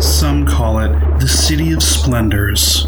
[0.00, 2.86] Some call it the City of Splendors,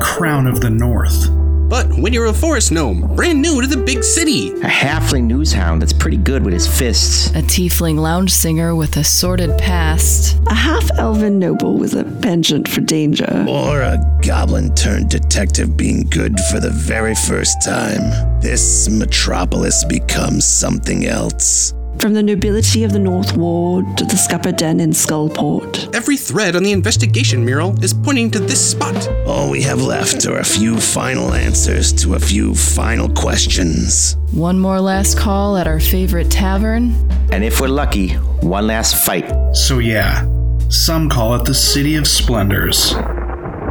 [0.00, 1.28] Crown of the North.
[1.68, 5.52] But when you're a forest gnome, brand new to the big city, A halfling news
[5.52, 7.28] hound that's pretty good with his fists.
[7.30, 10.38] A tiefling lounge singer with a sordid past.
[10.48, 13.46] A half elven noble with a penchant for danger.
[13.48, 18.40] Or a goblin turned detective being good for the very first time.
[18.40, 21.72] This metropolis becomes something else.
[21.98, 25.94] From the nobility of the North Ward to the scupper den in Skullport.
[25.94, 29.08] every thread on the investigation mural is pointing to this spot.
[29.26, 34.16] All we have left are a few final answers to a few final questions.
[34.32, 36.92] One more last call at our favorite tavern.
[37.30, 39.30] And if we're lucky, one last fight.
[39.54, 40.26] So, yeah,
[40.68, 42.94] some call it the City of Splendors.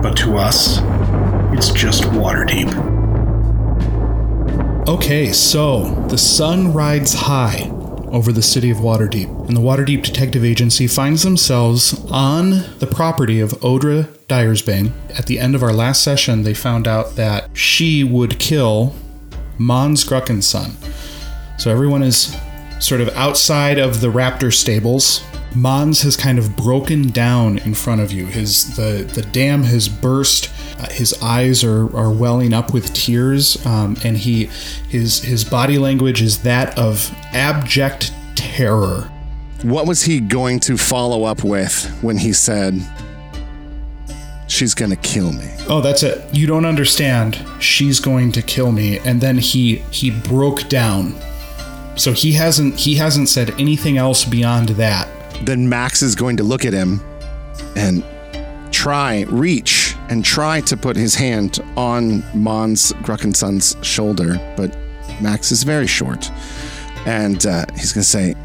[0.01, 0.79] But to us,
[1.53, 2.69] it's just Waterdeep.
[4.87, 7.71] Okay, so the sun rides high
[8.11, 13.39] over the city of Waterdeep, and the Waterdeep Detective Agency finds themselves on the property
[13.39, 14.91] of Odra Dyersbane.
[15.17, 18.93] At the end of our last session, they found out that she would kill
[19.57, 20.75] Mons Gruckenson.
[21.57, 22.35] So everyone is
[22.79, 25.23] sort of outside of the raptor stables.
[25.55, 28.25] Mons has kind of broken down in front of you.
[28.25, 30.49] His the the dam has burst.
[30.79, 34.45] Uh, his eyes are, are welling up with tears, um, and he
[34.87, 39.11] his his body language is that of abject terror.
[39.63, 42.81] What was he going to follow up with when he said,
[44.47, 45.49] She's gonna kill me?
[45.67, 46.33] Oh, that's it.
[46.33, 47.45] You don't understand.
[47.59, 48.99] She's going to kill me.
[48.99, 51.15] And then he he broke down.
[51.95, 55.07] So he hasn't he hasn't said anything else beyond that.
[55.43, 57.01] Then Max is going to look at him
[57.75, 58.03] and
[58.71, 64.75] try, reach, and try to put his hand on Mons Gruckenson's shoulder, but
[65.21, 66.31] Max is very short.
[67.05, 68.35] And uh, he's gonna say,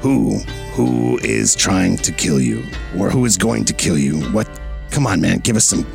[0.00, 0.38] Who?
[0.74, 2.64] Who is trying to kill you?
[2.98, 4.20] Or who is going to kill you?
[4.30, 4.48] What?
[4.90, 5.38] Come on, man.
[5.38, 5.86] Give us some.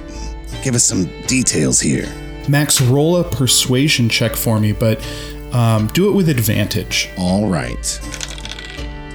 [0.64, 2.08] Give us some details here.
[2.50, 5.06] Max, roll a persuasion check for me, but
[5.54, 7.10] um, do it with advantage.
[7.18, 8.00] All right.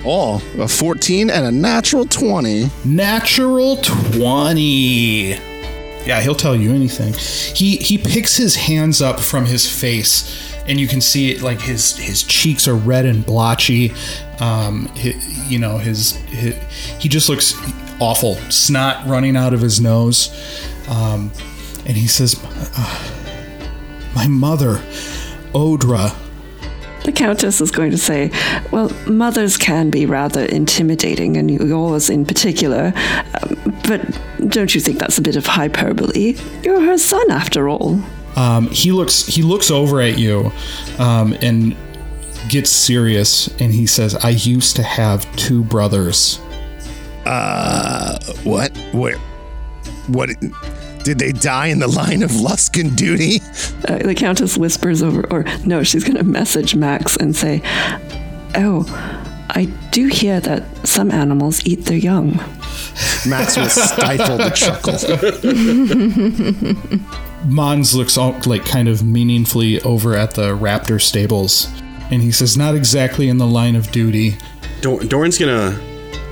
[0.04, 2.70] Oh, a 14 and a natural 20.
[2.84, 5.38] Natural 20.
[6.06, 7.12] Yeah, he'll tell you anything.
[7.54, 11.60] He he picks his hands up from his face, and you can see it like
[11.60, 13.90] his his cheeks are red and blotchy.
[14.40, 15.12] Um, hi
[15.46, 16.50] you know his, hi
[16.98, 17.54] he just looks
[18.00, 20.30] awful, snot running out of his nose,
[20.88, 21.30] um,
[21.84, 22.42] and he says,
[22.76, 23.10] uh,
[24.14, 24.76] "My mother,
[25.52, 26.16] Odra."
[27.04, 28.30] The Countess is going to say,
[28.70, 32.92] Well, mothers can be rather intimidating, and yours in particular.
[33.42, 36.36] Um, but don't you think that's a bit of hyperbole?
[36.62, 38.00] You're her son, after all.
[38.36, 40.52] Um, he looks he looks over at you
[40.98, 41.76] um, and
[42.48, 46.38] gets serious, and he says, "I used to have two brothers."
[47.26, 48.76] Uh, what?
[48.92, 49.18] Where?
[50.06, 50.30] What?
[51.02, 53.40] Did they die in the line of Lusk and duty?
[53.88, 57.62] Uh, the Countess whispers over, or no, she's going to message Max and say,
[58.54, 58.84] Oh,
[59.50, 62.36] I do hear that some animals eat their young.
[63.26, 64.98] Max will stifle the chuckle.
[67.50, 71.68] Mons looks all, like kind of meaningfully over at the raptor stables,
[72.10, 74.36] and he says, "Not exactly in the line of duty."
[74.82, 75.78] Dor- Doran's gonna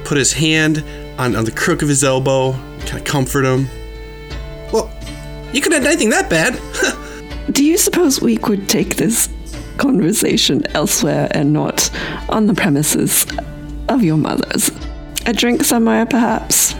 [0.04, 0.84] put his hand
[1.18, 3.68] on, on the crook of his elbow, kind of comfort him.
[4.72, 4.90] Well,
[5.52, 6.60] you couldn't have done anything that bad.
[7.52, 9.28] Do you suppose we could take this
[9.78, 11.90] conversation elsewhere and not
[12.28, 13.26] on the premises
[13.88, 14.70] of your mother's?
[15.26, 16.74] A drink somewhere, perhaps?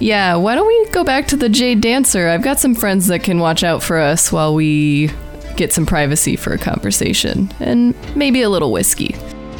[0.00, 2.28] Yeah, why don't we go back to the Jade Dancer?
[2.28, 5.10] I've got some friends that can watch out for us while we
[5.56, 9.14] get some privacy for a conversation and maybe a little whiskey.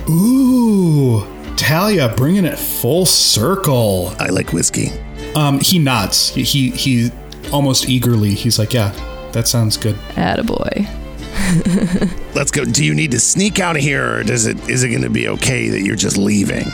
[0.08, 1.24] Ooh,
[1.56, 4.12] Talia bringing it full circle.
[4.18, 4.90] I like whiskey.
[5.36, 6.30] Um, he nods.
[6.30, 7.10] He, he he
[7.52, 8.34] almost eagerly.
[8.34, 8.92] He's like, "Yeah,
[9.32, 10.88] that sounds good." Attaboy.
[12.34, 12.64] Let's go.
[12.64, 14.68] Do you need to sneak out of here, or does it?
[14.68, 16.66] Is it going to be okay that you're just leaving?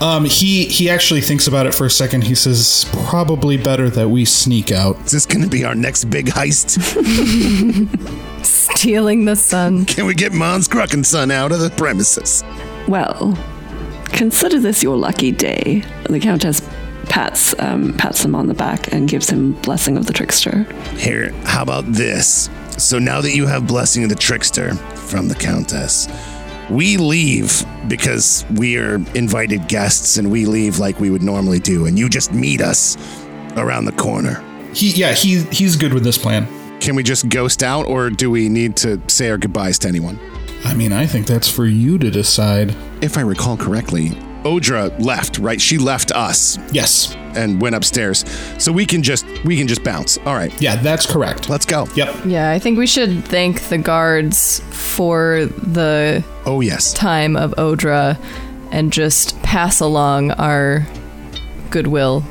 [0.00, 2.24] Um, he he actually thinks about it for a second.
[2.24, 6.06] He says, "Probably better that we sneak out." Is this going to be our next
[6.06, 6.80] big heist?
[8.44, 9.84] Stealing the sun.
[9.84, 12.42] Can we get Mons Gruckenson out of the premises?
[12.88, 13.38] Well,
[14.06, 15.84] consider this your lucky day.
[16.10, 16.60] The Countess
[17.12, 20.64] pats um, pats him on the back and gives him blessing of the trickster.
[20.96, 22.48] Here, how about this?
[22.78, 26.08] So now that you have blessing of the trickster from the Countess,
[26.70, 31.84] we leave because we are invited guests and we leave like we would normally do,
[31.84, 32.96] and you just meet us
[33.58, 34.42] around the corner.
[34.72, 36.48] He yeah he he's good with this plan.
[36.80, 40.18] Can we just ghost out, or do we need to say our goodbyes to anyone?
[40.64, 42.74] I mean, I think that's for you to decide.
[43.02, 44.12] If I recall correctly,
[44.44, 45.60] Odra left, right?
[45.60, 47.14] She left us Yes.
[47.34, 48.24] and went upstairs.
[48.58, 50.18] So we can just we can just bounce.
[50.26, 50.52] All right.
[50.60, 51.48] Yeah, that's correct.
[51.48, 51.86] Let's go.
[51.94, 52.24] Yep.
[52.26, 56.92] Yeah, I think we should thank the guards for the Oh yes.
[56.92, 58.18] time of Odra
[58.72, 60.86] and just pass along our
[61.70, 62.24] goodwill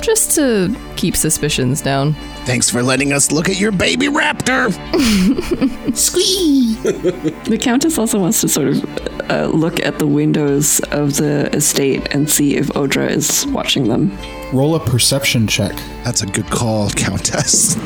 [0.00, 2.14] just to keep suspicions down.
[2.44, 4.70] Thanks for letting us look at your baby raptor.
[5.96, 6.74] Squee!
[6.82, 8.82] the Countess also wants to sort of
[9.30, 14.16] uh, look at the windows of the estate and see if Odra is watching them.
[14.52, 15.74] Roll a perception check.
[16.04, 17.76] That's a good call, Countess.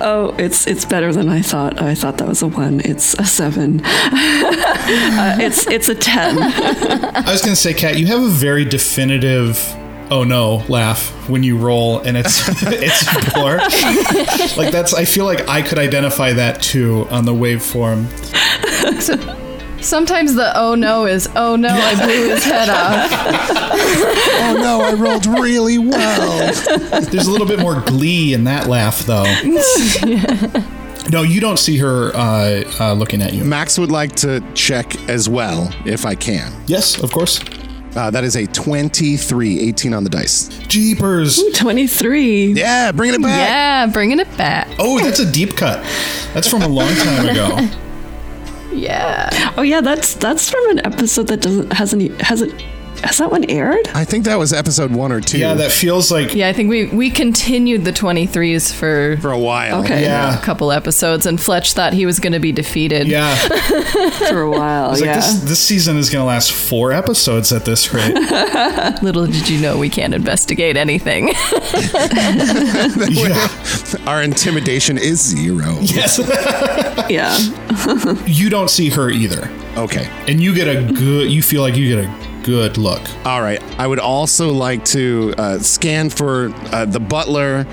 [0.01, 1.83] Oh, it's it's better than I thought.
[1.83, 2.81] I thought that was a one.
[2.85, 3.81] It's a seven.
[3.85, 6.39] uh, it's it's a ten.
[6.39, 9.59] I was going to say, Kat, you have a very definitive
[10.11, 13.57] "oh no" laugh when you roll, and it's it's four.
[14.63, 14.95] like that's.
[14.95, 18.07] I feel like I could identify that too on the waveform.
[19.83, 23.11] Sometimes the oh no is oh no, I blew his head off.
[23.13, 26.53] oh no, I rolled really well.
[27.01, 29.25] There's a little bit more glee in that laugh, though.
[31.11, 33.45] No, you don't see her uh, uh, looking at you.
[33.45, 36.53] Max would like to check as well, if I can.
[36.67, 37.41] Yes, of course.
[37.99, 40.47] Uh, that is a 23, 18 on the dice.
[40.69, 41.43] Jeepers.
[41.55, 42.53] Twenty three.
[42.53, 43.49] Yeah, bringing it back.
[43.49, 44.69] Yeah, bringing it back.
[44.79, 45.83] Oh, that's a deep cut.
[46.33, 47.69] That's from a long time ago.
[48.71, 49.55] Yeah.
[49.57, 52.15] Oh yeah, that's that's from an episode that doesn't hasn't e-
[53.03, 53.89] has that one aired?
[53.95, 55.39] I think that was episode one or two.
[55.39, 56.35] Yeah, that feels like.
[56.35, 59.83] Yeah, I think we we continued the 23s for for a while.
[59.85, 60.03] Okay.
[60.03, 60.39] Yeah.
[60.39, 63.07] a couple episodes and Fletch thought he was going to be defeated.
[63.07, 63.35] Yeah.
[64.29, 65.17] For a while, It's like yeah.
[65.17, 68.15] this, this season is going to last four episodes at this rate.
[69.03, 71.29] Little did you know we can't investigate anything.
[73.11, 73.49] yeah.
[74.07, 75.77] Our intimidation is zero.
[75.81, 76.19] Yes.
[77.09, 77.37] yeah.
[78.27, 79.49] you don't see her either.
[79.77, 80.09] Okay.
[80.27, 83.03] And you get a good, you feel like you get a good look.
[83.27, 83.63] All right.
[83.79, 87.67] I would also like to uh, scan for uh, the butler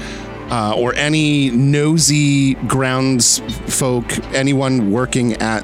[0.52, 3.40] uh, or any nosy grounds
[3.74, 4.06] folk,
[4.36, 5.64] anyone working at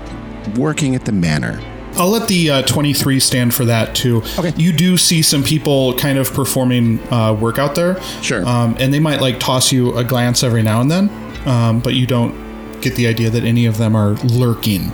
[0.55, 1.59] working at the manor.
[1.95, 4.23] I'll let the uh, 23 stand for that too.
[4.39, 4.53] Okay.
[4.55, 8.01] You do see some people kind of performing uh, work out there.
[8.21, 8.47] Sure.
[8.47, 11.09] Um, and they might like toss you a glance every now and then,
[11.45, 14.89] um, but you don't get the idea that any of them are lurking.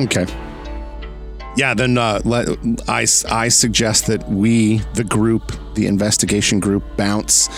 [0.00, 0.26] Okay.
[1.56, 2.48] Yeah, then uh, let,
[2.88, 7.48] I, I suggest that we, the group, the investigation group, bounce,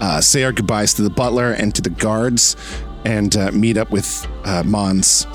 [0.00, 2.56] uh, say our goodbyes to the butler and to the guards,
[3.04, 5.26] and uh, meet up with uh, Mons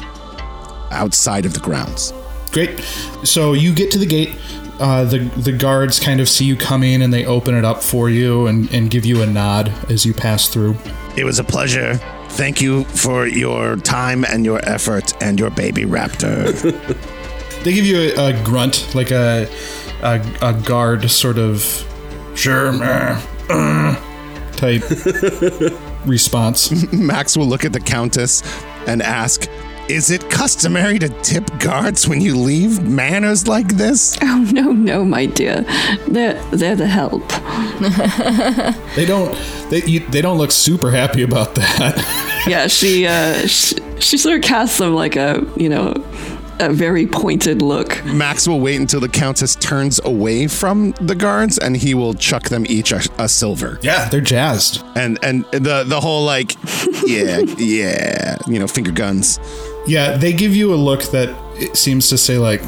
[0.92, 2.14] outside of the grounds.
[2.52, 2.80] Great.
[3.24, 4.34] So you get to the gate.
[4.80, 8.10] Uh, the the guards kind of see you coming and they open it up for
[8.10, 10.76] you and, and give you a nod as you pass through.
[11.16, 11.96] It was a pleasure.
[12.30, 16.52] Thank you for your time and your effort and your baby raptor.
[17.66, 19.50] They give you a, a grunt, like a,
[20.04, 21.64] a a guard sort of
[22.36, 23.20] sure meh,
[23.50, 23.96] uh,
[24.56, 24.84] type
[26.06, 26.94] response.
[26.94, 28.44] Max will look at the Countess
[28.86, 29.50] and ask,
[29.90, 34.16] Is it customary to tip guards when you leave manners like this?
[34.36, 35.66] Oh no, no, my dear.
[36.08, 37.28] They're they're the help.
[38.96, 39.34] They don't
[39.72, 42.44] they you, they don't look super happy about that.
[42.48, 45.94] Yeah, she uh she, she sort of casts them like a you know
[46.60, 48.04] a very pointed look.
[48.06, 52.50] Max will wait until the Countess turns away from the guards and he will chuck
[52.50, 53.80] them each a, a silver.
[53.82, 54.84] yeah, they're jazzed.
[54.96, 56.54] And and the the whole like,
[57.06, 59.40] yeah, yeah, you know, finger guns.
[59.88, 62.62] Yeah, they give you a look that it seems to say like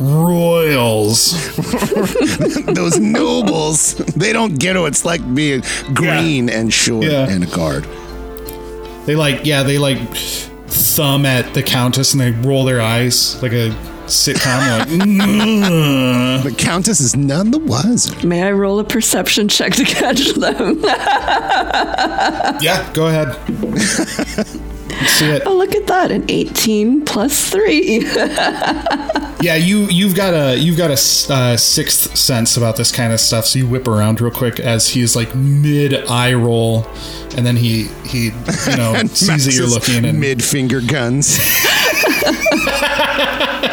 [0.00, 1.32] royals.
[2.66, 5.62] Those nobles, they don't get what it's like being
[5.94, 7.28] green and short Yeah.
[7.28, 7.84] and a guard.
[9.06, 9.98] They like yeah, they like
[10.68, 13.70] thumb at the countess and they roll their eyes like a
[14.06, 14.88] sitcom like.
[16.44, 18.14] The Countess is none the wiser.
[18.26, 20.80] May I roll a perception check to catch them?
[22.62, 23.36] Yeah, go ahead.
[25.00, 25.42] Let's see it.
[25.46, 26.10] oh, look at that!
[26.10, 28.06] An 18 plus three.
[29.40, 33.12] Yeah, you you've got a you've got a s- uh, sixth sense about this kind
[33.12, 33.46] of stuff.
[33.46, 36.84] So you whip around real quick as he's like mid eye roll,
[37.36, 41.38] and then he he you know sees that you're Max's looking, and mid finger guns.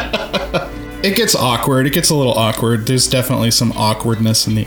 [1.06, 1.86] it gets awkward.
[1.86, 2.86] It gets a little awkward.
[2.86, 4.66] There's definitely some awkwardness in the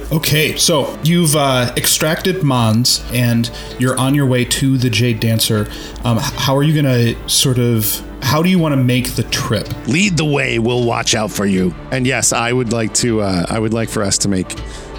[0.00, 0.12] air.
[0.16, 5.70] okay, so you've uh, extracted Mons, and you're on your way to the Jade Dancer.
[6.04, 8.02] Um, how are you gonna sort of?
[8.22, 9.68] How do you want to make the trip?
[9.86, 10.58] Lead the way.
[10.58, 11.74] We'll watch out for you.
[11.90, 13.20] And yes, I would like to.
[13.20, 14.54] Uh, I would like for us to make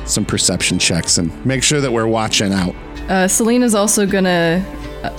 [0.05, 2.75] some perception checks and make sure that we're watching out.
[3.09, 4.63] Uh, Celine's also gonna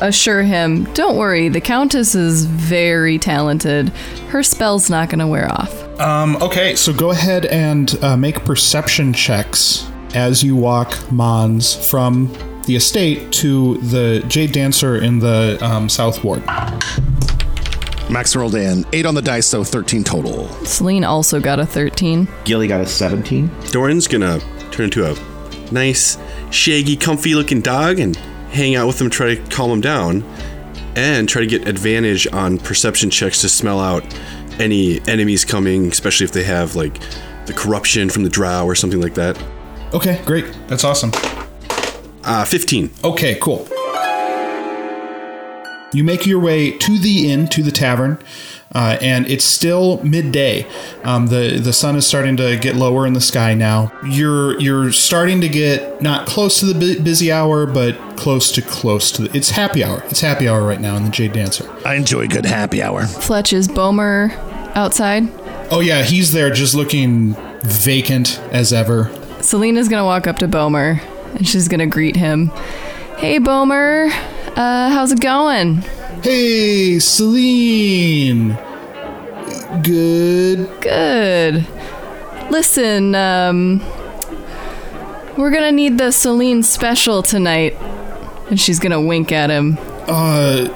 [0.01, 3.91] assure him, "Don't worry, the Countess is very talented.
[4.29, 8.45] Her spell's not going to wear off." Um, okay, so go ahead and uh, make
[8.45, 12.33] perception checks as you walk Mons from
[12.67, 16.45] the estate to the Jade Dancer in the um, South Ward.
[18.09, 20.49] Max rolled in eight on the dice, so 13 total.
[20.65, 22.29] Celine also got a 13.
[22.45, 23.51] Gilly got a 17.
[23.71, 24.41] Doran's gonna
[24.71, 25.17] turn into a
[25.73, 26.19] nice,
[26.51, 28.19] shaggy, comfy looking dog and
[28.57, 30.23] hang out with him, try to calm him down,
[30.97, 34.03] and try to get advantage on perception checks to smell out
[34.59, 36.99] any enemies coming, especially if they have like
[37.45, 39.41] the corruption from the drow or something like that.
[39.93, 40.47] Okay, great.
[40.67, 41.13] That's awesome.
[42.25, 42.91] Uh, 15.
[43.05, 43.69] Okay, cool.
[45.93, 48.19] You make your way to the inn, to the tavern,
[48.75, 50.67] uh, and it's still midday.
[51.05, 53.93] Um, the the sun is starting to get lower in the sky now.
[54.05, 58.63] You're you're starting to get not close to the bu- busy hour, but close to
[58.63, 59.23] close to.
[59.23, 60.03] The, it's happy hour.
[60.09, 61.71] It's happy hour right now in the Jade Dancer.
[61.85, 63.07] I enjoy good happy hour.
[63.07, 64.33] Fletch is Bomer
[64.77, 65.25] outside.
[65.71, 69.11] Oh yeah, he's there, just looking vacant as ever.
[69.41, 71.01] Celine's gonna walk up to Bomer
[71.35, 72.51] and she's gonna greet him.
[73.17, 74.11] Hey, Bomer.
[74.57, 75.77] Uh, how's it going?
[76.23, 78.59] Hey, Celine.
[79.83, 80.69] Good.
[80.83, 81.67] Good.
[82.51, 83.81] Listen, um,
[85.39, 87.75] we're gonna need the Celine special tonight.
[88.51, 89.79] And she's gonna wink at him.
[90.07, 90.69] Uh,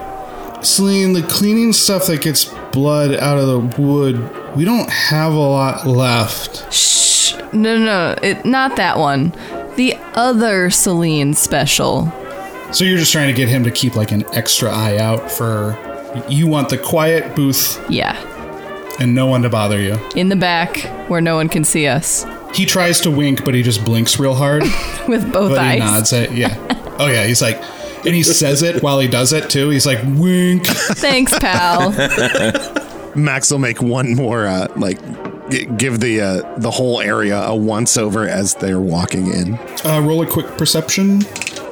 [0.63, 5.37] Celine, the cleaning stuff that gets blood out of the wood, we don't have a
[5.37, 6.73] lot left.
[6.73, 7.35] Shh.
[7.53, 8.17] No, no, no.
[8.23, 9.35] It, not that one.
[9.77, 12.13] The other Celine special.
[12.73, 15.77] So you're just trying to get him to keep like an extra eye out for.
[16.29, 18.17] You want the quiet booth Yeah.
[18.99, 19.95] and no one to bother you.
[20.17, 22.27] In the back where no one can see us.
[22.53, 24.63] He tries to wink, but he just blinks real hard.
[25.09, 25.75] With both but eyes.
[25.75, 26.57] he nods at yeah.
[27.01, 27.57] Oh yeah, he's like,
[28.05, 29.71] and he says it while he does it too.
[29.71, 30.67] He's like, wink.
[30.67, 31.93] Thanks, pal.
[33.17, 34.99] Max will make one more, uh, like,
[35.51, 39.55] g- give the uh, the whole area a once over as they're walking in.
[39.85, 41.23] Uh, roll a quick perception.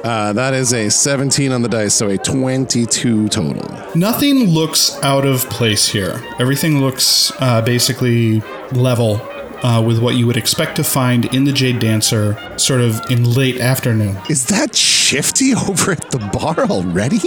[0.03, 3.95] Uh, that is a 17 on the dice, so a 22 total.
[3.95, 6.23] Nothing looks out of place here.
[6.39, 8.41] Everything looks uh, basically
[8.71, 9.21] level
[9.63, 13.23] uh, with what you would expect to find in the Jade Dancer, sort of in
[13.33, 14.17] late afternoon.
[14.29, 17.19] Is that Shifty over at the bar already?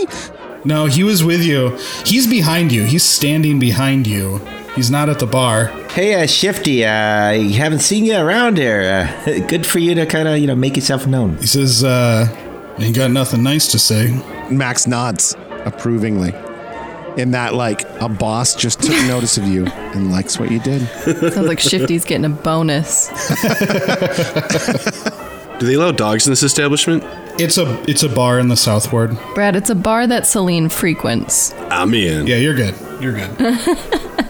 [0.65, 1.77] No, he was with you.
[2.07, 2.85] He's behind you.
[2.85, 4.39] He's standing behind you.
[4.77, 5.67] He's not at the bar.
[5.91, 9.11] Hey, uh, Shifty, uh, I haven't seen you around here.
[9.27, 11.37] Uh, good for you to kind of, you know, make yourself known.
[11.39, 12.27] He says, uh,
[12.79, 14.13] ain't got nothing nice to say.
[14.51, 16.35] Max nods approvingly.
[17.17, 20.87] In that, like, a boss just took notice of you and likes what you did.
[21.05, 23.09] Sounds like Shifty's getting a bonus.
[25.59, 27.05] Do they allow dogs in this establishment?
[27.39, 29.17] It's a it's a bar in the South Ward.
[29.35, 31.53] Brad, it's a bar that Celine frequents.
[31.71, 32.27] I'm in.
[32.27, 32.75] Yeah, you're good.
[33.01, 33.39] You're good.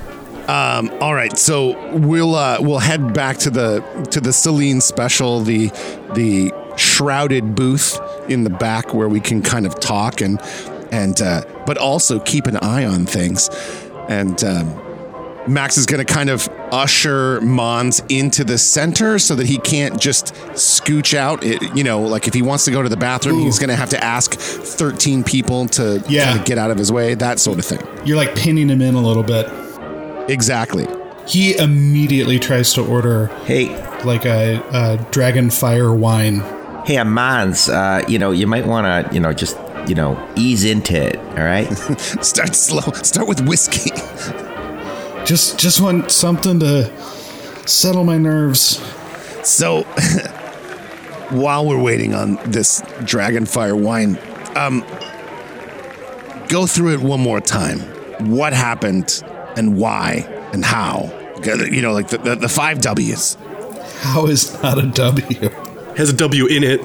[0.53, 3.81] All right, so we'll uh, we'll head back to the
[4.11, 5.69] to the Celine special, the
[6.15, 10.41] the shrouded booth in the back where we can kind of talk and
[10.91, 13.49] and uh, but also keep an eye on things.
[14.09, 14.75] And um,
[15.47, 19.99] Max is going to kind of usher Mons into the center so that he can't
[20.01, 21.43] just scooch out.
[21.45, 23.77] It, you know, like if he wants to go to the bathroom, he's going to
[23.77, 26.27] have to ask 13 people to Yeah.
[26.27, 27.81] kind of get out of his way, that sort of thing.
[28.05, 29.47] You're like pinning him in a little bit.
[30.29, 30.87] Exactly.
[31.27, 33.69] He immediately tries to order Hey,
[34.05, 36.41] like a, a dragon fire wine.
[36.85, 40.65] hey, Mons, uh, you know, you might want to, you know, just, you know, ease
[40.65, 41.67] into it, all right?
[42.25, 42.93] Start slow.
[43.03, 43.91] Start with whiskey.
[45.25, 46.91] Just just want something to
[47.69, 48.83] settle my nerves.
[49.45, 49.83] So,
[51.31, 54.19] while we're waiting on this Dragonfire wine,
[54.57, 54.81] um,
[56.49, 57.79] go through it one more time.
[58.31, 59.23] What happened
[59.57, 61.11] and why and how?
[61.45, 63.37] You know, like the, the, the five W's.
[64.01, 65.49] How is not a W?
[65.97, 66.81] Has a W in it.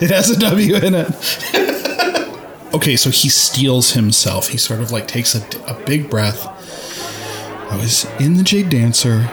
[0.00, 2.74] It has a W in it.
[2.74, 4.48] okay, so he steals himself.
[4.48, 6.46] He sort of like takes a, a big breath.
[7.70, 9.28] I was in the Jade Dancer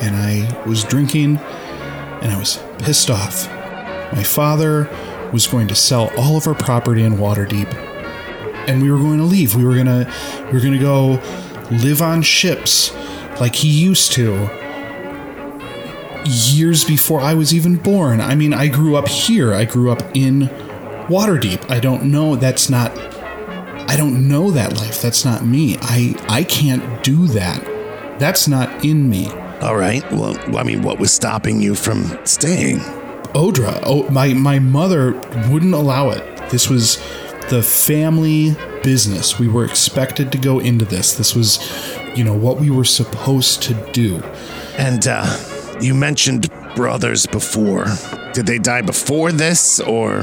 [0.00, 3.48] and I was drinking and I was pissed off.
[4.12, 4.88] My father
[5.32, 7.72] was going to sell all of our property in Waterdeep
[8.68, 9.54] and we were going to leave.
[9.54, 10.12] We were going to
[10.46, 11.16] we were going to go
[11.82, 12.94] live on ships
[13.40, 14.48] like he used to
[16.26, 18.20] years before I was even born.
[18.20, 19.52] I mean, I grew up here.
[19.52, 20.42] I grew up in
[21.08, 21.70] Waterdeep.
[21.70, 22.36] I don't know.
[22.36, 22.96] That's not.
[23.90, 25.02] I don't know that life.
[25.02, 25.76] That's not me.
[25.80, 27.62] I I can't do that.
[28.18, 29.28] That's not in me.
[29.60, 30.02] All right.
[30.12, 32.78] Well, I mean, what was stopping you from staying?
[33.34, 33.82] Odra.
[33.84, 35.12] Oh, my my mother
[35.50, 36.50] wouldn't allow it.
[36.50, 36.96] This was
[37.50, 39.38] the family business.
[39.38, 41.14] We were expected to go into this.
[41.14, 41.58] This was,
[42.14, 44.22] you know, what we were supposed to do.
[44.78, 45.26] And uh,
[45.80, 47.86] you mentioned brothers before.
[48.32, 50.22] Did they die before this or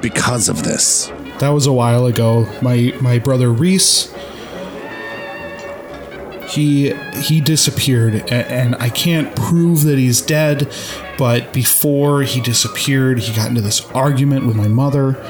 [0.00, 1.12] because of this?
[1.38, 2.46] That was a while ago.
[2.60, 4.12] My my brother Reese
[6.50, 10.72] he he disappeared and I can't prove that he's dead,
[11.16, 15.22] but before he disappeared, he got into this argument with my mother.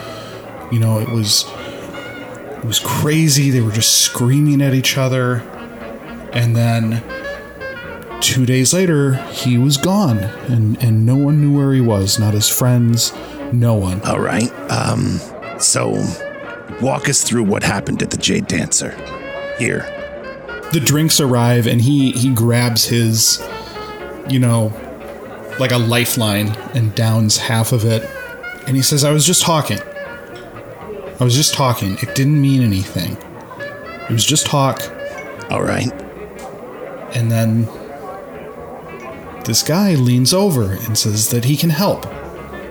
[0.72, 1.44] You know, it was
[2.60, 3.50] it was crazy.
[3.50, 5.36] They were just screaming at each other.
[6.32, 7.02] And then
[8.20, 12.34] 2 days later, he was gone and and no one knew where he was, not
[12.34, 13.12] his friends,
[13.52, 14.00] no one.
[14.02, 14.50] All right.
[14.70, 15.18] Um,
[15.58, 15.92] so
[16.80, 18.92] walk us through what happened at the Jade Dancer.
[19.58, 19.84] Here.
[20.72, 23.42] the drinks arrive and he he grabs his
[24.28, 24.72] you know
[25.58, 28.08] like a lifeline and downs half of it
[28.66, 29.80] and he says i was just talking
[31.20, 34.82] i was just talking it didn't mean anything it was just talk
[35.50, 35.90] All right.
[37.14, 37.66] and then
[39.44, 42.06] this guy leans over and says that he can help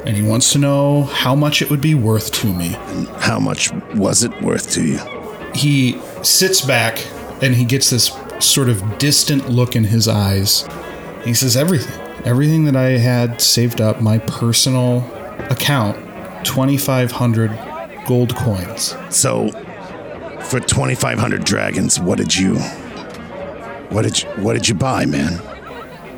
[0.05, 2.69] and he wants to know how much it would be worth to me
[3.19, 4.99] How much was it worth to you?
[5.53, 7.05] he sits back
[7.41, 10.67] and he gets this sort of distant look in his eyes.
[11.23, 11.99] He says, Everything.
[12.25, 14.99] Everything that I had saved up, my personal
[15.49, 15.97] account,
[16.45, 17.49] 2,500
[18.09, 18.95] gold coins.
[19.11, 19.49] So,
[20.41, 22.55] for 2,500 dragons, what did you.
[23.89, 25.39] What did you, what did you buy, man?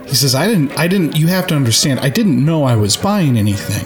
[0.08, 2.96] He says, I didn't, I didn't, you have to understand, I didn't know I was
[2.96, 3.86] buying anything.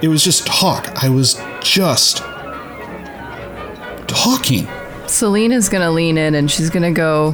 [0.00, 0.88] It was just talk.
[1.04, 2.22] I was just
[4.08, 4.66] talking.
[5.06, 7.32] Celine's gonna lean in and she's gonna go,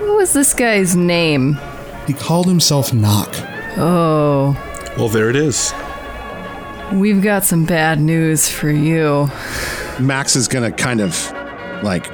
[0.00, 1.58] What was this guy's name?
[2.06, 3.28] He called himself Knock.
[3.76, 4.56] Oh,
[4.96, 5.74] Well, there it is.
[6.94, 9.28] We've got some bad news for you.
[9.98, 11.32] Max is going to kind of
[11.82, 12.08] like,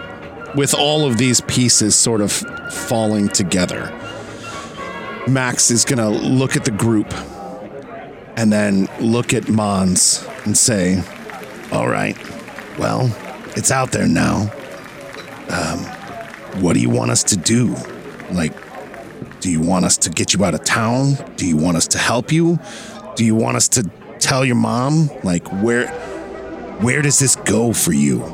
[0.54, 2.32] with all of these pieces sort of
[2.72, 3.92] falling together,
[5.28, 7.12] Max is going to look at the group
[8.36, 11.02] and then look at Mons and say,
[11.72, 12.16] All right.
[12.78, 13.14] Well,
[13.56, 14.50] it's out there now.
[15.50, 15.80] Um,
[16.62, 17.74] what do you want us to do?
[18.32, 18.52] Like,
[19.40, 21.14] do you want us to get you out of town?
[21.36, 22.58] Do you want us to help you?
[23.16, 25.10] Do you want us to tell your mom?
[25.22, 25.88] Like, where,
[26.80, 28.24] where does this go for you?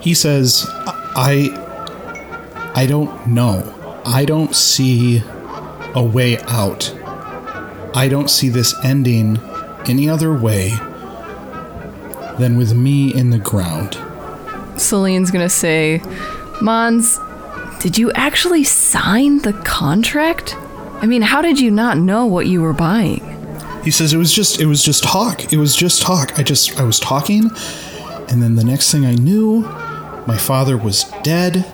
[0.00, 1.62] He says, I
[2.76, 3.72] I don't know.
[4.04, 5.22] I don't see
[5.94, 6.94] a way out.
[7.94, 9.38] I don't see this ending
[9.86, 10.72] any other way
[12.38, 13.98] than with me in the ground.
[14.78, 16.02] Celine's gonna say,
[16.60, 17.18] Mons,
[17.80, 20.54] did you actually sign the contract?
[21.00, 23.25] I mean, how did you not know what you were buying?
[23.86, 25.52] He says it was just it was just talk.
[25.52, 26.36] It was just talk.
[26.40, 27.52] I just I was talking
[28.28, 29.60] and then the next thing I knew,
[30.26, 31.64] my father was dead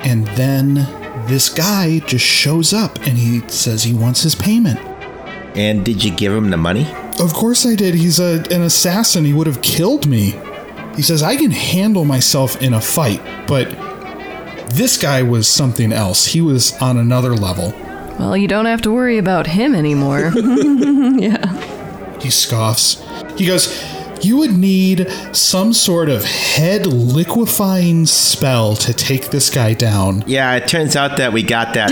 [0.00, 0.74] and then
[1.26, 4.78] this guy just shows up and he says he wants his payment.
[5.56, 6.86] And did you give him the money?
[7.18, 7.94] Of course I did.
[7.94, 9.24] He's a, an assassin.
[9.24, 10.38] He would have killed me.
[10.94, 13.70] He says, I can handle myself in a fight, but
[14.72, 16.26] this guy was something else.
[16.26, 17.72] He was on another level.
[18.18, 20.32] Well, you don't have to worry about him anymore.
[21.14, 21.46] Yeah.
[22.20, 23.02] He scoffs.
[23.36, 23.68] He goes,
[24.24, 30.24] You would need some sort of head liquefying spell to take this guy down.
[30.26, 31.90] Yeah, it turns out that we got that.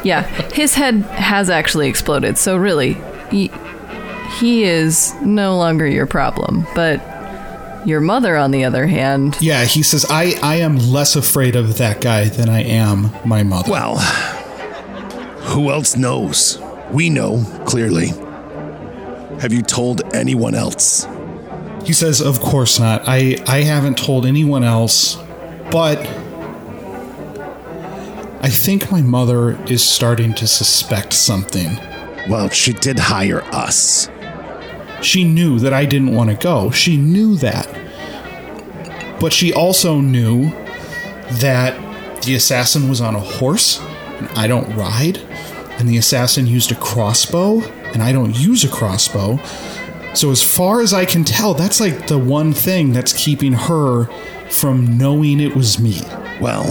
[0.04, 2.96] yeah, his head has actually exploded, so really,
[3.30, 3.50] he,
[4.38, 6.66] he is no longer your problem.
[6.74, 7.00] But
[7.86, 11.78] your mother, on the other hand, Yeah, he says, I, I am less afraid of
[11.78, 13.70] that guy than I am my mother.
[13.70, 13.96] Well,
[15.46, 16.58] who else knows?
[16.90, 18.08] We know, clearly.
[19.40, 21.06] Have you told anyone else?
[21.84, 23.02] He says, "Of course not.
[23.06, 25.16] I I haven't told anyone else,
[25.70, 25.98] but
[28.40, 31.78] I think my mother is starting to suspect something.
[32.28, 34.08] Well, she did hire us.
[35.02, 36.70] She knew that I didn't want to go.
[36.70, 37.66] She knew that.
[39.20, 40.50] But she also knew
[41.38, 43.80] that the assassin was on a horse
[44.18, 45.18] and I don't ride,
[45.78, 47.60] and the assassin used a crossbow
[47.92, 49.38] and I don't use a crossbow.
[50.14, 54.06] So, as far as I can tell, that's like the one thing that's keeping her
[54.48, 56.00] from knowing it was me.
[56.40, 56.64] Well,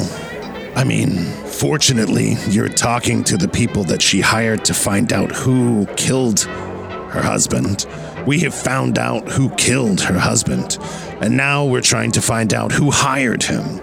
[0.75, 1.11] I mean,
[1.45, 7.21] fortunately, you're talking to the people that she hired to find out who killed her
[7.21, 7.85] husband.
[8.25, 10.77] We have found out who killed her husband,
[11.21, 13.79] and now we're trying to find out who hired him.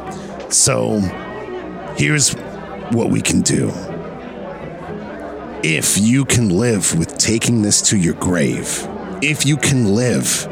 [0.51, 0.99] So,
[1.97, 2.35] here's
[2.93, 3.73] what we can do.
[5.63, 8.87] If you can live with taking this to your grave,
[9.23, 10.49] if you can live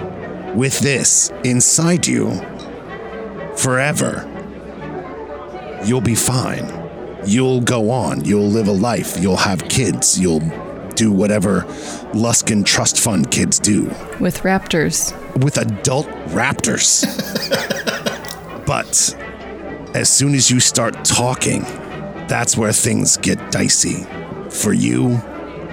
[0.55, 2.31] with this inside you
[3.57, 4.27] forever,
[5.85, 6.81] you'll be fine.
[7.27, 8.25] You'll go on.
[8.25, 9.19] You'll live a life.
[9.21, 10.19] You'll have kids.
[10.19, 10.41] You'll
[11.01, 11.63] do whatever
[12.13, 13.85] Luskan Trust Fund kids do
[14.21, 15.13] With raptors.
[15.45, 17.05] with adult raptors.
[18.67, 19.17] but
[19.95, 21.63] as soon as you start talking,
[22.29, 24.07] that's where things get dicey
[24.51, 25.09] for you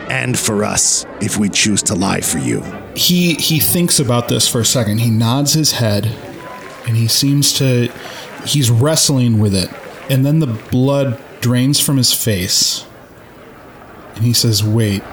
[0.09, 2.61] and for us if we choose to lie for you.
[2.95, 4.99] he he thinks about this for a second.
[4.99, 6.05] He nods his head,
[6.87, 7.91] and he seems to
[8.45, 9.69] he's wrestling with it.
[10.09, 12.85] And then the blood drains from his face,
[14.15, 15.03] and he says, "Wait,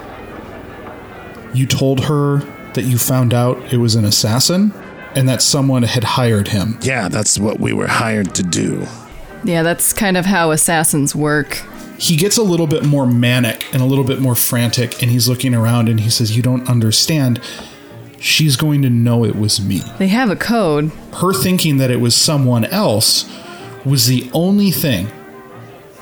[1.57, 2.39] you told her
[2.73, 4.73] that you found out it was an assassin,
[5.15, 8.85] and that someone had hired him." Yeah, that's what we were hired to do.
[9.43, 11.61] Yeah, that's kind of how assassins work.
[11.97, 15.29] he gets a little bit more manic and a little bit more frantic and he's
[15.29, 17.39] looking around and he says you don't understand
[18.19, 20.91] she's going to know it was me They have a code.
[21.21, 23.23] her thinking that it was someone else
[23.85, 25.07] was the only thing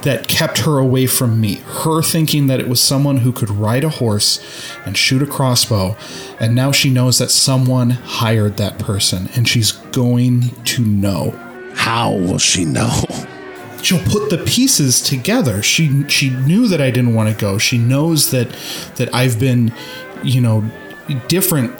[0.03, 3.83] that kept her away from me her thinking that it was someone who could ride
[3.83, 4.39] a horse
[4.85, 5.95] and shoot a crossbow
[6.39, 11.31] and now she knows that someone hired that person and she's going to know
[11.75, 13.03] How will she know?
[13.83, 15.61] she'll put the pieces together.
[15.61, 17.57] She she knew that I didn't want to go.
[17.57, 18.49] She knows that
[18.95, 19.73] that I've been,
[20.23, 20.63] you know,
[21.27, 21.77] different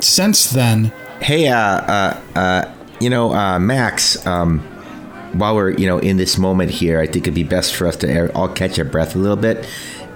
[0.00, 0.92] since then.
[1.20, 4.24] Hey, uh, uh, uh, you know, uh, Max.
[4.26, 4.62] Um,
[5.38, 7.96] while we're you know in this moment here, I think it'd be best for us
[7.96, 9.66] to air- all catch our breath a little bit.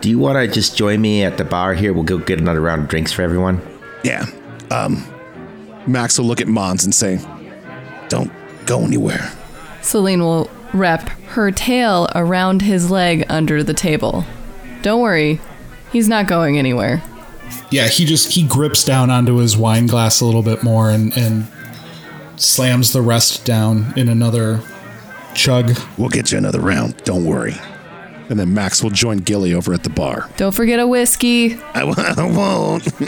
[0.00, 1.92] Do you want to just join me at the bar here?
[1.92, 3.60] We'll go get another round of drinks for everyone.
[4.02, 4.26] Yeah.
[4.70, 5.06] Um,
[5.86, 7.20] Max will look at Mons and say,
[8.08, 8.32] Don't
[8.66, 9.30] go anywhere.
[9.80, 14.24] Celine will wrap her tail around his leg under the table.
[14.82, 15.40] Don't worry,
[15.92, 17.02] he's not going anywhere.
[17.70, 21.16] Yeah, he just he grips down onto his wine glass a little bit more and
[21.16, 21.46] and
[22.36, 24.60] slams the rest down in another
[25.34, 25.76] chug.
[25.98, 26.96] We'll get you another round.
[27.04, 27.54] Don't worry.
[28.28, 30.30] And then Max will join Gilly over at the bar.
[30.36, 31.54] Don't forget a whiskey.
[31.74, 32.88] I, w- I won't.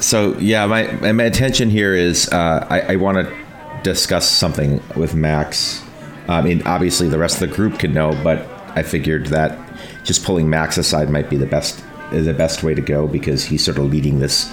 [0.00, 4.82] So yeah, my my my attention here is uh, I, I want to discuss something
[4.96, 5.82] with Max.
[6.28, 9.58] I mean, obviously the rest of the group could know, but I figured that
[10.04, 13.62] just pulling Max aside might be the best the best way to go because he's
[13.64, 14.50] sort of leading this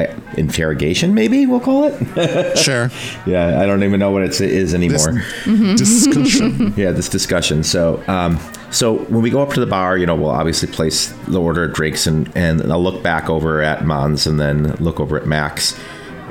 [0.00, 1.14] I, interrogation.
[1.14, 2.56] Maybe we'll call it.
[2.60, 2.90] Sure.
[3.26, 5.22] yeah, I don't even know what it is anymore.
[5.44, 6.74] Discussion.
[6.76, 7.62] yeah, this discussion.
[7.62, 8.38] So, um,
[8.70, 11.64] so when we go up to the bar, you know, we'll obviously place the order
[11.64, 15.26] of drinks, and and I'll look back over at Mons, and then look over at
[15.26, 15.78] Max,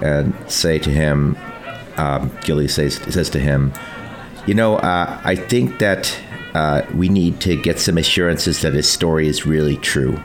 [0.02, 1.38] and say to him,
[1.98, 3.74] um, Gilly says says to him,
[4.46, 6.18] you know, uh, I think that
[6.54, 10.20] uh, we need to get some assurances that his story is really true.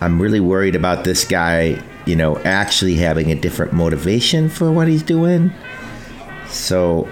[0.00, 4.88] I'm really worried about this guy, you know, actually having a different motivation for what
[4.88, 5.52] he's doing.
[6.48, 7.08] So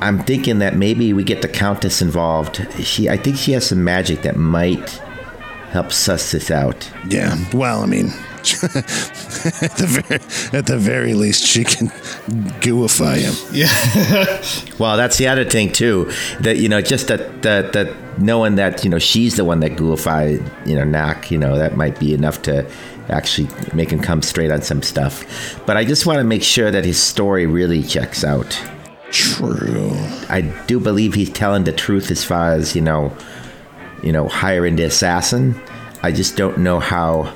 [0.00, 2.66] I'm thinking that maybe we get the Countess involved.
[2.82, 5.00] She, I think she has some magic that might
[5.70, 6.90] help suss this out.
[7.08, 7.36] yeah.
[7.52, 8.06] Well, I mean,
[8.46, 11.88] at, the very, at the very least, she can
[12.60, 13.34] gooify him.
[13.52, 14.74] Yeah.
[14.78, 16.10] well, that's the other thing too.
[16.40, 19.72] That you know, just that that that knowing that you know she's the one that
[19.72, 22.70] goofied, you know, Knock, you know, that might be enough to
[23.08, 25.24] actually make him come straight on some stuff.
[25.66, 28.60] But I just want to make sure that his story really checks out.
[29.10, 29.92] True.
[30.28, 33.16] I do believe he's telling the truth as far as you know,
[34.02, 35.60] you know, hiring the assassin.
[36.02, 37.32] I just don't know how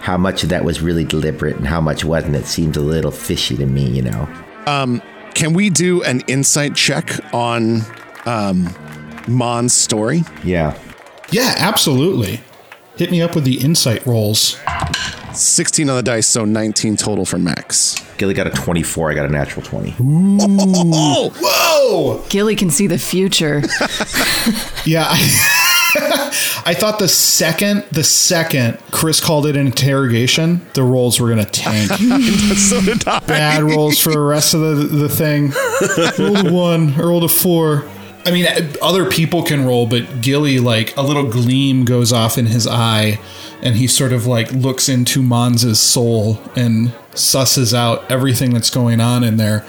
[0.00, 2.36] how much of that was really deliberate and how much wasn't.
[2.36, 4.28] It seems a little fishy to me, you know.
[4.66, 5.02] Um,
[5.34, 7.82] can we do an insight check on
[8.26, 8.74] um,
[9.26, 10.22] Mon's story?
[10.44, 10.78] Yeah.
[11.30, 12.40] Yeah, absolutely.
[12.98, 14.58] Hit me up with the insight rolls.
[15.32, 17.94] 16 on the dice, so 19 total for Max.
[18.16, 19.12] Gilly got a 24.
[19.12, 19.94] I got a natural 20.
[20.00, 21.30] Ooh!
[21.40, 22.24] Whoa!
[22.28, 23.62] Gilly can see the future.
[24.84, 25.18] Yeah, I,
[26.64, 31.44] I thought the second the second Chris called it an interrogation, the rolls were gonna
[31.44, 31.90] tank.
[32.56, 32.80] so.
[33.26, 35.52] Bad rolls for the rest of the the thing.
[36.18, 37.84] rolled a one, I rolled a four.
[38.28, 38.46] I mean,
[38.82, 43.18] other people can roll, but Gilly, like a little gleam goes off in his eye,
[43.62, 49.00] and he sort of like looks into Mons's soul and susses out everything that's going
[49.00, 49.64] on in there.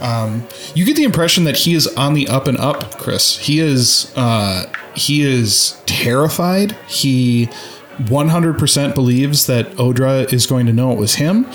[0.00, 3.38] Um, you get the impression that he is on the up and up, Chris.
[3.38, 4.64] He is uh,
[4.96, 6.72] he is terrified.
[6.88, 7.46] He
[7.98, 11.46] 100% believes that Odra is going to know it was him,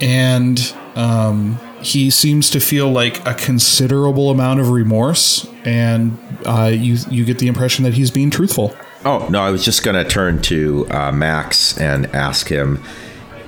[0.00, 5.48] and um, he seems to feel like a considerable amount of remorse.
[5.64, 8.74] And uh, you you get the impression that he's being truthful.
[9.04, 12.82] Oh no, I was just gonna turn to uh, Max and ask him.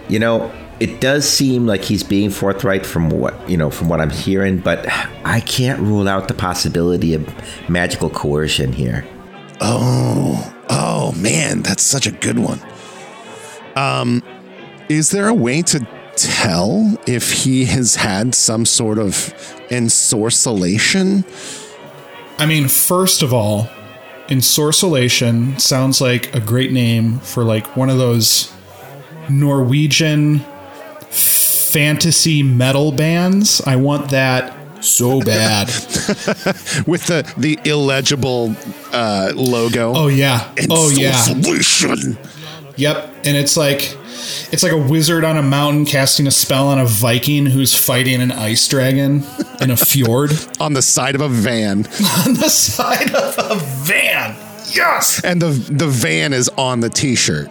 [0.09, 4.01] You know, it does seem like he's being forthright from what you know from what
[4.01, 4.87] I'm hearing, but
[5.25, 7.29] I can't rule out the possibility of
[7.69, 9.07] magical coercion here.
[9.61, 12.61] Oh, oh man, that's such a good one.
[13.77, 14.23] Um,
[14.88, 19.12] is there a way to tell if he has had some sort of
[19.70, 21.25] ensorcelation?
[22.38, 23.68] I mean, first of all,
[24.31, 28.53] Ensorcelation sounds like a great name for like one of those
[29.29, 30.38] Norwegian
[31.11, 33.61] fantasy metal bands.
[33.66, 35.66] I want that so bad.
[36.87, 38.55] With the the illegible
[38.92, 39.94] uh, logo.
[39.96, 40.53] Oh yeah.
[40.70, 41.25] Oh yeah.
[42.77, 43.14] Yep.
[43.25, 43.96] And it's like
[44.52, 48.20] it's like a wizard on a mountain casting a spell on a Viking who's fighting
[48.20, 49.24] an ice dragon
[49.61, 51.78] in a fjord on the side of a van.
[52.26, 54.37] on the side of a van.
[54.72, 55.24] Yes.
[55.24, 57.48] And the the van is on the t-shirt.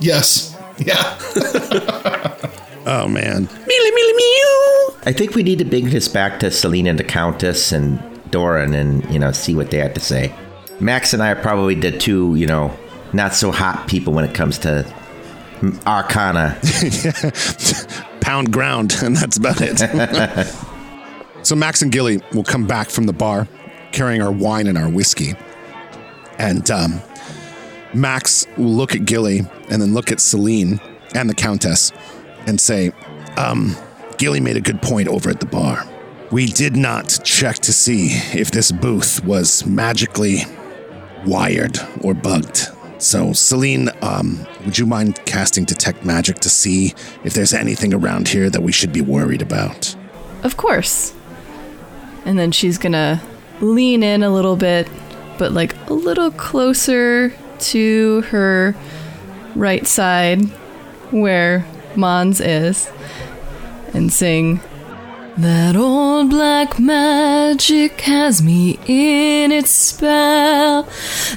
[0.00, 0.56] Yes.
[0.78, 1.18] Yeah.
[2.86, 3.48] Oh man.
[5.04, 8.74] I think we need to bring this back to Celine and the Countess and Doran
[8.74, 10.34] and you know see what they had to say.
[10.80, 12.76] Max and I are probably the two you know
[13.12, 14.90] not so hot people when it comes to
[15.86, 16.58] Arcana.
[18.20, 19.78] Pound ground, and that's about it.
[21.42, 23.48] so Max and Gilly will come back from the bar
[23.92, 25.34] carrying our wine and our whiskey.
[26.38, 27.00] And um,
[27.92, 30.80] Max will look at Gilly and then look at Celine
[31.14, 31.92] and the Countess
[32.46, 32.92] and say,
[33.36, 33.76] um,
[34.18, 35.84] Gilly made a good point over at the bar.
[36.30, 40.42] We did not check to see if this booth was magically
[41.26, 42.68] wired or bugged.
[43.00, 48.28] So, Celine, um, would you mind casting Detect Magic to see if there's anything around
[48.28, 49.96] here that we should be worried about?
[50.42, 51.14] Of course.
[52.26, 53.22] And then she's gonna
[53.62, 54.86] lean in a little bit,
[55.38, 58.76] but like a little closer to her
[59.54, 60.44] right side
[61.10, 62.90] where Mons is,
[63.94, 64.60] and sing.
[65.38, 70.88] That old black magic has me in its spell.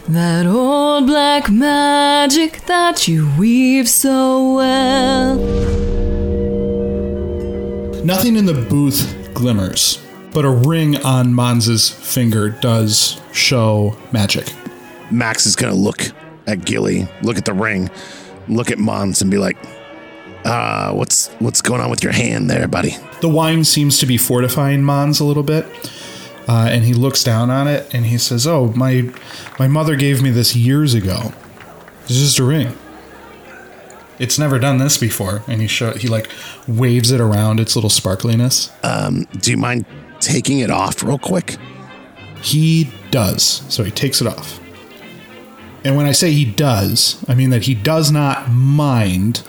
[0.10, 5.36] That old black magic that you weave so well.
[8.04, 10.04] Nothing in the booth glimmers,
[10.34, 14.52] but a ring on Mons's finger does show magic.
[15.12, 16.02] Max is gonna look
[16.48, 17.90] at Gilly, look at the ring,
[18.50, 19.56] look at Mons, and be like,
[20.46, 22.96] uh, what's what's going on with your hand there, buddy?
[23.22, 25.66] The wine seems to be fortifying Mons a little bit.
[26.48, 29.10] Uh, and he looks down on it and he says, "Oh, my
[29.60, 31.34] my mother gave me this years ago.
[32.02, 32.76] It's just a ring.
[34.20, 36.30] It's never done this before." And he show he like
[36.68, 38.72] waves it around its little sparkliness.
[38.84, 39.86] Um, do you mind
[40.20, 41.56] taking it off real quick?
[42.42, 43.64] He does.
[43.70, 44.60] So he takes it off.
[45.86, 49.44] And when I say he does, I mean that he does not mind.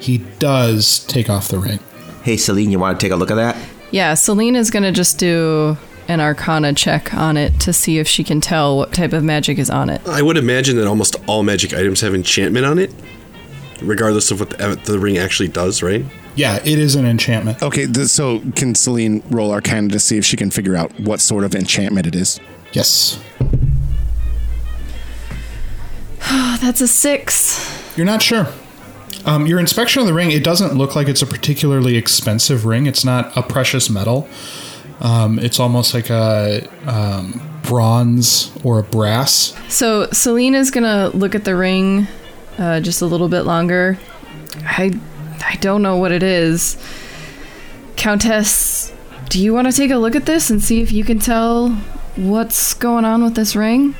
[0.00, 1.78] He does take off the ring.
[2.22, 3.56] Hey Celine, you want to take a look at that?
[3.90, 5.76] Yeah, Celine is gonna just do
[6.08, 9.58] an arcana check on it to see if she can tell what type of magic
[9.58, 10.00] is on it.
[10.08, 12.92] I would imagine that almost all magic items have enchantment on it,
[13.80, 16.04] regardless of what the, the ring actually does, right?
[16.34, 17.62] Yeah, it is an enchantment.
[17.62, 21.20] Okay, th- so can Celine roll Arcana to see if she can figure out what
[21.20, 22.40] sort of enchantment it is?
[22.72, 23.22] Yes.
[26.22, 27.96] Oh, that's a six.
[27.96, 28.46] You're not sure.
[29.24, 32.86] Um, your inspection of the ring, it doesn't look like it's a particularly expensive ring.
[32.86, 34.28] It's not a precious metal.
[35.00, 39.54] Um, it's almost like a um, bronze or a brass.
[39.68, 42.06] So Celine is gonna look at the ring
[42.58, 43.98] uh, just a little bit longer.
[44.64, 44.98] I
[45.44, 46.76] I don't know what it is.
[47.96, 48.92] Countess,
[49.28, 51.70] do you want to take a look at this and see if you can tell
[52.16, 53.94] what's going on with this ring?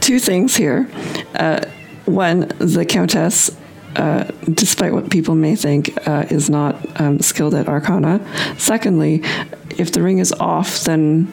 [0.00, 0.88] Two things here.
[1.34, 1.64] Uh,
[2.04, 3.50] one, the Countess,
[3.96, 8.20] uh, despite what people may think, uh, is not um, skilled at Arcana.
[8.58, 9.22] Secondly,
[9.70, 11.32] if the ring is off, then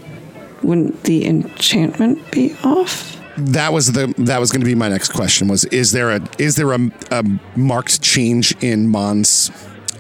[0.64, 3.18] wouldn't the enchantment be off?
[3.38, 5.48] That was the that was going to be my next question.
[5.48, 7.24] Was is there a is there a, a
[7.56, 9.50] marked change in Mon's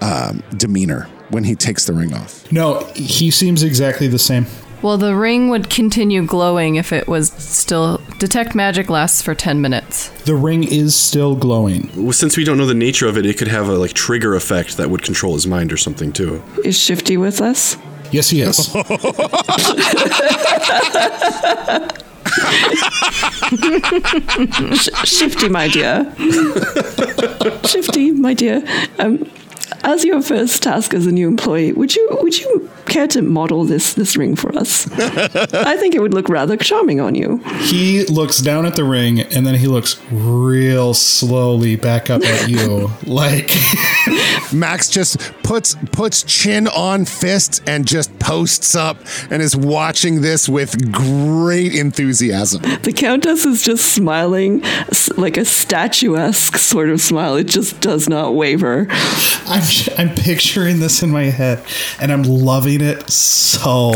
[0.01, 2.51] um, demeanor when he takes the ring off?
[2.51, 4.45] No, he seems exactly the same.
[4.81, 8.01] Well, the ring would continue glowing if it was still.
[8.17, 10.09] Detect magic lasts for 10 minutes.
[10.23, 11.89] The ring is still glowing.
[11.95, 14.33] Well, Since we don't know the nature of it, it could have a like trigger
[14.35, 16.41] effect that would control his mind or something too.
[16.63, 17.77] Is Shifty with us?
[18.11, 18.57] Yes, he is.
[24.73, 26.13] Sh- Shifty, my dear.
[27.65, 28.63] Shifty, my dear.
[28.99, 29.29] Um,
[29.83, 33.63] as your first task as a new employee, would you would you care to model
[33.63, 34.89] this this ring for us?
[34.91, 37.37] I think it would look rather charming on you.
[37.61, 42.49] He looks down at the ring and then he looks real slowly back up at
[42.49, 42.91] you.
[43.05, 43.51] like,
[44.53, 48.97] Max just puts puts chin on fist and just posts up
[49.29, 52.61] and is watching this with great enthusiasm.
[52.83, 54.61] The countess is just smiling
[55.17, 57.35] like a statuesque sort of smile.
[57.35, 58.87] It just does not waver.
[58.89, 59.63] I'm,
[59.97, 61.63] I'm picturing this in my head
[61.99, 63.91] and I'm loving it so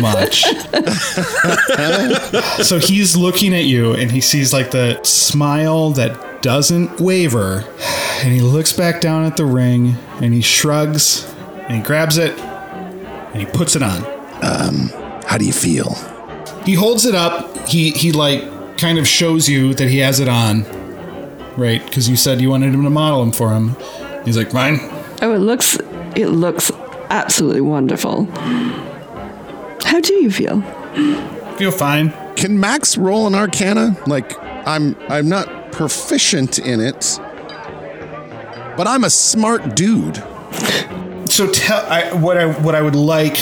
[0.00, 0.42] much.
[2.62, 7.64] so he's looking at you and he sees like the smile that doesn't waver.
[8.22, 11.32] And he looks back down at the ring and he shrugs
[11.68, 14.04] and he grabs it and he puts it on.
[14.42, 14.90] Um,
[15.24, 15.94] How do you feel?
[16.64, 17.68] He holds it up.
[17.68, 20.64] He he like kind of shows you that he has it on.
[21.56, 21.84] Right?
[21.84, 23.76] Because you said you wanted him to model him for him.
[24.24, 24.78] He's like, fine.
[25.22, 25.78] Oh, it looks
[26.14, 26.70] it looks
[27.10, 28.24] absolutely wonderful.
[29.84, 30.62] How do you feel?
[31.56, 32.12] Feel fine.
[32.36, 33.96] Can Max roll an arcana?
[34.06, 37.18] Like I'm I'm not proficient in it.
[38.76, 40.16] But I'm a smart dude.
[41.30, 43.36] So tell I, what I what I would like,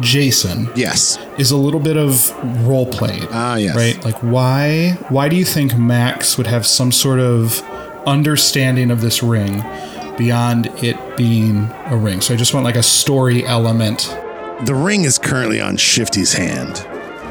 [0.00, 1.18] Jason, Yes.
[1.38, 2.30] is a little bit of
[2.66, 3.20] role play.
[3.30, 3.74] Ah, yes.
[3.76, 4.04] Right?
[4.04, 7.62] Like why why do you think Max would have some sort of
[8.06, 9.62] understanding of this ring
[10.16, 12.20] beyond it being a ring?
[12.20, 14.16] So I just want like a story element.
[14.64, 16.86] The ring is currently on Shifty's hand.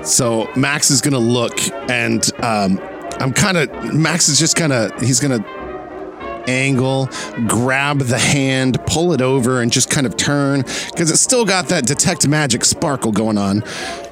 [0.06, 2.80] So Max is gonna look and um
[3.20, 5.44] I'm kinda Max is just gonna he's gonna
[6.48, 7.10] angle,
[7.48, 11.70] grab the hand, pull it over, and just kind of turn because it's still got
[11.70, 13.64] that detect magic sparkle going on.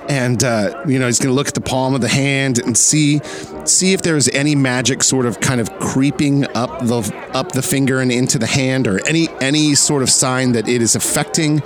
[0.10, 3.20] And uh, you know he's gonna look at the palm of the hand and see
[3.66, 8.00] see if there's any magic sort of kind of creeping up the up the finger
[8.02, 11.62] and into the hand, or any any sort of sign that it is affecting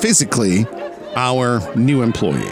[0.00, 0.66] physically
[1.16, 2.50] our new employee.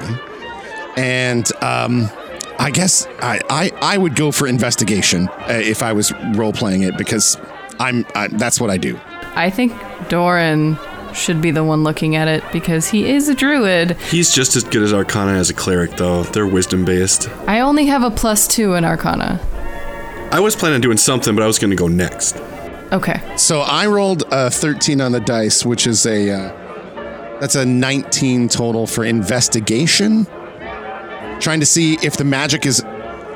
[0.96, 2.10] And um,
[2.58, 6.82] I guess I, I, I would go for investigation uh, if I was role playing
[6.82, 7.36] it because
[7.78, 8.98] I'm uh, that's what I do.
[9.36, 9.72] I think
[10.08, 10.76] Doran
[11.14, 13.96] should be the one looking at it because he is a druid.
[14.10, 16.22] He's just as good as Arcana as a cleric, though.
[16.24, 17.28] They're wisdom based.
[17.46, 19.40] I only have a plus two in Arcana.
[20.30, 22.36] I was planning on doing something, but I was going to go next.
[22.92, 23.20] Okay.
[23.36, 28.48] So I rolled a 13 on the dice, which is a uh, that's a 19
[28.48, 30.26] total for investigation.
[31.40, 32.82] Trying to see if the magic is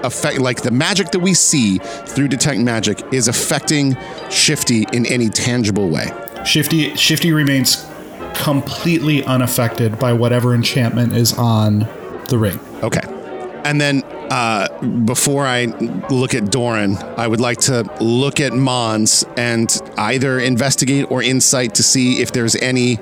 [0.02, 3.96] affect like the magic that we see through detect magic is affecting
[4.30, 6.10] Shifty in any tangible way.
[6.44, 7.86] Shifty Shifty remains
[8.34, 11.80] completely unaffected by whatever enchantment is on
[12.28, 12.58] the ring.
[12.82, 13.00] Okay.
[13.64, 14.68] And then uh,
[15.04, 15.66] before I
[16.10, 21.74] look at Doran, I would like to look at Mons and either investigate or insight
[21.76, 22.98] to see if there's any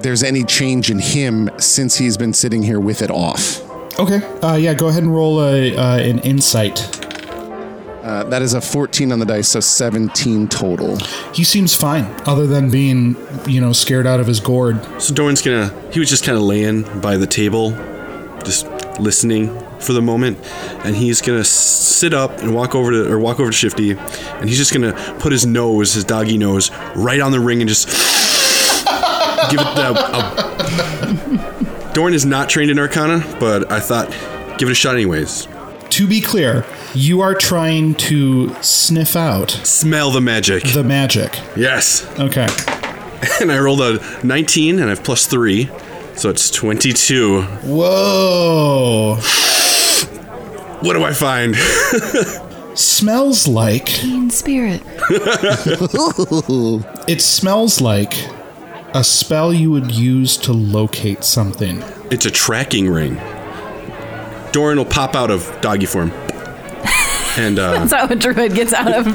[0.00, 3.60] there's any change in him since he's been sitting here with it off.
[3.98, 4.18] Okay.
[4.40, 7.07] Uh, yeah, go ahead and roll a, uh, an insight.
[8.02, 10.96] Uh, that is a 14 on the dice, so 17 total.
[11.34, 14.80] He seems fine, other than being, you know, scared out of his gourd.
[15.00, 15.74] So Doran's gonna.
[15.92, 17.72] He was just kind of laying by the table,
[18.44, 18.66] just
[19.00, 19.48] listening
[19.80, 20.38] for the moment,
[20.84, 24.48] and he's gonna sit up and walk over to or walk over to Shifty, and
[24.48, 27.88] he's just gonna put his nose, his doggy nose, right on the ring and just
[29.50, 29.92] give it the.
[29.94, 34.08] A, Doran is not trained in Arcana, but I thought
[34.58, 35.48] give it a shot anyways.
[35.90, 40.64] To be clear, you are trying to sniff out Smell the magic.
[40.72, 41.38] the magic.
[41.56, 42.06] yes.
[42.18, 42.46] Okay.
[43.40, 45.68] And I rolled a 19, and I have plus three,
[46.14, 47.42] so it's 22.
[47.42, 49.16] Whoa.
[50.80, 51.56] What do I find?
[52.78, 54.04] Smells like.
[54.04, 54.82] In spirit.
[57.08, 58.12] It smells like
[58.94, 61.82] a spell you would use to locate something.
[62.12, 63.14] It's a tracking ring.
[64.52, 66.12] Doran will pop out of doggy form.
[67.36, 69.06] And uh, That's how a druid gets out of.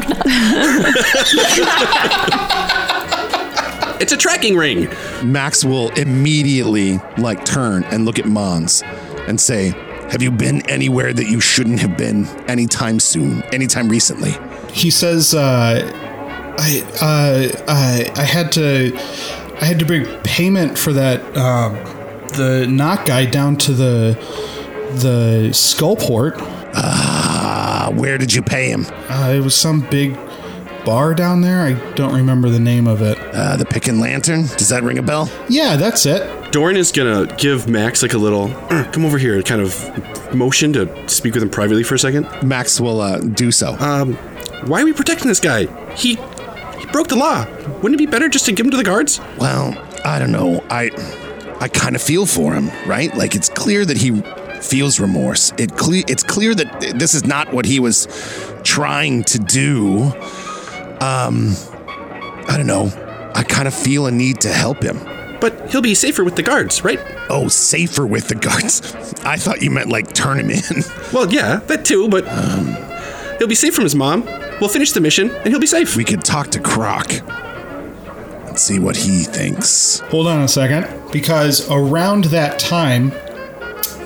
[4.01, 4.89] it's a tracking ring.
[5.23, 8.83] Max will immediately like turn and look at Mons
[9.27, 9.69] and say,
[10.11, 14.33] "Have you been anywhere that you shouldn't have been anytime soon, anytime recently?"
[14.71, 15.81] He says, uh,
[16.57, 18.91] I, uh, I, I had to,
[19.61, 21.75] I had to bring payment for that, um,
[22.37, 24.13] the knock guy down to the,
[25.01, 26.39] the Skullport.
[27.83, 28.85] Ah, where did you pay him?
[29.09, 30.17] Uh, it was some big
[30.85, 31.59] bar down there.
[31.59, 33.17] I don't remember the name of it.
[33.33, 34.43] Uh, the and Lantern.
[34.43, 35.29] Does that ring a bell?
[35.49, 36.51] Yeah, that's it.
[36.53, 40.71] Doran is gonna give Max like a little "Uh, come over here kind of motion
[40.73, 42.25] to speak with him privately for a second.
[42.41, 43.73] Max will uh, do so.
[43.79, 44.13] Um,
[44.65, 45.65] why are we protecting this guy?
[45.93, 46.15] He
[46.79, 47.45] he broke the law.
[47.81, 49.19] Wouldn't it be better just to give him to the guards?
[49.37, 50.63] Well, I don't know.
[50.69, 50.89] I
[51.59, 53.13] I kind of feel for him, right?
[53.13, 54.11] Like it's clear that he
[54.63, 55.51] feels remorse.
[55.57, 58.07] It cle- it's clear that this is not what he was
[58.63, 60.03] trying to do.
[61.01, 61.55] Um,
[62.47, 62.91] I don't know.
[63.35, 64.99] I kind of feel a need to help him.
[65.41, 66.99] But he'll be safer with the guards, right?
[67.29, 68.93] Oh, safer with the guards.
[69.25, 70.83] I thought you meant like turn him in.
[71.13, 72.75] Well, yeah, that too, but um,
[73.37, 74.23] he'll be safe from his mom.
[74.59, 75.95] We'll finish the mission, and he'll be safe.
[75.95, 77.11] We could talk to Croc
[78.47, 79.99] and see what he thinks.
[80.09, 83.11] Hold on a second, because around that time,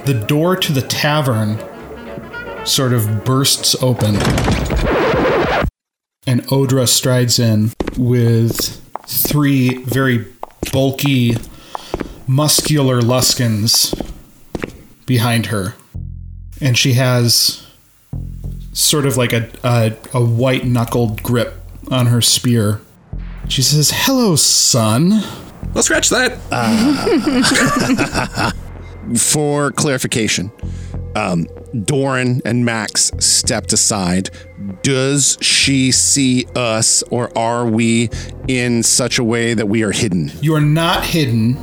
[0.08, 1.58] the door to the tavern
[2.66, 4.16] sort of bursts open,
[6.26, 10.26] and Odra strides in with three very
[10.72, 11.36] bulky,
[12.26, 13.94] muscular Luskans
[15.06, 15.76] behind her,
[16.62, 17.68] and she has
[18.72, 21.56] sort of like a a, a white knuckled grip
[21.92, 22.80] on her spear.
[23.50, 25.22] She says, "Hello, son."
[25.74, 28.54] Well, scratch that.
[29.16, 30.52] For clarification,
[31.16, 31.48] um,
[31.86, 34.30] Doran and Max stepped aside.
[34.84, 38.10] Does she see us, or are we
[38.48, 40.32] in such a way that we are hidden?
[40.42, 41.58] you are not hidden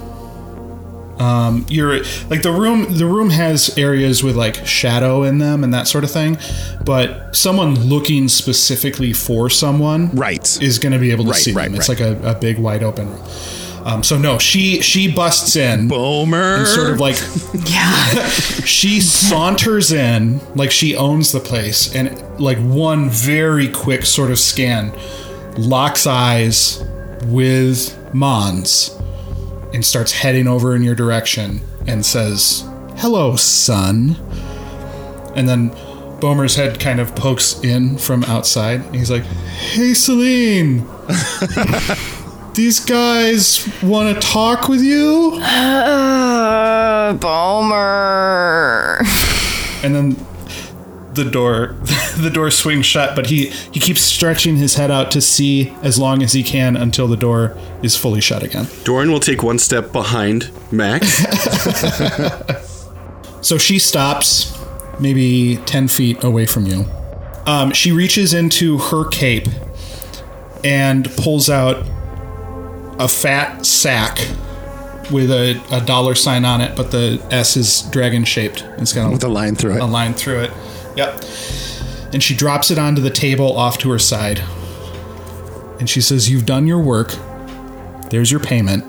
[1.21, 5.73] um you're like the room the room has areas with like shadow in them and
[5.73, 6.37] that sort of thing
[6.85, 10.61] but someone looking specifically for someone Right.
[10.61, 12.59] is going to be able to Right, see right, them it's like a, a big
[12.59, 13.23] wide open room
[13.85, 16.57] um so no she she busts in Boomer.
[16.57, 17.17] and sort of like
[17.67, 17.95] Yeah.
[18.65, 24.39] she saunters in like she owns the place and like one very quick sort of
[24.39, 24.93] scan
[25.57, 26.83] locks eyes
[27.27, 28.91] with mons
[29.73, 32.65] and starts heading over in your direction and says
[32.97, 34.17] hello son
[35.37, 35.75] and then
[36.21, 40.81] Bomer's head kind of pokes in from outside and he's like hey Celine
[42.55, 48.99] these guys want to talk with you Uh, Bomer.
[49.83, 50.17] and then
[51.15, 51.77] the door
[52.19, 55.97] the door swings shut but he he keeps stretching his head out to see as
[55.99, 59.59] long as he can until the door is fully shut again Doran will take one
[59.59, 61.07] step behind Max.
[63.47, 64.59] so she stops
[64.99, 66.85] maybe 10 feet away from you
[67.47, 69.47] um, she reaches into her cape
[70.65, 71.85] and pulls out
[72.99, 74.19] a fat sack
[75.11, 79.09] with a, a dollar sign on it but the s is dragon shaped it's got
[79.09, 79.81] a with a line through it.
[79.81, 80.51] a line through it.
[80.97, 81.25] Yep.
[82.13, 84.43] And she drops it onto the table off to her side.
[85.81, 87.15] And she says, You've done your work.
[88.11, 88.85] There's your payment.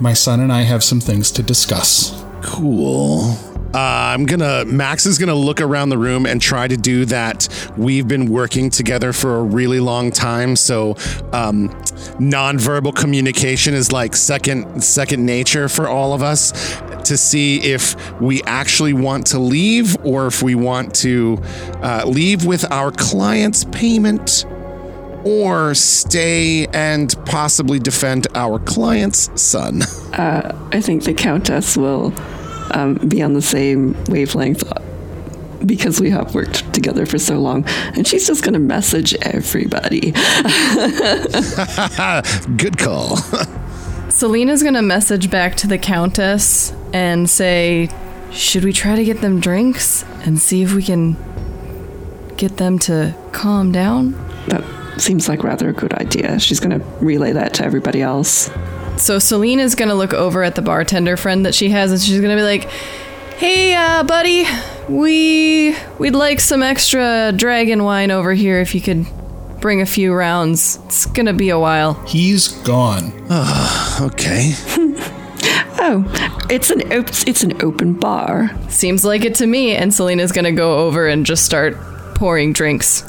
[0.00, 2.24] My son and I have some things to discuss.
[2.42, 3.36] Cool.
[3.72, 4.64] Uh, I'm gonna.
[4.64, 7.48] Max is gonna look around the room and try to do that.
[7.76, 10.92] We've been working together for a really long time, so
[11.32, 11.68] um,
[12.18, 16.80] nonverbal communication is like second second nature for all of us.
[17.04, 21.38] To see if we actually want to leave or if we want to
[21.82, 24.44] uh, leave with our client's payment
[25.24, 29.82] or stay and possibly defend our client's son.
[30.12, 32.12] I think the Countess will
[32.72, 34.74] um, be on the same wavelength uh,
[35.64, 37.64] because we have worked together for so long.
[37.94, 40.10] And she's just going to message everybody.
[42.56, 43.16] Good call.
[44.10, 47.88] Selena's gonna message back to the Countess and say,
[48.32, 51.16] Should we try to get them drinks and see if we can
[52.36, 54.12] get them to calm down?
[54.48, 54.62] That
[55.00, 56.38] seems like rather a good idea.
[56.38, 58.50] She's going to relay that to everybody else.
[59.00, 62.36] So Selena's gonna look over at the bartender friend that she has and she's gonna
[62.36, 62.64] be like,
[63.38, 64.44] Hey uh buddy,
[64.88, 69.06] we we'd like some extra dragon wine over here if you could
[69.60, 70.78] bring a few rounds.
[70.84, 71.94] It's gonna be a while.
[72.06, 73.12] He's gone.
[74.00, 74.52] okay.
[75.82, 76.04] Oh,
[76.50, 78.50] it's an op- it's an open bar.
[78.68, 81.74] Seems like it to me, and Selena's gonna go over and just start
[82.14, 83.02] pouring drinks.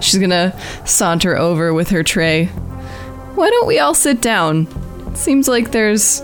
[0.00, 2.46] She's gonna saunter over with her tray.
[2.46, 4.66] Why don't we all sit down?
[5.14, 6.22] Seems like there's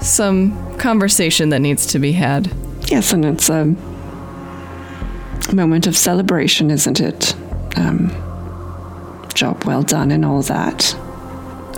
[0.00, 2.52] some conversation that needs to be had.
[2.88, 3.64] Yes, and it's a
[5.52, 7.34] moment of celebration, isn't it?
[7.76, 8.10] Um,
[9.34, 10.96] job well done and all that.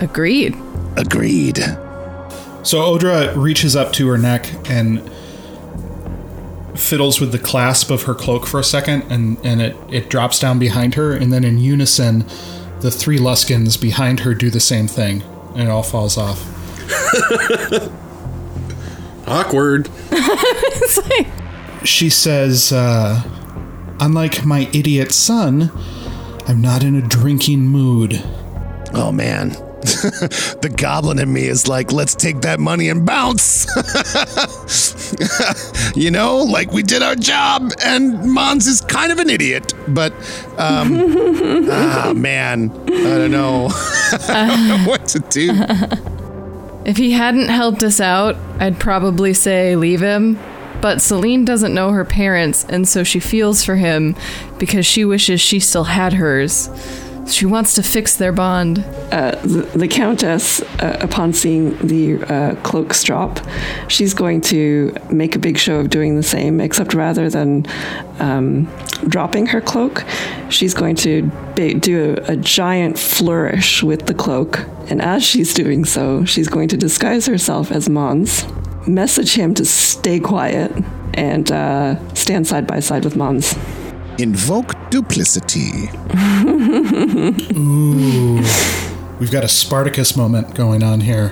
[0.01, 0.55] Agreed.
[0.97, 1.57] Agreed.
[2.63, 5.09] So Odra reaches up to her neck and
[6.75, 10.39] fiddles with the clasp of her cloak for a second, and, and it, it drops
[10.39, 12.19] down behind her, and then in unison,
[12.79, 15.21] the three Luskans behind her do the same thing,
[15.53, 16.39] and it all falls off.
[19.27, 19.89] Awkward.
[20.11, 21.27] Like,
[21.83, 23.21] She says, uh,
[24.01, 25.71] Unlike my idiot son,
[26.47, 28.21] I'm not in a drinking mood.
[28.93, 29.49] Oh man.
[29.81, 33.65] the goblin in me is like, let's take that money and bounce.
[35.95, 39.73] you know, like we did our job, and Mons is kind of an idiot.
[39.87, 40.13] But,
[40.57, 41.15] um,
[41.69, 43.69] ah, man, I don't know.
[44.29, 45.51] I don't know what to do.
[46.85, 50.39] If he hadn't helped us out, I'd probably say leave him.
[50.81, 54.15] But Celine doesn't know her parents, and so she feels for him
[54.57, 56.69] because she wishes she still had hers.
[57.31, 58.77] She wants to fix their bond.
[59.43, 63.39] the, the countess, uh, upon seeing the uh, cloaks drop,
[63.87, 67.65] she's going to make a big show of doing the same, except rather than
[68.19, 68.67] um,
[69.07, 70.03] dropping her cloak,
[70.49, 74.59] she's going to ba- do a, a giant flourish with the cloak.
[74.89, 78.45] And as she's doing so, she's going to disguise herself as Mons,
[78.87, 80.71] message him to stay quiet,
[81.13, 83.55] and uh, stand side by side with Mons.
[84.19, 85.89] Invoke duplicity.
[87.55, 88.35] Ooh.
[89.19, 91.29] We've got a Spartacus moment going on here.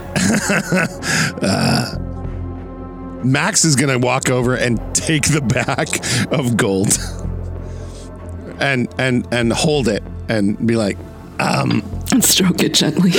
[3.23, 5.88] Max is gonna walk over and take the back
[6.31, 6.97] of gold
[8.59, 10.97] and and and hold it and be like,
[11.39, 13.11] um And stroke it gently.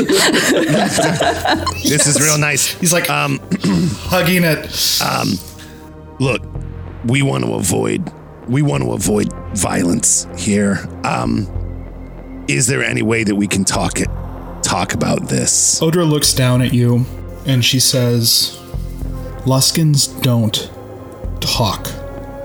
[1.83, 3.39] "This is real nice." He's like Um,
[4.09, 5.01] hugging it.
[5.03, 5.39] Um
[6.19, 6.43] look,
[7.05, 8.11] we want to avoid
[8.49, 10.89] we want to avoid violence here.
[11.05, 11.47] Um,
[12.49, 14.09] is there any way that we can talk it
[14.63, 15.81] talk about this?
[15.81, 17.05] Odra looks down at you
[17.47, 18.59] and she says,
[19.45, 20.71] Luskans don't
[21.41, 21.89] talk.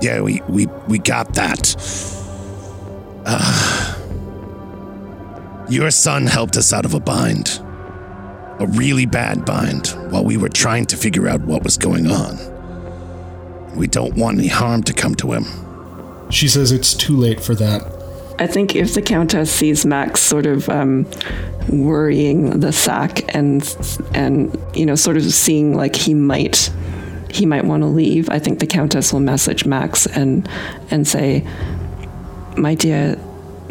[0.00, 1.74] Yeah, we we we got that.
[3.26, 3.94] Uh,
[5.70, 7.60] your son helped us out of a bind.
[8.60, 12.38] A really bad bind while we were trying to figure out what was going on.
[13.74, 15.63] We don't want any harm to come to him.
[16.30, 18.04] She says it's too late for that.
[18.38, 21.06] I think if the Countess sees Max sort of um,
[21.68, 23.62] worrying the sack and
[24.12, 26.70] and you know sort of seeing like he might
[27.30, 30.48] he might want to leave, I think the Countess will message Max and
[30.90, 31.46] and say,
[32.56, 33.16] "My dear,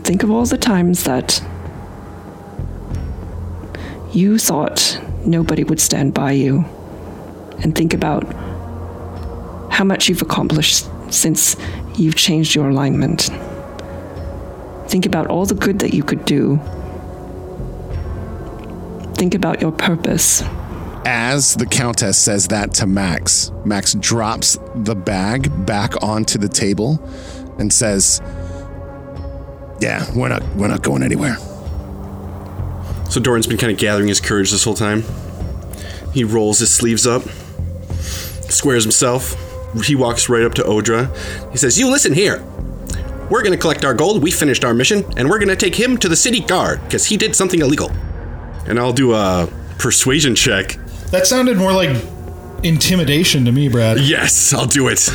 [0.02, 1.44] think of all the times that
[4.14, 6.64] you thought nobody would stand by you,
[7.60, 8.24] and think about
[9.72, 11.56] how much you've accomplished since
[11.98, 13.30] you've changed your alignment."
[14.88, 16.60] Think about all the good that you could do.
[19.16, 20.44] Think about your purpose.
[21.06, 27.02] As the Countess says that to Max, Max drops the bag back onto the table
[27.58, 28.22] and says,
[29.80, 31.38] Yeah, we're not we're not going anywhere.
[33.10, 35.04] So Doran's been kind of gathering his courage this whole time.
[36.14, 37.24] He rolls his sleeves up,
[38.50, 39.53] squares himself.
[39.86, 41.10] He walks right up to Odra.
[41.52, 42.44] He says, You listen here.
[43.30, 44.22] We're going to collect our gold.
[44.22, 47.06] We finished our mission, and we're going to take him to the city guard because
[47.06, 47.92] he did something illegal.
[48.68, 49.50] And I'll do a
[49.80, 50.78] persuasion check.
[51.12, 51.96] That sounded more like
[52.64, 54.00] intimidation to me, Brad.
[54.00, 55.10] Yes, I'll do it.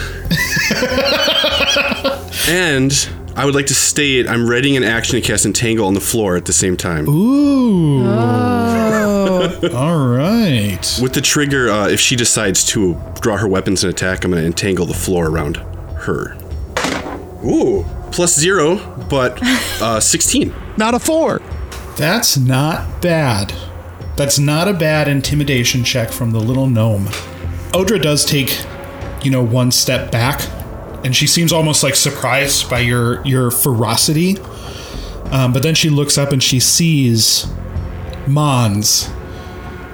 [2.49, 6.01] and I would like to state I'm readying an action to cast Entangle on the
[6.01, 7.09] floor at the same time.
[7.09, 8.05] Ooh.
[8.05, 8.88] Oh.
[9.75, 10.99] All right.
[11.01, 14.43] With the trigger, uh, if she decides to draw her weapons and attack, I'm going
[14.43, 16.37] to entangle the floor around her.
[17.45, 18.77] Ooh, plus zero,
[19.09, 19.39] but
[19.83, 20.55] uh, 16.
[20.77, 21.41] Not a four.
[21.97, 23.53] That's not bad.
[24.17, 27.07] That's not a bad intimidation check from the little gnome.
[27.73, 28.59] Odra does take,
[29.23, 30.41] you know, one step back,
[31.05, 34.39] and she seems almost like surprised by your your ferocity.
[35.31, 37.47] Um, but then she looks up and she sees
[38.27, 39.09] Mons,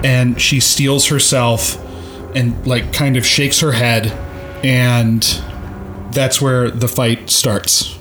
[0.04, 1.80] and she steels herself
[2.36, 4.06] and like kind of shakes her head,
[4.64, 5.22] and
[6.12, 7.98] that's where the fight starts.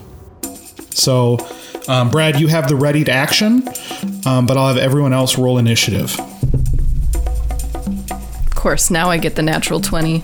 [0.91, 1.39] So,
[1.87, 3.67] um, Brad, you have the ready to action,
[4.25, 6.19] um, but I'll have everyone else roll initiative.
[8.09, 10.23] Of course, now I get the natural 20.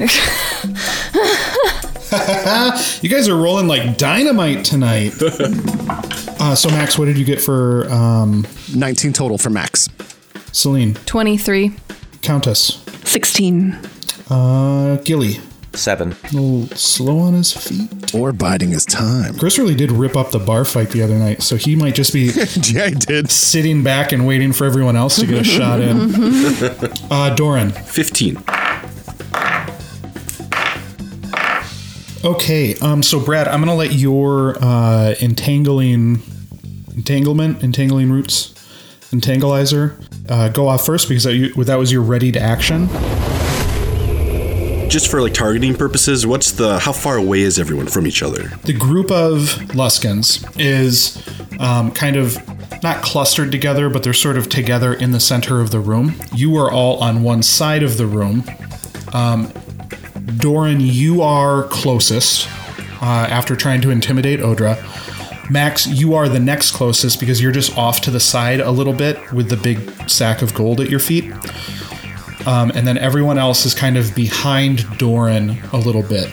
[3.02, 5.12] You guys are rolling like dynamite tonight.
[5.20, 9.88] uh, so, Max, what did you get for um, 19 total for Max.
[10.56, 10.94] Celine?
[11.04, 11.72] 23.
[12.22, 12.82] Countess?
[13.04, 13.78] 16.
[14.30, 15.38] Uh, Gilly?
[15.74, 16.12] Seven.
[16.12, 18.14] A little slow on his feet.
[18.14, 19.34] Or biding his time.
[19.38, 22.14] Chris really did rip up the bar fight the other night, so he might just
[22.14, 22.30] be
[22.72, 23.30] yeah, I did.
[23.30, 26.14] sitting back and waiting for everyone else to get a shot in.
[27.10, 27.72] Uh, Doran.
[27.72, 28.42] 15.
[32.24, 36.22] Okay, um, so Brad, I'm gonna let your uh, entangling,
[36.96, 38.54] entanglement, entangling roots,
[39.12, 42.88] entangleizer, uh, go off first because that, you, that was your ready to action.
[44.88, 48.48] Just for like targeting purposes, what's the how far away is everyone from each other?
[48.64, 49.40] The group of
[49.74, 51.22] Luskans is
[51.58, 52.38] um, kind of
[52.82, 56.14] not clustered together, but they're sort of together in the center of the room.
[56.34, 58.44] You are all on one side of the room.
[59.12, 59.52] Um,
[60.38, 62.48] Doran, you are closest
[63.02, 64.76] uh, after trying to intimidate Odra.
[65.50, 68.92] Max, you are the next closest because you're just off to the side a little
[68.92, 69.78] bit with the big
[70.08, 71.32] sack of gold at your feet.
[72.46, 76.30] Um, and then everyone else is kind of behind Doran a little bit.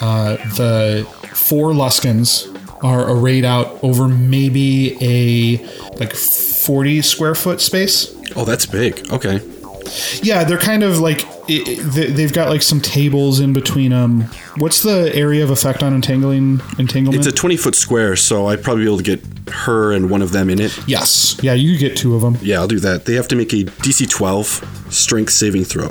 [0.00, 2.50] Uh, the four Luskans
[2.82, 5.64] are arrayed out over maybe a
[5.96, 8.14] like 40 square foot space.
[8.36, 9.10] Oh, that's big.
[9.12, 9.40] Okay.
[10.22, 13.90] Yeah, they're kind of like it, it- they- they've got like some tables in between
[13.90, 14.22] them.
[14.56, 17.16] What's the area of effect on entangling entanglement?
[17.24, 19.22] It's a 20 foot square, so I'd probably be able to get
[19.52, 20.76] her and one of them in it.
[20.88, 21.36] yes.
[21.42, 22.38] Yeah, you get two of them.
[22.40, 23.04] Yeah, I'll do that.
[23.04, 25.88] They have to make a DC 12 strength saving throw,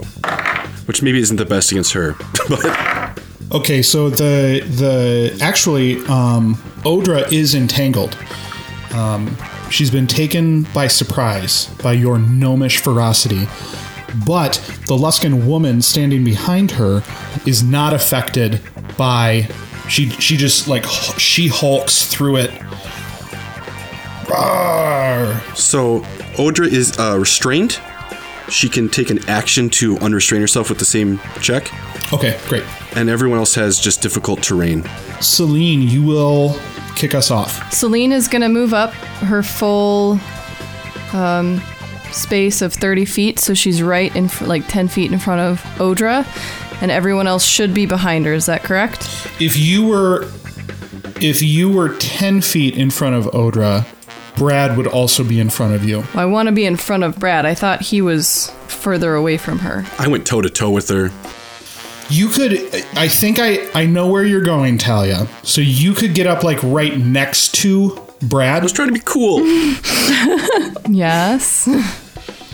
[0.86, 2.16] which maybe isn't the best against her.
[2.50, 3.20] but
[3.52, 8.18] Okay, so the the actually um, Odra is entangled.
[8.94, 9.38] Um,
[9.70, 13.48] she's been taken by surprise by your gnomish ferocity,
[14.26, 14.54] but
[14.88, 17.04] the Luskan woman standing behind her
[17.46, 18.60] is not affected
[18.98, 19.48] by.
[19.90, 20.86] She she just like
[21.18, 22.52] she hulks through it.
[24.26, 25.56] Rawr.
[25.56, 26.00] so
[26.38, 27.80] Odra is uh, restrained.
[28.50, 31.72] She can take an action to unrestrain herself with the same check,
[32.14, 32.64] Okay, great.
[32.96, 34.84] and everyone else has just difficult terrain.
[35.22, 36.58] Celine, you will
[36.96, 37.72] kick us off.
[37.74, 40.20] Celine is going to move up her full
[41.14, 41.62] um,
[42.14, 45.62] space of 30 feet, so she's right in fr- like 10 feet in front of
[45.78, 46.26] Odra,
[46.82, 48.34] and everyone else should be behind her.
[48.34, 49.04] Is that correct?
[49.40, 50.24] if you were
[51.22, 53.86] if you were 10 feet in front of odra
[54.36, 57.18] brad would also be in front of you I want to be in front of
[57.18, 57.46] Brad.
[57.46, 59.86] I thought he was further away from her.
[60.00, 61.12] I went toe to toe with her.
[62.10, 62.54] you could
[62.96, 66.62] i think i i know where you're going talia so you could get up like
[66.62, 69.40] right next to brad I was trying to be cool.
[70.90, 71.68] Yes.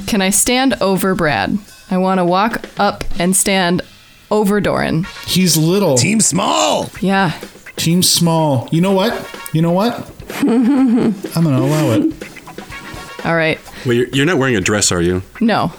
[0.09, 1.59] Can I stand over Brad?
[1.91, 3.83] I want to walk up and stand
[4.31, 5.05] over Doran.
[5.27, 6.89] he's little Team small.
[6.99, 7.39] Yeah.
[7.77, 9.13] team small you know what
[9.53, 9.93] you know what
[10.41, 12.13] i'm gonna allow it
[13.25, 13.59] All right.
[13.85, 15.21] Wait, you're, you're not wearing a dress, are you?
[15.41, 15.71] No,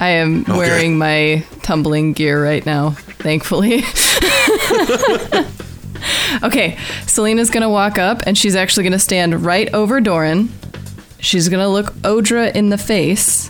[0.00, 3.76] I am wearing my tumbling gear right now, thankfully.
[6.42, 6.76] okay,
[7.06, 10.50] Selena's gonna walk up and she's actually gonna stand right over Doran.
[11.20, 13.48] She's gonna look Odra in the face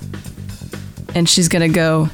[1.17, 2.11] and she's gonna go,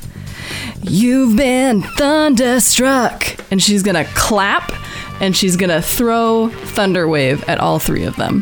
[0.81, 3.37] You've been thunderstruck.
[3.51, 4.73] And she's gonna clap
[5.21, 8.41] and she's gonna throw Thunderwave at all three of them.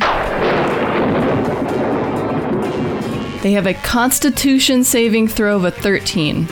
[3.43, 6.47] They have a constitution saving throw of a 13.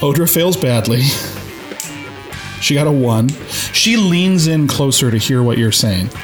[0.00, 1.02] odra fails badly
[2.62, 3.28] she got a one
[3.74, 6.08] she leans in closer to hear what you're saying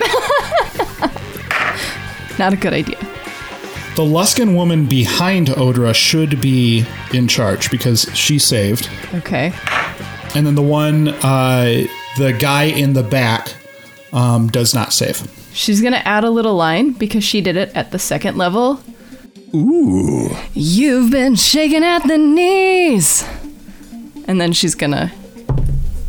[2.38, 2.98] Not a good idea.
[3.96, 6.84] The Luskan woman behind Odra should be
[7.14, 8.90] in charge because she saved.
[9.14, 9.54] Okay.
[10.34, 11.86] And then the one, uh,
[12.18, 13.54] the guy in the back,
[14.12, 15.26] um, does not save.
[15.54, 18.82] She's gonna add a little line because she did it at the second level.
[19.54, 20.28] Ooh.
[20.52, 23.24] You've been shaking at the knees.
[24.28, 25.10] And then she's gonna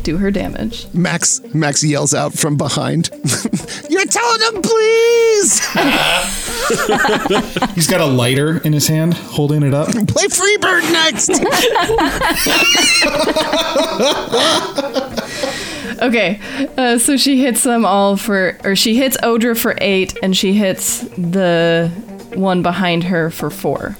[0.08, 0.86] do her damage.
[0.94, 3.10] Max Max yells out from behind.
[3.90, 5.60] You're telling him, please
[7.74, 9.88] He's got a lighter in his hand, holding it up.
[9.88, 11.28] play Freebird next.
[16.00, 16.38] Okay,
[16.76, 20.52] uh, so she hits them all for, or she hits Odra for eight, and she
[20.52, 21.90] hits the
[22.34, 23.96] one behind her for four.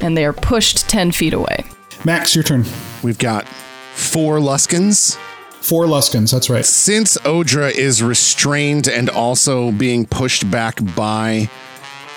[0.00, 1.64] And they are pushed 10 feet away.
[2.06, 2.64] Max, your turn.
[3.02, 3.46] We've got
[3.92, 5.18] four Luskans.
[5.62, 6.64] Four Luskans, that's right.
[6.64, 11.48] Since Odra is restrained and also being pushed back by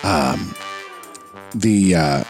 [0.03, 0.55] um
[1.53, 2.23] the uh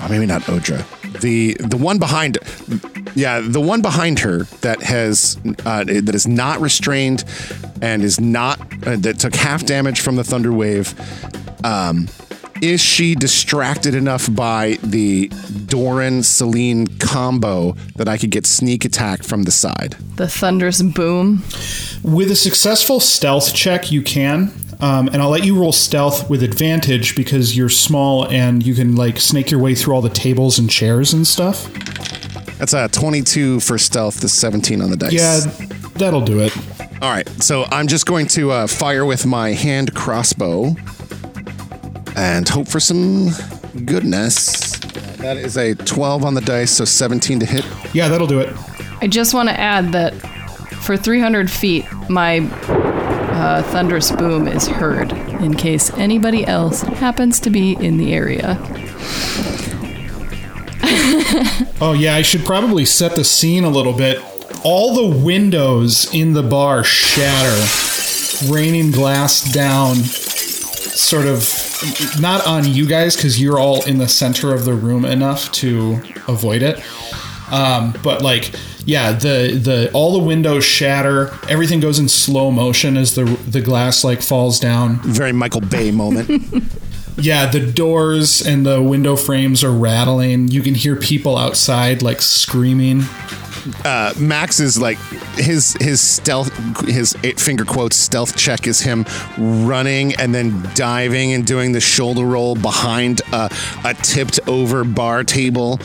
[0.00, 0.84] oh, maybe not Odra.
[1.20, 2.38] The the one behind
[3.14, 7.24] yeah, the one behind her that has uh, that is not restrained
[7.82, 10.94] and is not uh, that took half damage from the thunder wave.
[11.64, 12.08] Um,
[12.62, 15.26] is she distracted enough by the
[15.66, 19.96] Doran Celine combo that I could get sneak attack from the side?
[20.14, 21.42] The thunderous boom.
[22.04, 24.52] With a successful stealth check, you can.
[24.80, 28.94] Um, and I'll let you roll stealth with advantage because you're small and you can
[28.94, 31.68] like snake your way through all the tables and chairs and stuff.
[32.58, 35.12] That's a 22 for stealth, the 17 on the dice.
[35.12, 35.40] Yeah,
[35.94, 36.56] that'll do it.
[37.02, 37.28] All right.
[37.42, 40.76] So I'm just going to uh, fire with my hand crossbow
[42.16, 43.30] and hope for some
[43.84, 44.78] goodness.
[45.18, 47.66] That is a 12 on the dice, so 17 to hit.
[47.94, 48.54] Yeah, that'll do it.
[49.00, 50.12] I just want to add that
[50.82, 57.50] for 300 feet, my uh, thunderous boom is heard in case anybody else happens to
[57.50, 58.58] be in the area.
[61.80, 64.18] Oh, yeah, I should probably set the scene a little bit.
[64.64, 67.66] All the windows in the bar shatter,
[68.52, 71.38] raining glass down, sort of
[72.20, 76.00] not on you guys because you're all in the center of the room enough to
[76.28, 76.82] avoid it.
[77.50, 78.52] Um, but like,
[78.84, 81.30] yeah, the the all the windows shatter.
[81.48, 85.00] Everything goes in slow motion as the the glass like falls down.
[85.02, 86.30] Very Michael Bay moment.
[87.18, 90.48] Yeah, the doors and the window frames are rattling.
[90.48, 93.02] You can hear people outside like screaming.
[93.84, 94.98] Uh, Max is like
[95.36, 96.50] his his stealth
[96.86, 99.04] his eight finger quotes stealth check is him
[99.38, 103.48] running and then diving and doing the shoulder roll behind a,
[103.84, 105.78] a tipped over bar table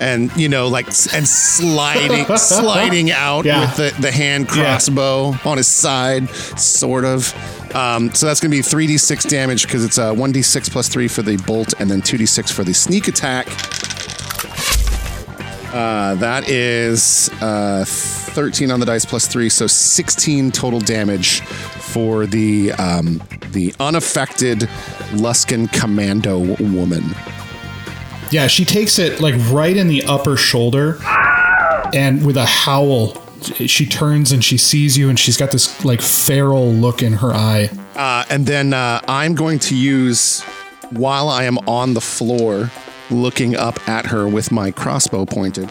[0.00, 3.60] and you know like and sliding sliding out Yeah.
[3.62, 7.34] with the, the hand crossbow on his side sort of.
[7.74, 11.20] Um, so that's going to be 3d6 damage because it's a 1d6 plus 3 for
[11.22, 13.46] the bolt and then 2d6 for the sneak attack
[15.76, 22.24] uh, that is uh, 13 on the dice plus 3, so 16 total damage for
[22.24, 24.60] the um, the unaffected
[25.12, 27.04] Luskan commando woman.
[28.30, 30.98] Yeah, she takes it like right in the upper shoulder,
[31.94, 36.00] and with a howl, she turns and she sees you, and she's got this like
[36.00, 37.68] feral look in her eye.
[37.94, 40.40] Uh, and then uh, I'm going to use,
[40.88, 42.70] while I am on the floor
[43.10, 45.70] looking up at her with my crossbow pointed,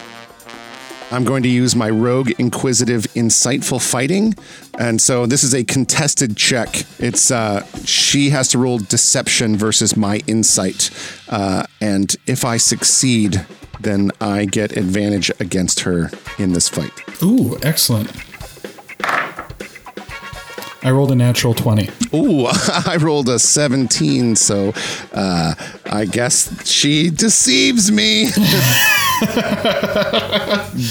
[1.10, 4.34] I'm going to use my rogue inquisitive insightful fighting.
[4.78, 6.84] And so this is a contested check.
[6.98, 10.90] It's uh, she has to roll deception versus my insight.
[11.28, 13.46] Uh, and if I succeed,
[13.78, 16.92] then I get advantage against her in this fight.
[17.22, 18.10] Ooh, excellent.
[20.82, 21.88] I rolled a natural twenty.
[22.14, 22.46] Ooh,
[22.86, 24.72] I rolled a 17, so
[25.12, 25.54] uh,
[25.86, 28.30] I guess she deceives me.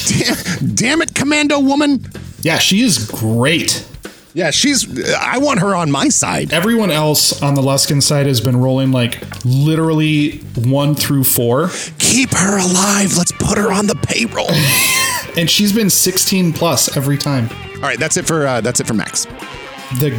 [0.09, 2.05] damn, damn it, commando woman.
[2.41, 3.85] Yeah, she is great.
[4.33, 5.15] Yeah, she's.
[5.15, 6.51] I want her on my side.
[6.51, 11.69] Everyone else on the Luskan side has been rolling like literally one through four,
[11.99, 13.15] Keep her alive.
[13.17, 14.51] Let's put her on the payroll.
[15.37, 17.49] and she's been 16 plus every time.
[17.75, 19.25] All right, that's it for uh, that's it for Max.
[19.99, 20.11] The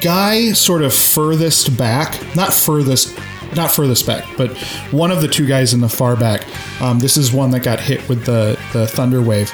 [0.00, 3.16] guy sort of furthest back, not furthest,
[3.54, 4.56] not furthest back, but
[4.90, 6.46] one of the two guys in the far back.
[6.80, 9.52] Um, this is one that got hit with the the thunder wave.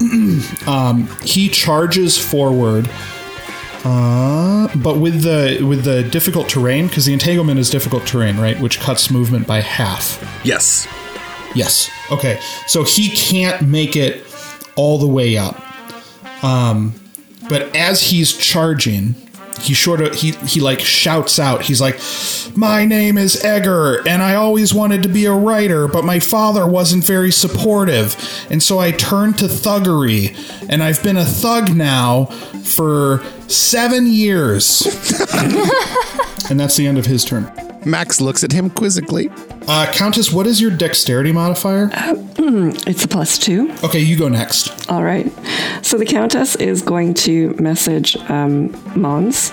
[0.66, 2.90] um, he charges forward,
[3.84, 8.58] uh, but with the with the difficult terrain because the entanglement is difficult terrain, right?
[8.60, 10.22] Which cuts movement by half.
[10.44, 10.86] Yes.
[11.54, 11.90] Yes.
[12.10, 12.40] Okay.
[12.66, 14.24] So he can't make it
[14.76, 15.62] all the way up.
[16.44, 16.92] Um,
[17.48, 19.14] but as he's charging,
[19.60, 21.62] he sort of he he like shouts out.
[21.62, 21.98] He's like,
[22.56, 26.66] "My name is Egger, and I always wanted to be a writer, but my father
[26.66, 28.16] wasn't very supportive,
[28.50, 30.36] and so I turned to thuggery,
[30.68, 32.26] and I've been a thug now
[32.64, 34.86] for seven years."
[36.50, 37.50] and that's the end of his turn.
[37.84, 39.30] Max looks at him quizzically.
[39.68, 41.90] Uh, Countess, what is your dexterity modifier?
[42.86, 43.72] It's a plus two.
[43.82, 44.88] Okay, you go next.
[44.88, 45.26] All right.
[45.82, 49.52] So the Countess is going to message um, Mons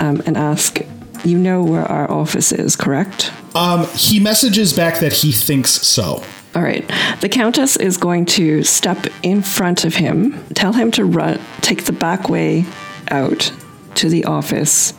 [0.00, 0.80] um, and ask,
[1.24, 3.32] You know where our office is, correct?
[3.54, 6.24] Um, he messages back that he thinks so.
[6.56, 6.84] All right.
[7.20, 11.84] The Countess is going to step in front of him, tell him to run, take
[11.84, 12.64] the back way
[13.08, 13.52] out
[13.94, 14.94] to the office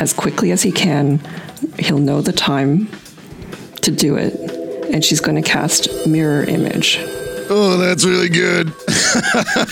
[0.00, 1.20] as quickly as he can.
[1.78, 2.88] He'll know the time
[3.82, 4.34] to do it.
[4.92, 6.98] And she's going to cast Mirror Image.
[7.48, 8.72] Oh, that's really good.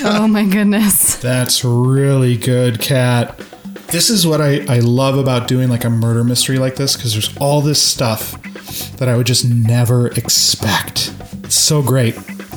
[0.06, 1.16] Oh my goodness.
[1.16, 3.38] That's really good, Kat.
[3.88, 7.12] This is what I, I love about doing like a murder mystery like this because
[7.12, 8.40] there's all this stuff
[8.96, 11.14] that I would just never expect.
[11.44, 12.16] It's so great.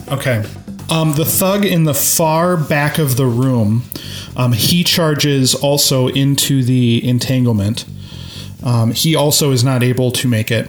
[0.09, 0.45] Okay.
[0.89, 3.83] Um, the thug in the far back of the room,
[4.37, 7.85] um, he charges also into the entanglement.
[8.63, 10.67] Um, he also is not able to make it.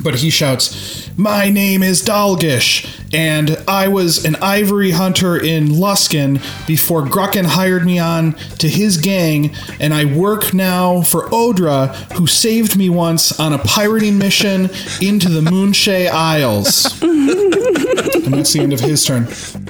[0.00, 6.40] But he shouts, My name is Dalgish, and I was an ivory hunter in Luskan
[6.66, 12.26] before Grucken hired me on to his gang, and I work now for Odra, who
[12.26, 14.70] saved me once on a pirating mission
[15.00, 17.00] into the Moonshae Isles.
[17.02, 19.28] and that's the end of his turn.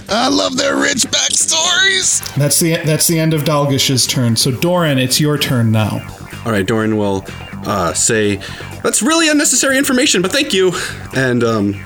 [0.09, 2.35] I love their rich backstories.
[2.37, 4.37] That's the that's the end of Dalgish's turn.
[4.37, 6.01] So Doran, it's your turn now.
[6.45, 7.25] All right, Doran will
[7.65, 8.37] uh, say,
[8.83, 10.73] "That's really unnecessary information, but thank you,"
[11.15, 11.85] and um,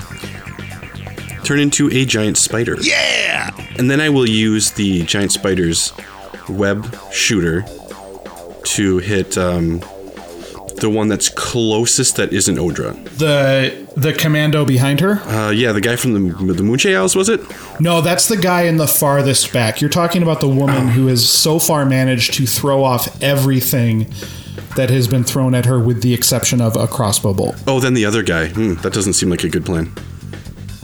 [1.44, 2.76] turn into a giant spider.
[2.80, 3.50] Yeah.
[3.78, 5.92] And then I will use the giant spider's
[6.48, 7.64] web shooter
[8.64, 9.80] to hit um,
[10.80, 12.92] the one that's closest that isn't Odra.
[13.16, 15.20] The the commando behind her?
[15.22, 17.40] Uh, yeah, the guy from the the Moonshae Isles, was it?
[17.80, 19.80] No, that's the guy in the farthest back.
[19.80, 24.12] You're talking about the woman who has so far managed to throw off everything
[24.76, 27.62] that has been thrown at her with the exception of a crossbow bolt.
[27.66, 28.48] Oh, then the other guy.
[28.48, 29.92] Hmm, that doesn't seem like a good plan.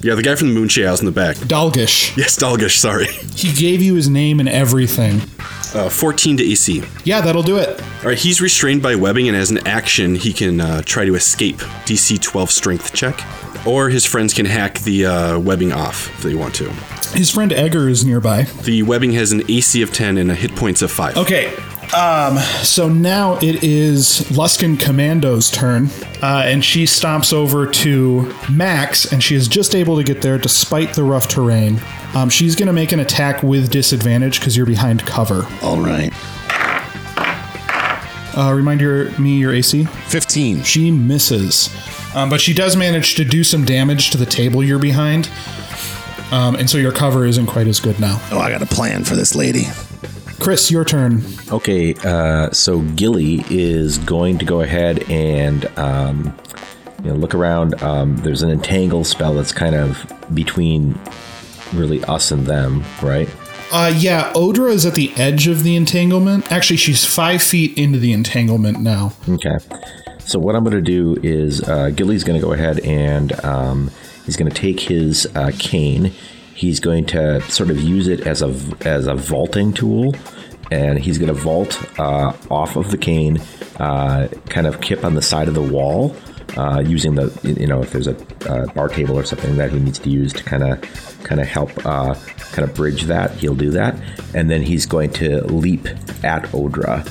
[0.03, 1.37] Yeah, the guy from the Moonshae Isles in the back.
[1.37, 2.17] Dalgish.
[2.17, 3.07] Yes, Dalgish, sorry.
[3.37, 5.21] He gave you his name and everything.
[5.75, 6.83] Uh, 14 to AC.
[7.05, 7.81] Yeah, that'll do it.
[8.03, 11.15] All right, he's restrained by webbing, and as an action, he can uh, try to
[11.15, 11.57] escape.
[11.87, 13.21] DC 12 strength check.
[13.67, 16.69] Or his friends can hack the uh, webbing off if they want to.
[17.17, 18.43] His friend Egger is nearby.
[18.65, 21.17] The webbing has an AC of 10 and a hit points of 5.
[21.17, 21.55] Okay.
[21.95, 25.89] Um, so now it is Luskan Commando's turn,
[26.23, 30.39] uh, and she stomps over to Max, and she is just able to get there
[30.39, 31.81] despite the rough terrain.
[32.15, 35.47] Um, she's going to make an attack with disadvantage because you're behind cover.
[35.61, 36.11] All right.
[38.35, 39.85] Uh, remind your, me your AC.
[39.85, 40.63] 15.
[40.63, 41.69] She misses,
[42.15, 45.29] um, but she does manage to do some damage to the table you're behind,
[46.31, 48.19] um, and so your cover isn't quite as good now.
[48.31, 49.65] Oh, I got a plan for this lady.
[50.43, 51.23] Chris, your turn.
[51.53, 56.37] Okay, uh, so Gilly is going to go ahead and um,
[57.05, 57.81] you know look around.
[57.83, 60.99] Um, there's an entangle spell that's kind of between
[61.73, 63.29] really us and them, right?
[63.73, 66.51] Uh, yeah, Odra is at the edge of the entanglement.
[66.51, 69.13] Actually, she's five feet into the entanglement now.
[69.29, 69.59] Okay.
[70.19, 73.91] So what I'm going to do is uh, Gilly's going to go ahead and um,
[74.27, 76.13] he's going to take his uh, cane.
[76.63, 80.15] He's going to sort of use it as a as a vaulting tool,
[80.71, 83.43] and he's going to vault uh, off of the cane,
[83.81, 86.15] uh, kind of kip on the side of the wall,
[86.57, 88.17] uh, using the you know if there's a
[88.49, 90.81] uh, bar table or something that he needs to use to kind of
[91.25, 92.15] kind of help uh,
[92.53, 93.33] kind of bridge that.
[93.33, 94.01] He'll do that,
[94.33, 95.89] and then he's going to leap
[96.23, 97.05] at Odra,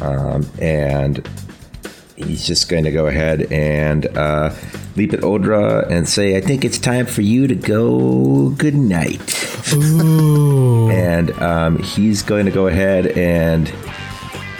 [0.00, 1.28] um, and
[2.16, 4.54] he's just going to go ahead and uh,
[4.96, 8.50] leap at Odra and say, "I think it's time for you to go.
[8.50, 9.20] Good night."
[9.72, 10.90] Ooh.
[10.90, 13.72] and um, he's going to go ahead and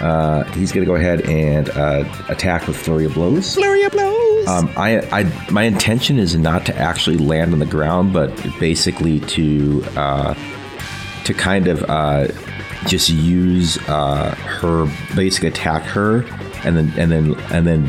[0.01, 3.55] uh, he's going to go ahead and uh, attack with flurry of blows.
[3.55, 4.47] Flurry of blows.
[4.47, 8.31] Um, I, I, my intention is not to actually land on the ground, but
[8.61, 10.35] basically to uh,
[11.25, 12.29] to kind of uh,
[12.87, 16.23] just use uh, her, basically attack her,
[16.65, 17.85] and then and then and then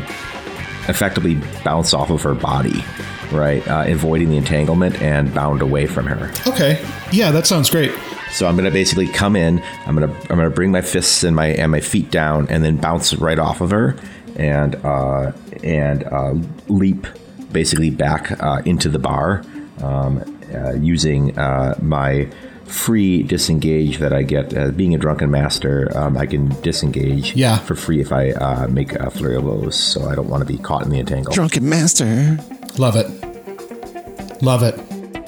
[0.88, 2.84] effectively bounce off of her body,
[3.32, 6.32] right, uh, avoiding the entanglement and bound away from her.
[6.46, 6.84] Okay.
[7.12, 7.92] Yeah, that sounds great.
[8.32, 9.62] So I'm gonna basically come in.
[9.86, 12.76] I'm gonna I'm gonna bring my fists and my and my feet down, and then
[12.76, 13.96] bounce right off of her,
[14.36, 16.34] and uh, and uh,
[16.68, 17.06] leap
[17.52, 19.42] basically back uh, into the bar,
[19.82, 20.22] um,
[20.54, 22.28] uh, using uh, my
[22.66, 24.56] free disengage that I get.
[24.56, 27.58] Uh, being a drunken master, um, I can disengage Yeah.
[27.58, 29.76] for free if I uh, make a flurry of blows.
[29.78, 31.32] So I don't want to be caught in the entangle.
[31.32, 32.38] Drunken master.
[32.78, 34.42] Love it.
[34.42, 34.78] Love it.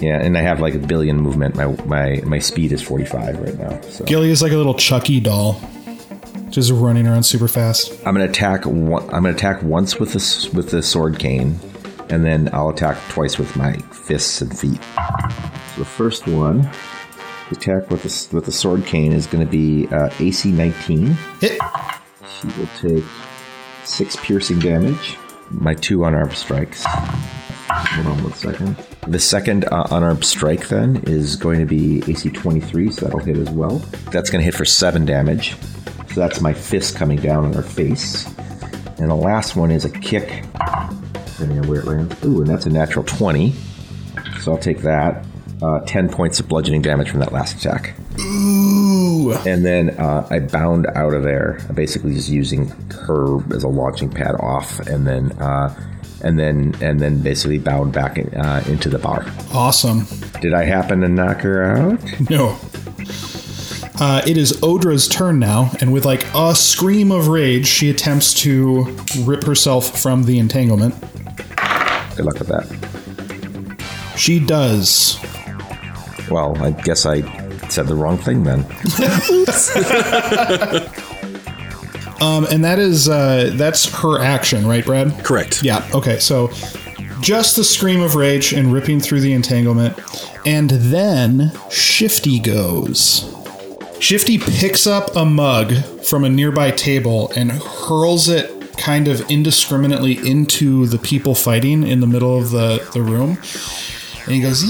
[0.00, 1.56] Yeah, and I have like a billion movement.
[1.56, 3.80] My my my speed is 45 right now.
[3.82, 4.04] So.
[4.04, 5.60] Gilly is like a little Chucky doll,
[6.50, 7.90] just running around super fast.
[8.06, 8.64] I'm gonna attack.
[8.64, 11.58] One, I'm gonna attack once with this with the sword cane,
[12.10, 14.80] and then I'll attack twice with my fists and feet.
[15.74, 16.70] So the first one, the
[17.52, 21.06] attack with the with the sword cane is gonna be uh, AC 19.
[21.40, 21.60] Hit.
[22.40, 23.04] She will take
[23.84, 25.16] six piercing damage.
[25.50, 26.84] My two unarmed strikes.
[27.70, 28.76] Hold on one second.
[29.06, 33.36] The second uh, unarmed strike then is going to be AC 23, so that'll hit
[33.36, 33.78] as well.
[34.10, 35.56] That's going to hit for seven damage.
[36.12, 38.26] So that's my fist coming down on her face.
[38.98, 40.44] And the last one is a kick,
[41.26, 42.24] depending on where it lands.
[42.24, 43.54] Ooh, and that's a natural 20.
[44.40, 45.24] So I'll take that.
[45.60, 47.94] Uh, 10 points of bludgeoning damage from that last attack.
[48.20, 49.32] Ooh.
[49.44, 54.08] And then uh, I bound out of there, basically just using her as a launching
[54.08, 55.74] pad off, and then uh,
[56.22, 59.24] and then and then basically bound back in, uh, into the bar.
[59.52, 60.06] Awesome.
[60.40, 62.00] Did I happen to knock her out?
[62.30, 62.58] No.
[64.00, 68.32] Uh, it is Odra's turn now, and with like a scream of rage, she attempts
[68.42, 70.94] to rip herself from the entanglement.
[72.16, 72.66] Good luck with that.
[74.16, 75.18] She does.
[76.30, 77.22] Well, I guess I
[77.68, 78.64] said the wrong thing then.
[82.20, 85.24] Um, and that is uh, that's her action, right, Brad?
[85.24, 85.62] Correct.
[85.62, 85.88] Yeah.
[85.94, 86.18] Okay.
[86.18, 86.48] So
[87.20, 89.98] just the scream of rage and ripping through the entanglement,
[90.44, 93.34] and then Shifty goes.
[94.00, 95.74] Shifty picks up a mug
[96.04, 102.00] from a nearby table and hurls it kind of indiscriminately into the people fighting in
[102.00, 103.38] the middle of the, the room.
[104.24, 104.62] And he goes,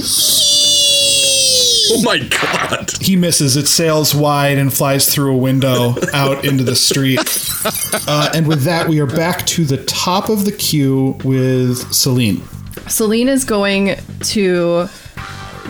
[1.99, 2.91] Oh my god.
[3.01, 3.57] He misses.
[3.57, 7.21] It sails wide and flies through a window out into the street.
[8.11, 12.43] Uh, and with that, we are back to the top of the queue with Celine.
[12.87, 14.89] Celine is going to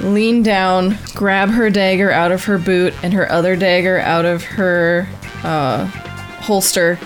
[0.02, 4.44] lean down, grab her dagger out of her boot and her other dagger out of
[4.44, 5.08] her
[5.42, 6.98] uh, holster,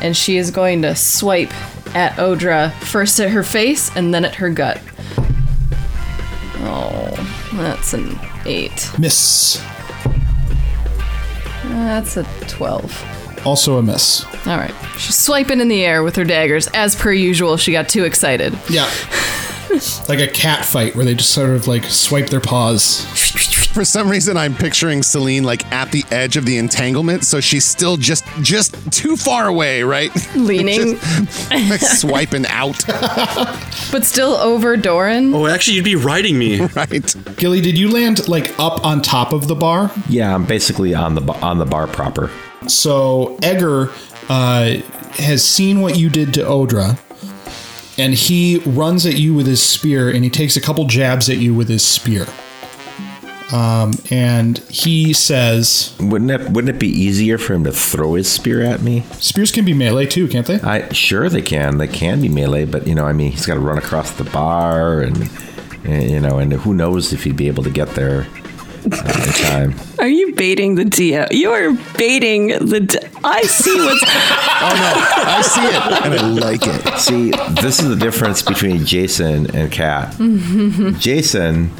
[0.00, 1.52] and she is going to swipe
[1.96, 4.80] at Odra, first at her face and then at her gut.
[6.62, 8.92] Oh, that's an 8.
[8.98, 9.62] Miss.
[11.64, 13.46] That's a 12.
[13.46, 14.24] Also a miss.
[14.46, 14.74] All right.
[14.98, 16.66] She's swiping in the air with her daggers.
[16.68, 18.56] As per usual, she got too excited.
[18.68, 18.90] Yeah.
[20.08, 23.06] like a cat fight where they just sort of like swipe their paws.
[23.72, 27.64] For some reason, I'm picturing Celine like at the edge of the entanglement, so she's
[27.64, 30.10] still just just too far away, right?
[30.34, 30.98] Leaning,
[31.50, 32.84] like swiping out,
[33.92, 35.32] but still over Doran.
[35.32, 36.60] Oh, actually, you'd be riding me.
[36.74, 37.14] right?
[37.36, 39.92] Gilly, did you land like up on top of the bar?
[40.08, 42.28] Yeah, I'm basically on the on the bar proper.
[42.66, 43.90] So Egger
[44.28, 44.80] uh,
[45.14, 46.98] has seen what you did to Odra,
[47.96, 51.36] and he runs at you with his spear, and he takes a couple jabs at
[51.36, 52.26] you with his spear.
[53.52, 58.30] Um, and he says, Wouldn't it wouldn't it be easier for him to throw his
[58.30, 59.04] spear at me?
[59.18, 61.78] "Spears can be melee too, can't they?" I sure they can.
[61.78, 64.24] They can be melee, but you know, I mean, he's got to run across the
[64.24, 65.28] bar, and,
[65.84, 68.26] and you know, and who knows if he'd be able to get there
[68.88, 69.74] time.
[69.98, 71.30] Are you baiting the DM?
[71.32, 72.80] You are baiting the.
[72.80, 74.04] D- I see what's.
[74.62, 76.98] Oh no, I see it and I like it.
[76.98, 77.30] See,
[77.62, 80.10] this is the difference between Jason and Kat.
[80.98, 81.70] Jason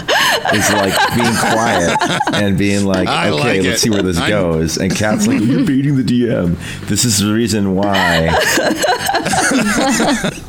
[0.54, 1.98] is like being quiet
[2.32, 3.78] and being like, I okay, like let's it.
[3.80, 4.78] see where this I'm- goes.
[4.78, 6.56] And Kat's like, you're baiting the DM.
[6.88, 8.30] This is the reason why.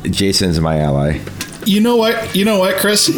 [0.10, 1.18] Jason's my ally.
[1.64, 2.34] You know what?
[2.34, 3.08] You know what, Chris?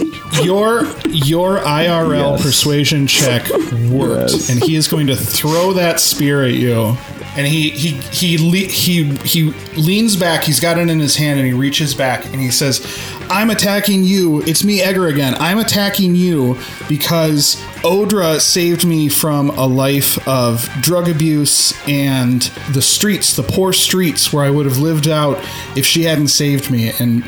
[0.42, 2.42] Your your IRL Yes.
[2.42, 3.49] persuasion check
[3.88, 4.49] worked, Yes.
[4.51, 6.97] and he is going to throw that spear at you.
[7.37, 10.45] And he he he le- he he leans back.
[10.45, 12.87] He's got it in his hand, and he reaches back, and he says,
[13.28, 14.43] "I'm attacking you.
[14.43, 15.35] It's me, Egger again.
[15.41, 16.57] I'm attacking you
[16.89, 23.72] because Odra saved me from a life of drug abuse and the streets, the poor
[23.72, 25.39] streets where I would have lived out
[25.76, 26.93] if she hadn't saved me.
[26.99, 27.24] And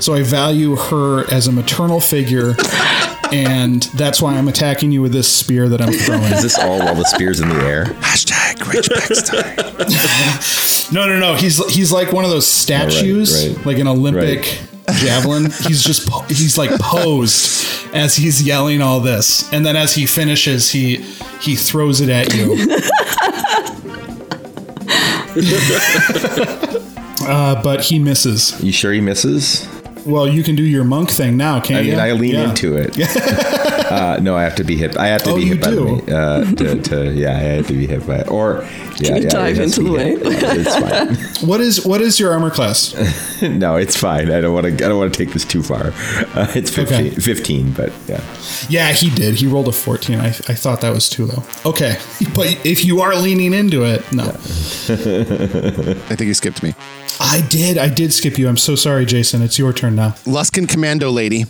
[0.00, 2.54] so I value her as a maternal figure.
[3.32, 6.32] And that's why I'm attacking you with this spear that I'm throwing.
[6.32, 7.84] Is this all while the spear's in the air?
[8.00, 10.64] Hashtag Rich Baxter.
[10.90, 11.34] No, no, no.
[11.34, 13.66] He's he's like one of those statues, right.
[13.66, 14.60] like an Olympic
[14.92, 15.44] javelin.
[15.66, 20.06] He's just po- he's like posed as he's yelling all this, and then as he
[20.06, 20.96] finishes, he
[21.40, 22.54] he throws it at you.
[27.28, 28.58] uh, but he misses.
[28.62, 29.66] You sure he misses?
[30.06, 31.92] Well, you can do your monk thing now, can't you?
[31.98, 32.14] I you?
[32.14, 32.48] mean, I lean Yeah.
[32.50, 32.98] into it.
[33.90, 34.96] uh, no, I have to be hit.
[34.96, 36.00] I have to Oh, be you hit by do?
[36.06, 38.62] the uh, to, to yeah, I have to be hit by or
[39.08, 40.24] yeah, you yeah, dive it has to into the hit.
[40.24, 40.34] way?
[40.34, 42.94] It's What is what is your armor class?
[43.42, 44.30] no, it's fine.
[44.30, 44.72] I don't want to.
[44.72, 45.92] I don't want to take this too far.
[46.34, 47.10] Uh, it's 15, Okay.
[47.14, 48.20] 15, but yeah.
[48.68, 49.34] Yeah, he did.
[49.36, 50.18] He rolled a 14.
[50.20, 51.42] I, I thought that was too low.
[51.64, 51.96] Okay.
[52.34, 54.24] But if you are leaning into it, no.
[54.24, 54.34] I
[56.16, 56.74] think he skipped me.
[57.20, 57.78] I did.
[57.78, 58.48] I did skip you.
[58.48, 59.42] I'm so sorry, Jason.
[59.42, 60.10] It's your turn now.
[60.24, 61.44] Luskan Commando Lady,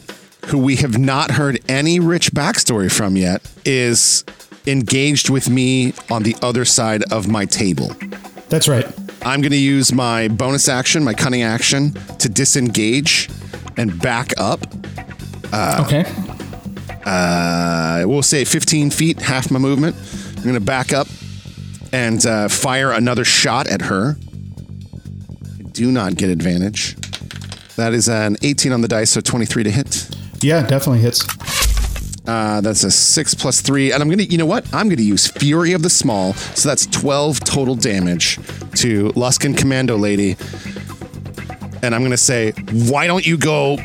[0.47, 4.24] who we have not heard any rich backstory from yet, is
[4.66, 7.95] engaged with me on the other side of my table.
[8.49, 8.86] That's right.
[9.22, 13.28] I'm going to use my bonus action, my cunning action, to disengage
[13.76, 14.61] and back up.
[15.86, 16.05] okay.
[17.05, 19.97] Uh, we'll say 15 feet, half my movement.
[20.36, 21.09] I'm going to back up
[21.93, 24.16] and uh, fire another shot at her.
[25.59, 26.97] I do not get advantage.
[27.76, 30.07] That is an 18 on the dice, so 23 to hit.
[30.41, 31.24] Yeah, definitely hits.
[32.26, 34.66] Uh, that's a six plus three, and I'm gonna, you know what?
[34.74, 38.36] I'm gonna use Fury of the Small, so that's 12 total damage
[38.76, 40.36] to Luskan Commando Lady.
[41.82, 43.78] And I'm gonna say, why don't you go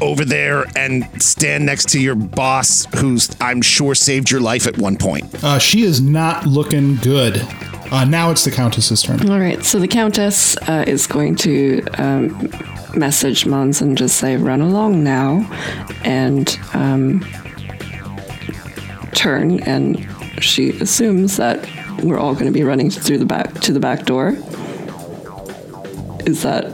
[0.00, 4.78] over there and stand next to your boss, who's I'm sure saved your life at
[4.78, 5.44] one point?
[5.44, 7.46] Uh, she is not looking good.
[7.90, 9.28] Uh, now it's the Countess's turn.
[9.28, 12.50] All right, so the Countess uh, is going to um,
[12.94, 15.40] message Mons and just say, run along now,
[16.04, 17.20] and um,
[19.14, 19.60] turn.
[19.64, 20.06] And
[20.40, 21.68] she assumes that
[22.02, 24.36] we're all going to be running through the back to the back door.
[26.26, 26.66] Is that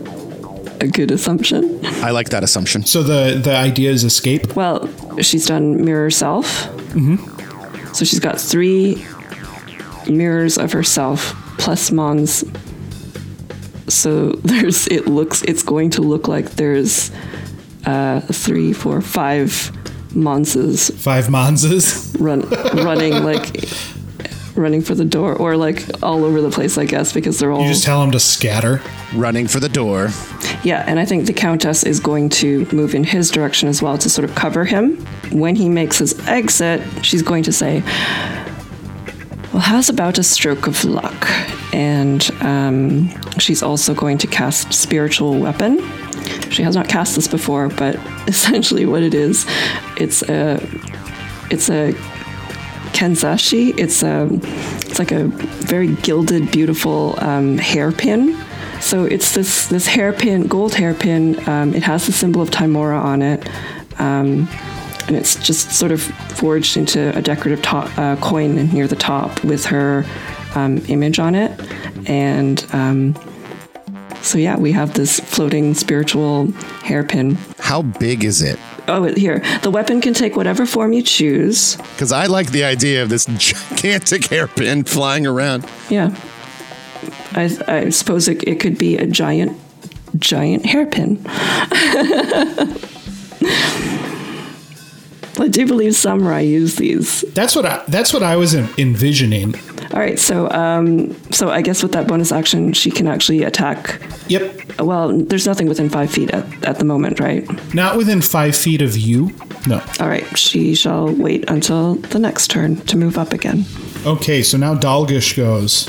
[0.83, 1.81] a good assumption?
[2.03, 2.85] I like that assumption.
[2.85, 4.55] So the, the idea is escape.
[4.55, 4.87] Well,
[5.23, 6.67] she's done mirror self.
[6.93, 7.95] Mm-hmm.
[7.95, 9.07] So she's got three
[10.09, 12.45] mirrors of herself plus Mons.
[13.89, 17.11] So there's it looks it's going to look like there's
[17.85, 19.73] uh, three, four, five
[20.15, 22.17] Monses Five Monses.
[22.19, 22.41] run
[22.75, 23.69] running like
[24.57, 27.63] running for the door or like all over the place, I guess, because they're all
[27.63, 28.81] You just tell them to scatter.
[29.15, 30.09] Running for the door.
[30.65, 33.99] Yeah, and I think the Countess is going to move in his direction as well
[33.99, 34.97] to sort of cover him.
[35.31, 37.83] When he makes his exit, she's going to say,
[39.57, 41.31] Well, how's about a stroke of luck?
[41.73, 45.79] And um, she's also going to cast Spiritual Weapon.
[46.51, 47.95] She has not cast this before, but
[48.29, 49.47] essentially what it is,
[49.97, 50.57] it's a
[51.51, 51.95] it's a
[52.93, 53.73] kanzashi.
[53.79, 54.29] It's a
[54.85, 58.39] it's like a very gilded, beautiful um, hairpin.
[58.83, 61.49] So it's this this hairpin, gold hairpin.
[61.49, 63.49] Um, it has the symbol of Tymora on it,
[63.99, 64.49] um,
[65.07, 69.43] and it's just sort of forged into a decorative top, uh, coin near the top
[69.45, 70.05] with her
[70.55, 71.59] um, image on it.
[72.09, 73.15] And um,
[74.23, 76.51] so yeah, we have this floating spiritual
[76.83, 77.37] hairpin.
[77.59, 78.59] How big is it?
[78.89, 81.77] Oh, here the weapon can take whatever form you choose.
[81.77, 85.69] Because I like the idea of this gigantic hairpin flying around.
[85.91, 86.17] Yeah.
[87.33, 89.59] I, I suppose it, it could be a giant,
[90.19, 91.25] giant hairpin.
[95.41, 97.23] I do believe samurai use these.
[97.35, 99.55] That's what I, that's what I was envisioning.
[99.93, 104.01] All right, so um, so I guess with that bonus action, she can actually attack.
[104.29, 104.81] Yep.
[104.81, 107.45] Well, there's nothing within five feet at, at the moment, right?
[107.75, 109.31] Not within five feet of you.
[109.67, 109.83] No.
[110.01, 113.65] All right, she shall wait until the next turn to move up again.
[114.05, 115.89] Okay, so now Dalgish goes.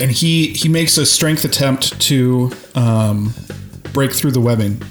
[0.00, 3.32] And he he makes a strength attempt to um,
[3.92, 4.82] break through the webbing.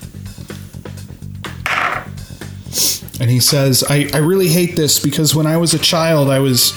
[3.22, 6.40] And he says, I, I really hate this because when I was a child, I
[6.40, 6.74] was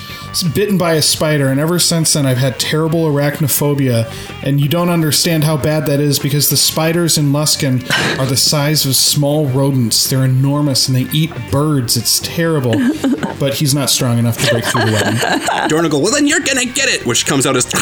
[0.55, 4.13] bitten by a spider, and ever since then, I've had terrible arachnophobia.
[4.45, 7.83] And you don't understand how bad that is because the spiders in Luskan
[8.19, 10.11] are the size of small rodents.
[10.11, 11.97] They're enormous and they eat birds.
[11.97, 12.75] It's terrible.
[13.41, 15.19] But he's not strong enough to break through the webbing.
[15.69, 17.67] Doran will go, well, then you're gonna get it, which comes out as.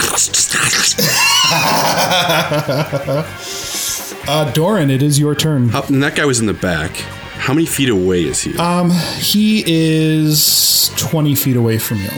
[4.28, 5.74] Uh, Doran, it is your turn.
[5.74, 7.04] Up, and that guy was in the back.
[7.42, 8.56] How many feet away is he?
[8.56, 12.10] Um, He is 20 feet away from you.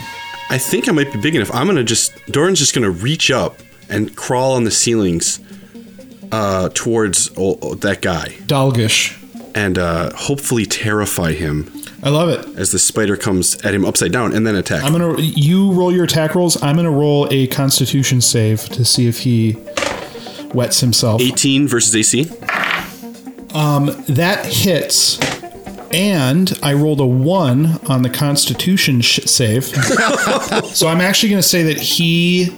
[0.51, 1.49] I think I might be big enough.
[1.51, 2.13] I'm gonna just.
[2.27, 3.59] Doran's just gonna reach up
[3.89, 5.39] and crawl on the ceilings
[6.31, 9.15] uh, towards that guy Dalgish.
[9.55, 11.71] and uh, hopefully terrify him
[12.03, 12.45] I love it.
[12.59, 14.83] as the spider comes at him upside down and then attack.
[14.83, 16.61] I'm gonna you roll your attack rolls.
[16.61, 19.57] I'm gonna roll a Constitution save to see if he
[20.53, 21.19] wets himself.
[21.21, 22.29] 18 versus AC.
[23.55, 25.19] That hits,
[25.93, 29.63] and I rolled a one on the Constitution sh- save.
[30.73, 32.49] so I'm actually gonna say that he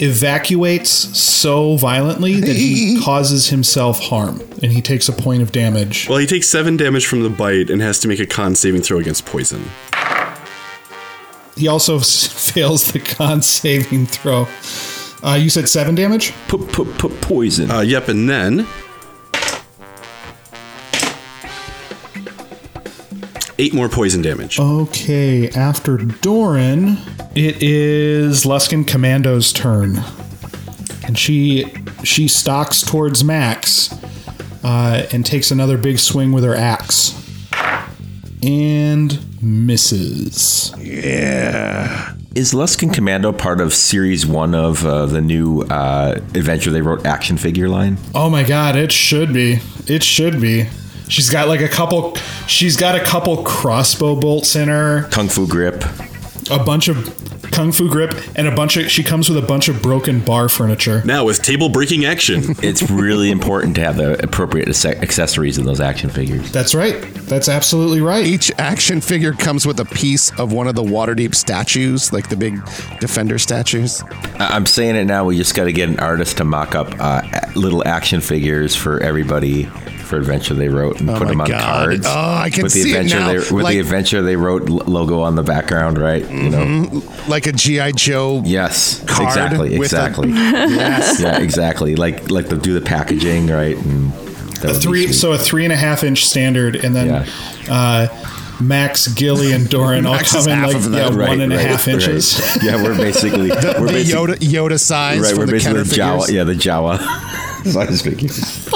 [0.00, 6.08] evacuates so violently that he causes himself harm, and he takes a point of damage.
[6.08, 8.82] Well, he takes seven damage from the bite and has to make a con saving
[8.82, 9.64] throw against poison.
[11.56, 14.46] He also s- fails the con saving throw.
[15.22, 16.34] Uh, you said seven damage.
[16.48, 17.70] Put put put poison.
[17.70, 18.66] Uh, yep, and then
[23.58, 24.58] eight more poison damage.
[24.58, 26.98] Okay, after Doran,
[27.34, 30.02] it is Luskan Commando's turn,
[31.04, 31.72] and she
[32.04, 33.92] she stalks towards Max
[34.64, 37.14] uh, and takes another big swing with her axe,
[38.42, 40.72] and misses.
[40.78, 42.14] Yeah.
[42.34, 47.04] Is Luskan Commando part of Series One of uh, the new uh, adventure they wrote
[47.04, 47.98] action figure line?
[48.14, 49.58] Oh my god, it should be.
[49.86, 50.68] It should be.
[51.12, 52.16] She's got like a couple.
[52.46, 55.04] She's got a couple crossbow bolts in her.
[55.10, 55.84] Kung Fu Grip.
[56.50, 57.18] a bunch of
[57.52, 60.48] kung fu grip and a bunch of she comes with a bunch of broken bar
[60.48, 62.42] furniture Now with table breaking action.
[62.62, 66.50] It's really important to have the appropriate accessories in those action figures.
[66.50, 66.94] that's right
[67.28, 71.34] that's absolutely right Each action figure comes with a piece of one of the Waterdeep
[71.34, 72.54] statues, like the big
[73.00, 74.02] Defender statues.
[74.38, 75.24] I- I'm saying it now.
[75.26, 77.20] We just got to get an artist to mock up uh,
[77.54, 79.68] little action figures for everybody
[80.12, 81.62] for adventure they wrote and put them on God.
[81.62, 82.06] cards.
[82.06, 83.28] Oh, I can with the see it now.
[83.28, 86.28] They, with Like- the adventure they wrote logo on the background, right?
[86.30, 87.02] You know.
[87.28, 87.92] Like a G.I.
[87.92, 88.42] Joe.
[88.44, 89.02] Yes.
[89.06, 89.70] Card exactly.
[89.78, 90.28] with a- Exactly.
[90.32, 91.18] Yes.
[91.18, 91.40] yeah.
[91.40, 91.96] Exactly.
[91.96, 94.12] Like like the do the packaging right and
[94.64, 97.26] a three so a three and a half inch standard and then Yeah.
[97.70, 98.28] uh
[98.60, 101.28] max gilly and doran all come is in like of yeah, that.
[101.28, 102.62] one and a half right, inches right.
[102.62, 105.36] Yeah, we're basically we're The basically Yoda Yoda size right.
[105.36, 106.30] We're the basically the Jawa.
[106.30, 106.98] Yeah, the Jawa
[107.64, 108.68] size figures.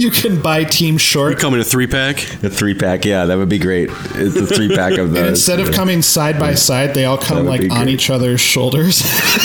[0.00, 2.16] You can buy team short Come in a three pack.
[2.40, 3.04] The three pack.
[3.04, 3.90] Yeah, that would be great.
[4.14, 5.18] It's a three pack of the.
[5.20, 7.88] and instead of coming side by side they all come like on great.
[7.88, 9.02] each other's shoulders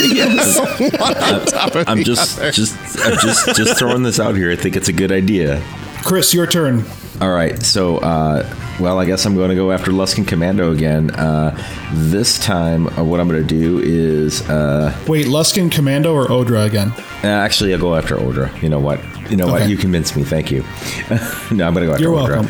[0.98, 2.74] Uh, I'm just just
[3.04, 4.50] I'm just just throwing this out here.
[4.50, 5.62] I think it's a good idea.
[6.02, 6.84] chris your turn
[7.20, 8.48] All right, so uh,
[8.80, 11.10] well, I guess I'm going to go after Luskan Commando again.
[11.12, 11.56] Uh,
[11.92, 16.66] this time, uh, what I'm going to do is uh, Wait, Luskan Commando or Odra
[16.66, 16.92] again?
[17.24, 18.50] uh, actually I'll go after Odra.
[18.62, 19.00] You know what?
[19.30, 19.68] You know what?
[19.68, 20.22] You convinced me.
[20.24, 20.62] Thank you.
[21.50, 22.46] no, I'm going to go after You're welcome.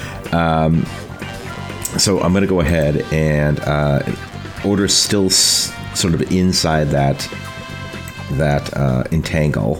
[1.98, 4.00] So I'm going to go ahead and uh,
[4.62, 7.18] Odra's still s- sort of inside that
[8.32, 9.76] that uh, entangle.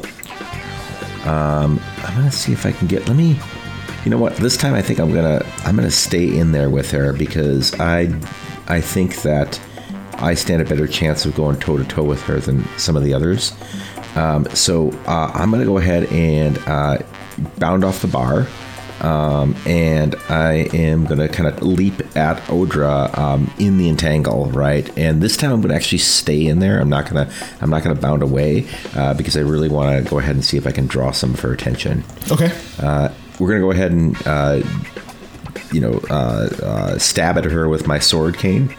[1.24, 3.06] Um, I'm going to see if I can get.
[3.06, 3.38] Let me.
[4.04, 4.36] You know what?
[4.36, 8.02] This time I think I'm gonna I'm gonna stay in there with her because I
[8.68, 9.60] I think that
[10.18, 13.02] I stand a better chance of going toe to toe with her than some of
[13.02, 13.52] the others.
[14.16, 16.98] Um, so uh, I'm gonna go ahead and uh,
[17.58, 18.46] bound off the bar.
[19.00, 24.90] Um, and I am gonna kind of leap at Odra um, in the entangle, right?
[24.96, 26.80] And this time I'm gonna actually stay in there.
[26.80, 27.30] I'm not gonna
[27.60, 30.56] I'm not gonna bound away uh, because I really want to go ahead and see
[30.56, 32.04] if I can draw some of her attention.
[32.30, 32.50] Okay.
[32.78, 34.62] Uh, we're gonna go ahead and uh,
[35.72, 38.74] you know uh, uh, stab at her with my sword cane,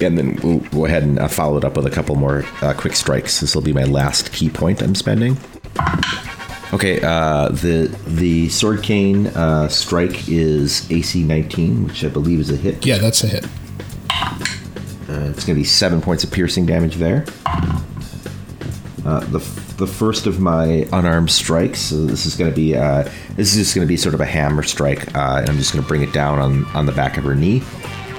[0.00, 2.74] and then we'll go ahead and uh, follow it up with a couple more uh,
[2.74, 3.40] quick strikes.
[3.40, 5.36] This will be my last ki point I'm spending.
[6.72, 12.50] Okay, uh, the the sword cane uh, strike is AC 19, which I believe is
[12.50, 12.84] a hit.
[12.84, 13.44] Yeah, that's a hit.
[15.08, 17.24] Uh, it's going to be seven points of piercing damage there.
[19.04, 19.38] Uh, the
[19.76, 21.78] the first of my unarmed strikes.
[21.78, 23.04] So this is going to be uh,
[23.36, 25.72] this is just going to be sort of a hammer strike, uh, and I'm just
[25.72, 27.62] going to bring it down on on the back of her knee.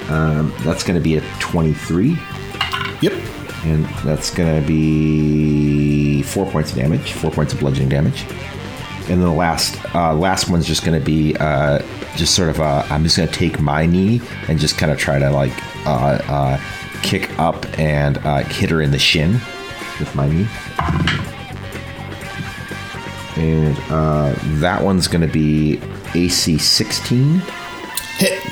[0.09, 2.17] Um, that's going to be a 23,
[3.01, 3.13] Yep.
[3.65, 8.23] and that's going to be four points of damage, four points of bludgeoning damage.
[9.09, 11.79] And then the last uh, last one's just going to be uh,
[12.17, 14.97] just sort of uh, I'm just going to take my knee and just kind of
[14.97, 15.53] try to like
[15.85, 16.61] uh, uh,
[17.03, 19.33] kick up and uh, hit her in the shin
[19.99, 20.47] with my knee.
[23.37, 25.79] And uh, that one's going to be
[26.15, 27.39] AC 16.
[28.17, 28.43] Hit.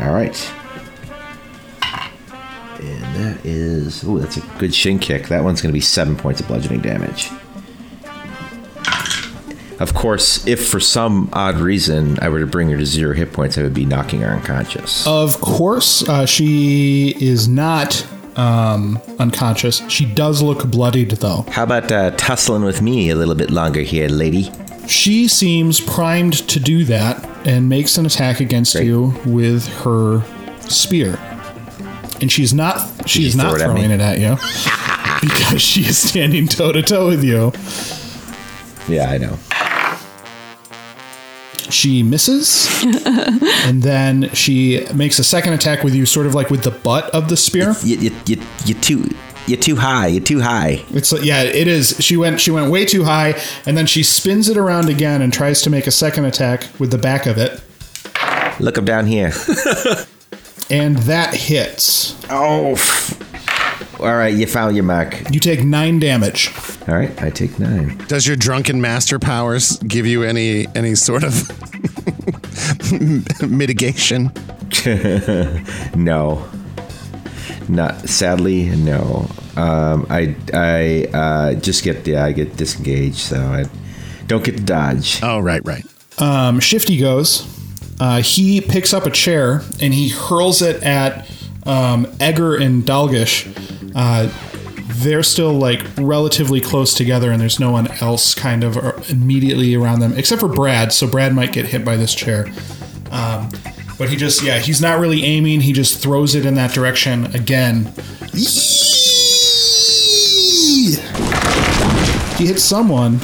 [0.00, 0.52] All right.
[2.80, 5.28] And that is, oh, that's a good shin kick.
[5.28, 7.30] That one's going to be seven points of bludgeoning damage.
[9.78, 13.32] Of course, if for some odd reason I were to bring her to zero hit
[13.32, 15.06] points, I would be knocking her unconscious.
[15.06, 18.06] Of course, uh, she is not
[18.36, 19.82] um, unconscious.
[19.88, 21.44] She does look bloodied, though.
[21.50, 24.50] How about uh, tussling with me a little bit longer here, lady?
[24.88, 28.86] She seems primed to do that and makes an attack against Great.
[28.86, 30.22] you with her
[30.68, 31.18] spear.
[32.20, 33.94] And she's not she's you not throw it at throwing me?
[33.94, 34.36] it at you
[35.28, 37.52] because she is standing toe to toe with you.
[38.92, 39.38] Yeah, I know.
[41.70, 46.64] She misses, and then she makes a second attack with you, sort of like with
[46.64, 47.74] the butt of the spear.
[47.82, 49.08] You, you, you, you're too,
[49.46, 50.06] you're too high.
[50.08, 50.84] You're too high.
[50.92, 51.96] It's like- yeah, it is.
[52.00, 53.34] She went she went way too high,
[53.66, 56.90] and then she spins it around again and tries to make a second attack with
[56.90, 57.60] the back of it,
[58.60, 59.32] Look up down here.
[60.70, 62.14] and that hits.
[62.30, 62.76] Oh.
[63.98, 65.30] All right, you found your mark.
[65.32, 66.50] You take nine damage.
[66.88, 67.96] All right, I take nine.
[68.08, 71.48] Does your drunken master powers give you any any sort of
[73.48, 74.30] mitigation?
[75.94, 76.48] No.
[77.68, 79.28] Not sadly, no.
[79.56, 83.64] Um, I I uh, just get yeah, I get disengaged, so I
[84.26, 85.20] don't get to dodge.
[85.22, 85.84] Oh, right, right.
[86.18, 87.46] Um, Shifty goes.
[88.00, 91.30] Uh, he picks up a chair and he hurls it at
[91.64, 93.46] um, Egger and Dalgish.
[93.94, 94.28] Uh,
[95.02, 99.74] they're still like relatively close together, and there's no one else kind of uh, immediately
[99.74, 100.92] around them except for Brad.
[100.92, 102.46] So Brad might get hit by this chair.
[103.10, 103.50] Um,
[104.02, 105.60] but he just, yeah, he's not really aiming.
[105.60, 107.84] He just throws it in that direction again.
[112.36, 113.20] He hits someone.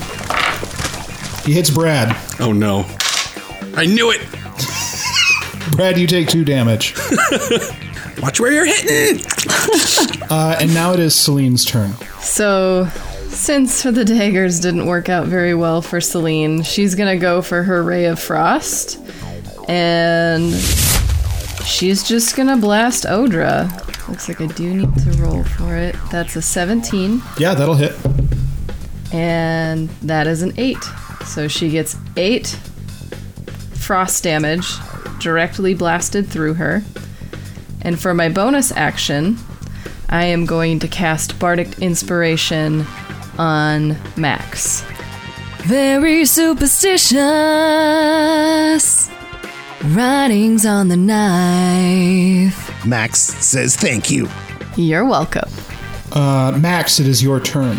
[1.44, 2.16] He hits Brad.
[2.38, 2.86] Oh no.
[3.74, 4.20] I knew it.
[5.72, 6.94] Brad, you take two damage.
[8.22, 9.26] Watch where you're hitting.
[10.30, 11.90] Uh, and now it is Celine's turn.
[12.20, 12.86] So,
[13.30, 17.64] since for the daggers didn't work out very well for Celine, she's gonna go for
[17.64, 19.00] her Ray of Frost.
[19.68, 20.52] And
[21.64, 23.68] she's just gonna blast Odra.
[24.08, 25.94] Looks like I do need to roll for it.
[26.10, 27.94] That's a 17, Yeah, that'll hit.
[29.12, 30.78] and that is an 8.
[31.26, 32.46] So she gets 8
[33.74, 34.72] frost damage
[35.20, 36.82] directly blasted through her.
[37.82, 39.36] And for my bonus action,
[40.08, 42.86] I am going to cast Bardic Inspiration
[43.38, 44.82] on Max.
[45.64, 47.18] Very superstitious.
[49.84, 52.84] Writings on the knife.
[52.84, 54.28] Max says thank you.
[54.76, 55.48] You're welcome.
[56.12, 57.78] Uh, Max, it is your turn.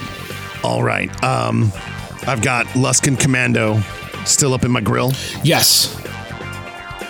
[0.64, 1.12] All right.
[1.24, 1.74] Um,
[2.26, 3.82] I've got Luskan Commando
[4.26, 5.12] still up in my grill.
[5.44, 5.96] Yes.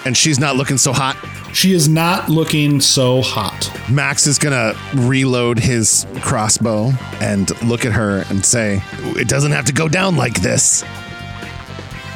[0.05, 1.17] And she's not looking so hot.
[1.53, 3.71] She is not looking so hot.
[3.91, 6.91] Max is gonna reload his crossbow
[7.21, 8.81] and look at her and say,
[9.15, 10.83] It doesn't have to go down like this.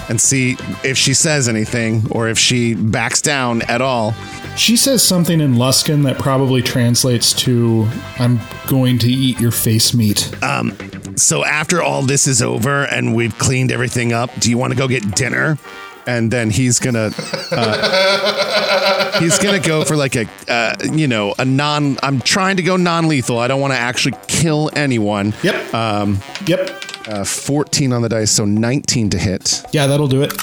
[0.10, 4.14] And see if she says anything or if she backs down at all.
[4.58, 7.88] She says something in Luskan that probably translates to
[8.20, 10.32] I'm going to eat your face meat.
[10.44, 10.76] Um,
[11.16, 14.78] So after all this is over and we've cleaned everything up, do you want to
[14.78, 15.58] go get dinner?
[16.06, 17.12] And then he's gonna
[17.52, 21.98] uh, he's gonna go for like a uh, you know a non.
[22.04, 23.38] I'm trying to go non-lethal.
[23.40, 25.34] I don't want to actually kill anyone.
[25.44, 25.74] Yep.
[25.74, 26.82] Um, Yep.
[27.08, 29.64] Uh, 14 on the dice, so 19 to hit.
[29.72, 30.34] Yeah, that'll do it.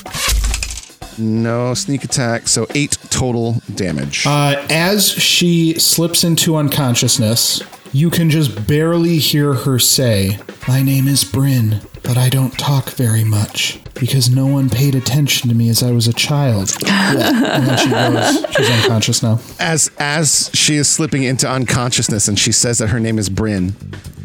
[1.18, 4.26] No sneak attack, so eight total damage.
[4.26, 7.62] Uh, as she slips into unconsciousness,
[7.92, 10.38] you can just barely hear her say,
[10.68, 15.48] My name is Bryn, but I don't talk very much because no one paid attention
[15.48, 16.74] to me as I was a child.
[16.86, 19.38] and then she goes, she's unconscious now.
[19.58, 23.74] as as she is slipping into unconsciousness and she says that her name is Bryn,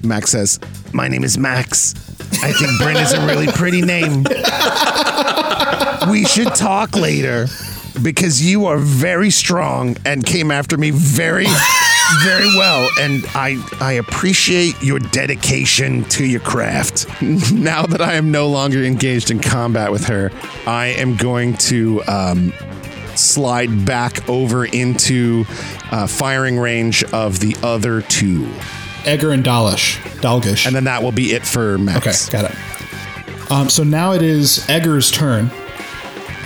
[0.03, 0.59] Max says,
[0.93, 1.93] "My name is Max.
[2.43, 4.25] I think Bryn is a really pretty name.
[6.09, 7.47] we should talk later
[8.03, 11.45] because you are very strong and came after me very
[12.23, 17.07] very well and I I appreciate your dedication to your craft.
[17.21, 20.31] now that I am no longer engaged in combat with her,
[20.67, 22.53] I am going to um
[23.15, 25.45] slide back over into
[25.91, 28.47] uh, firing range of the other two.
[29.05, 29.97] Egger and Dalish.
[30.21, 30.65] Dalgish.
[30.65, 32.27] And then that will be it for Max.
[32.27, 33.51] Okay, got it.
[33.51, 35.51] Um, so now it is Egger's turn,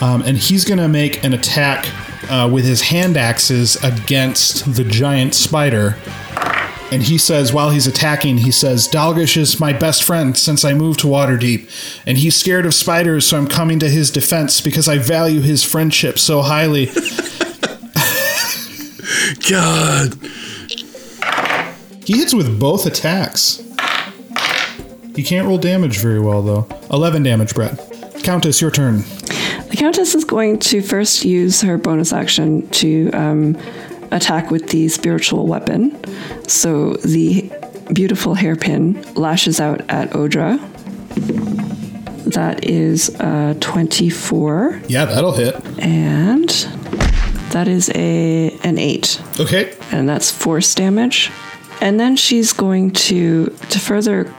[0.02, 1.86] um, and he's going to make an attack
[2.30, 5.98] uh, with his hand axes against the giant spider.
[6.92, 10.74] And he says, while he's attacking, he says, Dalgish is my best friend since I
[10.74, 12.02] moved to Waterdeep.
[12.08, 15.64] And he's scared of spiders, so I'm coming to his defense because I value his
[15.64, 16.88] friendship so highly.
[19.50, 20.16] God.
[22.06, 23.64] he hits with both attacks.
[25.16, 26.68] He can't roll damage very well, though.
[26.92, 27.78] 11 damage, Brett.
[28.24, 29.04] Countess, your turn.
[29.70, 33.58] The Countess is going to first use her bonus action to um,
[34.12, 35.98] attack with the spiritual weapon.
[36.48, 37.52] So the
[37.94, 40.58] beautiful hairpin lashes out at Odra.
[42.34, 45.56] That is uh, 24, Yeah, that'll hit.
[45.80, 46.50] and
[47.52, 49.76] that is a an 8 Okay.
[49.92, 51.32] and that's force damage.
[51.82, 54.32] And then she's going to to further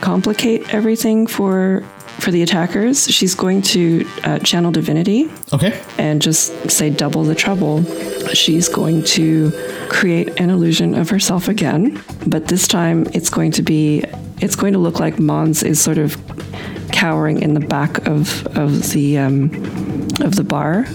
[0.00, 1.82] complicate everything for
[2.20, 3.06] for the attackers.
[3.08, 5.80] She's going to uh, channel divinity Okay.
[5.98, 7.84] and just say double the trouble.
[8.32, 9.52] She's going to
[9.88, 14.04] create an illusion of herself again, but this time it's going to be
[14.40, 16.16] it's going to look like Mons is sort of
[16.92, 19.44] cowering in the back of of the um,
[20.20, 20.86] of the bar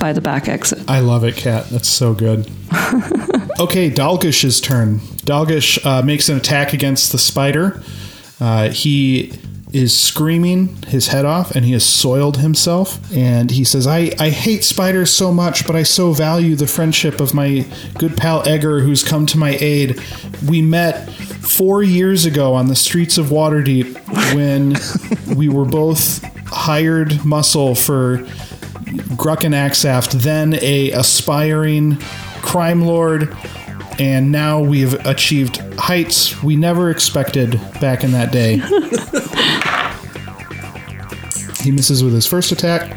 [0.00, 0.78] by the back exit.
[0.88, 1.68] I love it, Kat.
[1.70, 2.40] That's so good.
[3.60, 4.98] okay, Dalgish's turn.
[5.26, 7.82] Dalgish uh, makes an attack against the spider.
[8.40, 9.32] Uh, he
[9.78, 12.98] is screaming his head off and he has soiled himself.
[13.12, 17.20] And he says, I, I hate spiders so much, but I so value the friendship
[17.20, 17.66] of my
[17.98, 20.00] good pal Egger, who's come to my aid.
[20.46, 24.76] We met four years ago on the streets of Waterdeep when
[25.36, 28.18] we were both hired muscle for
[29.16, 31.96] Grucken Axaft, then a aspiring
[32.42, 33.36] crime lord,
[33.98, 38.60] and now we've achieved heights we never expected back in that day.
[41.68, 42.90] he misses with his first attack,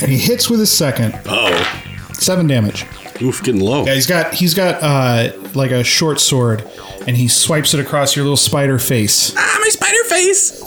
[0.00, 1.20] and he hits with his second.
[1.26, 1.82] Oh.
[2.12, 2.86] Seven damage.
[3.20, 3.84] Oof, getting low.
[3.86, 6.62] Yeah, he's got he's got uh, like a short sword,
[7.08, 9.34] and he swipes it across your little spider face.
[9.36, 10.62] Ah, my spider face!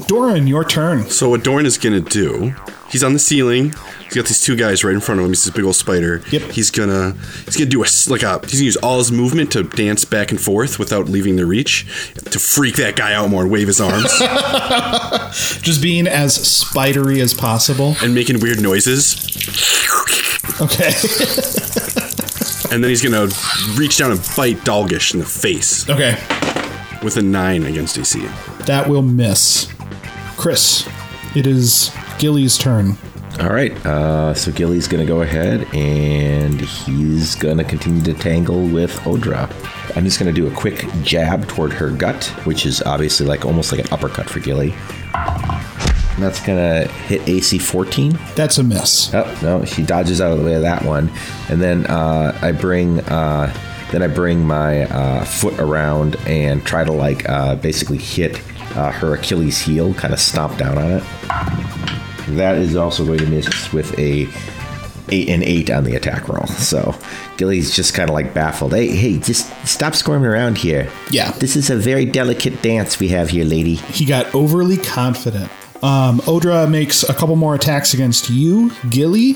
[0.06, 1.08] Doran, your turn.
[1.08, 2.54] So what Dorn is gonna do?
[2.94, 3.74] He's on the ceiling.
[4.04, 5.32] He's got these two guys right in front of him.
[5.32, 6.22] He's this big old spider.
[6.30, 6.52] Yep.
[6.52, 9.64] He's gonna he's gonna do a like a he's gonna use all his movement to
[9.64, 13.50] dance back and forth without leaving their reach to freak that guy out more and
[13.50, 14.04] wave his arms
[15.60, 17.96] Just being as spidery as possible.
[18.00, 19.16] and making weird noises.
[20.60, 20.92] Okay.
[22.72, 23.26] And then he's gonna
[23.76, 26.12] reach down and bite Dalgish in the face okay.
[27.02, 28.24] with a nine against AC.
[28.66, 29.68] That will miss.
[30.36, 30.88] Chris,
[31.34, 32.96] it is Gilly's turn.
[33.40, 38.14] All right, uh, so Gilly's going to go ahead and he's going to continue to
[38.14, 39.50] tangle with Odra.
[39.96, 43.44] I'm just going to do a quick jab toward her gut, which is obviously like
[43.44, 44.72] almost like an uppercut for Gilly.
[45.14, 48.16] And that's going to hit AC 14.
[48.36, 49.12] That's a miss.
[49.12, 51.10] Oh no, she dodges out of the way of that one,
[51.48, 53.52] and then uh, I bring uh,
[53.90, 58.40] then I bring my uh, foot around and try to like uh, basically hit
[58.74, 61.04] uh, her Achilles heel, kind of stomp down on it.
[62.36, 64.26] That is also going to miss with a
[65.10, 66.46] eight and eight on the attack roll.
[66.46, 66.94] So
[67.36, 68.72] Gilly's just kind of like baffled.
[68.72, 70.90] Hey, hey, just stop squirming around here.
[71.10, 71.30] Yeah.
[71.32, 73.74] This is a very delicate dance we have here, lady.
[73.74, 75.50] He got overly confident.
[75.82, 79.34] Um, Odra makes a couple more attacks against you, Gilly.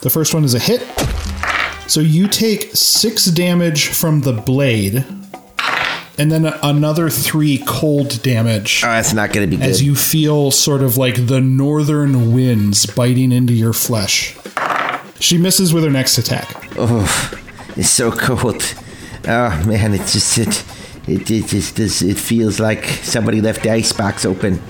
[0.00, 0.82] The first one is a hit.
[1.88, 5.04] So you take six damage from the blade,
[6.18, 9.68] and then another three cold damage Oh, that's not going to be good.
[9.70, 14.36] as you feel sort of like the northern winds biting into your flesh.
[15.20, 16.70] She misses with her next attack.
[16.78, 17.04] Oh,
[17.76, 18.62] it's so cold.
[19.28, 20.64] Oh man, it's just it.
[21.08, 22.02] It it just.
[22.02, 24.60] It feels like somebody left the icebox open.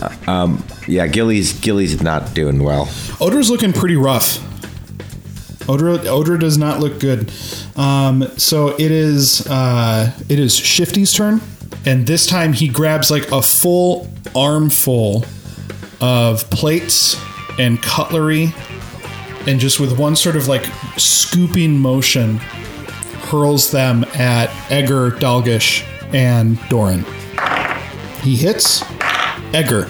[0.00, 0.64] Uh, um.
[0.88, 2.86] Yeah, Gilly's Gilly's not doing well.
[3.20, 4.38] Odra's looking pretty rough.
[5.66, 7.30] Odra, Odra does not look good.
[7.76, 11.40] Um, so it is uh, it is Shifty's turn,
[11.84, 15.24] and this time he grabs like a full armful
[16.00, 17.20] of plates
[17.58, 18.54] and cutlery,
[19.46, 20.64] and just with one sort of like
[20.96, 22.36] scooping motion,
[23.26, 25.82] hurls them at Egger, Dalgish,
[26.14, 27.04] and Doran.
[28.22, 28.84] He hits
[29.52, 29.86] Egger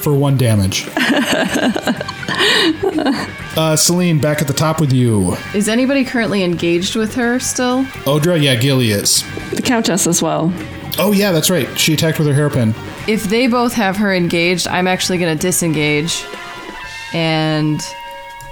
[0.00, 0.88] for one damage.
[3.56, 5.34] Uh, Celine, back at the top with you.
[5.54, 7.84] Is anybody currently engaged with her still?
[8.04, 9.24] Odra, yeah, Gilly is.
[9.50, 10.52] The Countess as well.
[10.98, 11.66] Oh, yeah, that's right.
[11.78, 12.74] She attacked with her hairpin.
[13.08, 16.24] If they both have her engaged, I'm actually going to disengage
[17.12, 17.80] and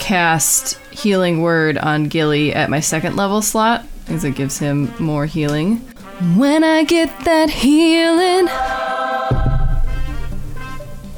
[0.00, 5.26] cast Healing Word on Gilly at my second level slot, because it gives him more
[5.26, 5.76] healing.
[6.36, 8.48] When I get that healing,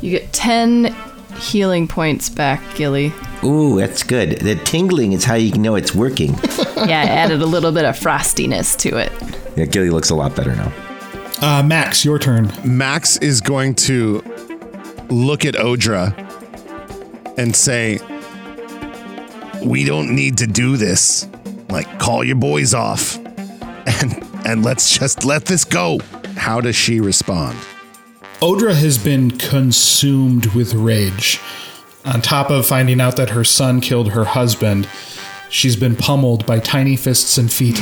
[0.03, 0.95] you get 10
[1.39, 3.13] healing points back, Gilly.
[3.43, 4.39] Ooh, that's good.
[4.41, 6.35] The tingling is how you know it's working.
[6.81, 9.13] Yeah, I added a little bit of frostiness to it.
[9.55, 10.73] yeah, Gilly looks a lot better now.
[11.43, 12.51] Uh, Max, your turn.
[12.65, 14.23] Max is going to
[15.11, 16.15] look at Odra
[17.37, 17.99] and say,
[19.63, 21.29] "We don't need to do this.
[21.69, 23.17] Like, call your boys off,
[24.01, 25.99] and and let's just let this go."
[26.37, 27.59] How does she respond?
[28.41, 31.39] Odra has been consumed with rage.
[32.05, 34.89] On top of finding out that her son killed her husband,
[35.51, 37.79] she's been pummeled by tiny fists and feet.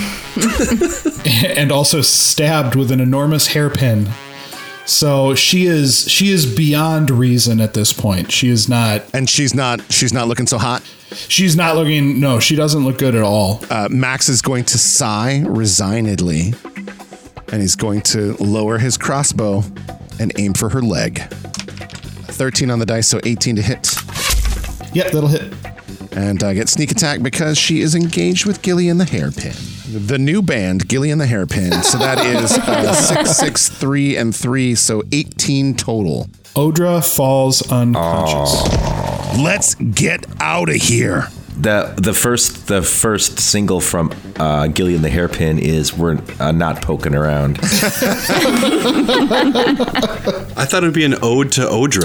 [1.56, 4.08] and also stabbed with an enormous hairpin.
[4.86, 8.32] So she is she is beyond reason at this point.
[8.32, 10.82] She is not And she's not she's not looking so hot.
[11.10, 13.60] she's not looking no, she doesn't look good at all.
[13.70, 16.54] Uh, Max is going to sigh resignedly,
[17.52, 19.62] and he's going to lower his crossbow
[20.18, 21.20] and aim for her leg.
[22.30, 23.94] Thirteen on the dice, so eighteen to hit.
[24.94, 25.52] Yep, that'll hit.
[26.12, 29.52] and uh, get sneak attack because she is engaged with Gilly and the Hairpin.
[30.06, 31.72] The new band, Gilly and the Hairpin.
[31.82, 34.74] So that is uh, six, six, three, and three.
[34.74, 36.26] So eighteen total.
[36.54, 38.62] Odra falls unconscious.
[39.38, 41.28] Let's get out of here.
[41.60, 46.52] The the first the first single from uh, Gilly and the Hairpin is "We're uh,
[46.52, 47.64] not poking around." I
[50.64, 52.04] thought it would be an ode to Odra.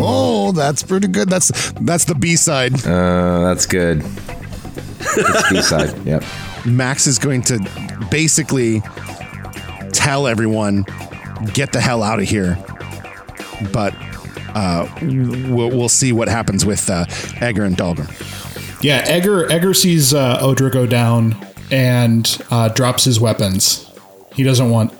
[0.00, 1.28] Oh, that's pretty good.
[1.28, 2.74] That's that's the B side.
[2.86, 4.04] Uh, that's good.
[5.00, 5.94] It's B side.
[6.06, 6.22] Yep.
[6.64, 7.58] Max is going to
[8.10, 8.82] basically
[9.92, 10.84] tell everyone,
[11.54, 12.56] get the hell out of here.
[13.72, 13.94] But
[14.54, 17.04] uh, we'll, we'll see what happens with uh,
[17.40, 18.08] Egger and Dalgar.
[18.82, 21.36] Yeah, Egger Egger sees uh, Odra go down
[21.70, 23.90] and uh, drops his weapons.
[24.34, 24.92] He doesn't want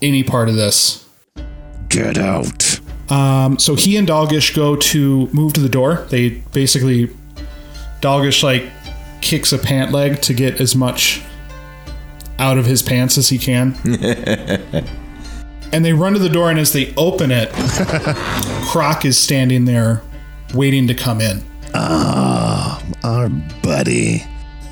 [0.00, 1.08] any part of this.
[1.88, 2.80] Get out.
[3.10, 6.06] Um, so he and Dalgish go to move to the door.
[6.10, 7.08] They basically
[8.00, 8.64] Dalgish like
[9.20, 11.22] kicks a pant leg to get as much
[12.38, 13.76] out of his pants as he can.
[15.72, 17.50] and they run to the door, and as they open it,
[18.70, 20.02] Croc is standing there
[20.54, 21.42] waiting to come in.
[21.74, 23.28] Ah, our
[23.62, 24.24] buddy.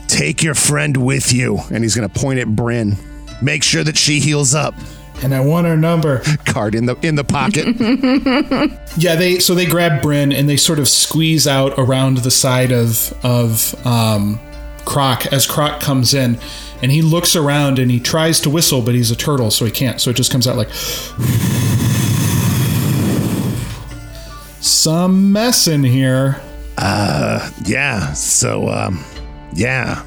[0.09, 1.59] Take your friend with you.
[1.71, 2.97] And he's going to point at Bryn.
[3.41, 4.75] Make sure that she heals up.
[5.23, 6.23] And I want her number.
[6.47, 7.67] Card in the in the pocket.
[8.97, 12.73] Yeah, they so they grab Bryn and they sort of squeeze out around the side
[12.73, 14.41] of of um,
[14.85, 16.39] Croc as Croc comes in,
[16.82, 19.70] and he looks around and he tries to whistle, but he's a turtle, so he
[19.70, 20.01] can't.
[20.01, 20.70] So it just comes out like
[24.61, 26.40] some mess in here.
[26.78, 28.12] Uh, yeah.
[28.12, 29.05] So, um,
[29.55, 30.05] yeah,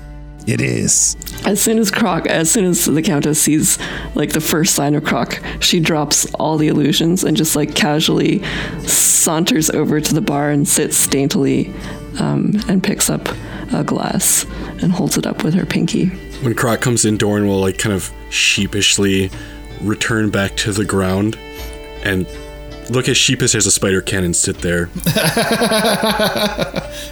[0.47, 1.15] it is.
[1.45, 3.77] As soon as Croc, as soon as the Countess sees
[4.15, 8.43] like the first sign of Croc, she drops all the illusions and just like casually
[8.87, 11.73] saunters over to the bar and sits daintily
[12.19, 13.27] um, and picks up
[13.73, 14.45] a glass
[14.81, 16.11] and holds it up with her pinky.
[16.44, 19.32] When Croc comes in, Doran will like kind of sheepishly
[19.80, 21.38] return back to the ground
[22.03, 22.28] and
[22.90, 24.88] look as sheepish as a spider can and sit there.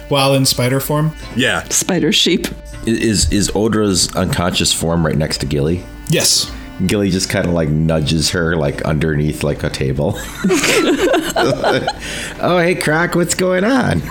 [0.08, 1.16] While in spider form?
[1.34, 1.66] Yeah.
[1.70, 2.46] Spider sheep.
[2.86, 5.82] Is is Odra's unconscious form right next to Gilly?
[6.10, 6.52] Yes.
[6.86, 10.14] Gilly just kind of like nudges her like underneath like a table.
[12.38, 14.02] oh, hey, Croc, what's going on?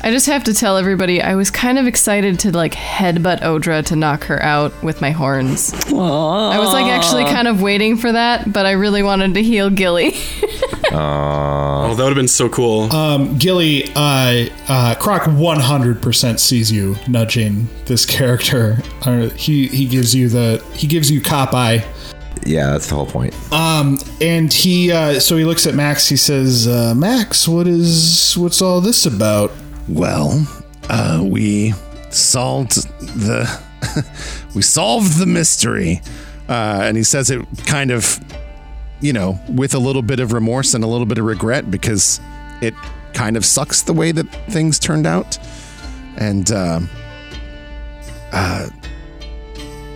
[0.00, 3.84] I just have to tell everybody I was kind of excited to like headbutt Odra
[3.86, 5.74] to knock her out with my horns.
[5.88, 9.70] I was like actually kind of waiting for that, but I really wanted to heal
[9.70, 10.14] Gilly.
[10.90, 12.90] Oh, that would have been so cool.
[12.94, 18.78] Um, Gilly, uh, uh, Croc 100% sees you nudging this character.
[19.02, 21.84] Uh, he he gives you the he gives you cop eye,
[22.46, 23.34] Yeah, that's the whole point.
[23.52, 26.08] Um, and he uh, so he looks at Max.
[26.08, 29.52] He says, uh, "Max, what is what's all this about?"
[29.88, 30.46] Well,
[30.90, 31.72] uh, we
[32.10, 33.48] solved the
[34.54, 36.02] we solved the mystery,
[36.48, 38.20] uh, and he says it kind of,
[39.00, 42.20] you know, with a little bit of remorse and a little bit of regret because
[42.60, 42.74] it
[43.14, 45.38] kind of sucks the way that things turned out,
[46.18, 46.80] and uh,
[48.32, 48.68] uh,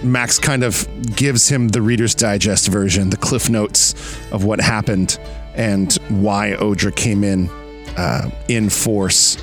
[0.02, 3.94] Max kind of gives him the Reader's Digest version, the cliff notes
[4.32, 5.18] of what happened
[5.54, 7.50] and why Odra came in
[7.98, 9.36] uh, in force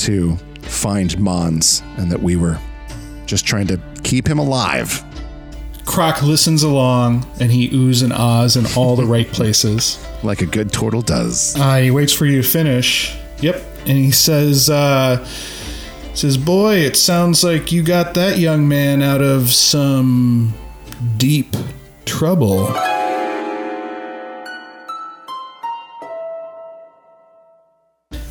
[0.00, 2.58] to find Mons and that we were
[3.26, 5.04] just trying to keep him alive.
[5.86, 10.04] Croc listens along, and he oohs and ahs in all the right places.
[10.22, 11.56] Like a good turtle does.
[11.58, 13.16] Uh, he waits for you to finish.
[13.40, 15.24] Yep, and he says, uh,
[16.14, 20.52] "says Boy, it sounds like you got that young man out of some
[21.16, 21.56] deep
[22.04, 22.72] trouble."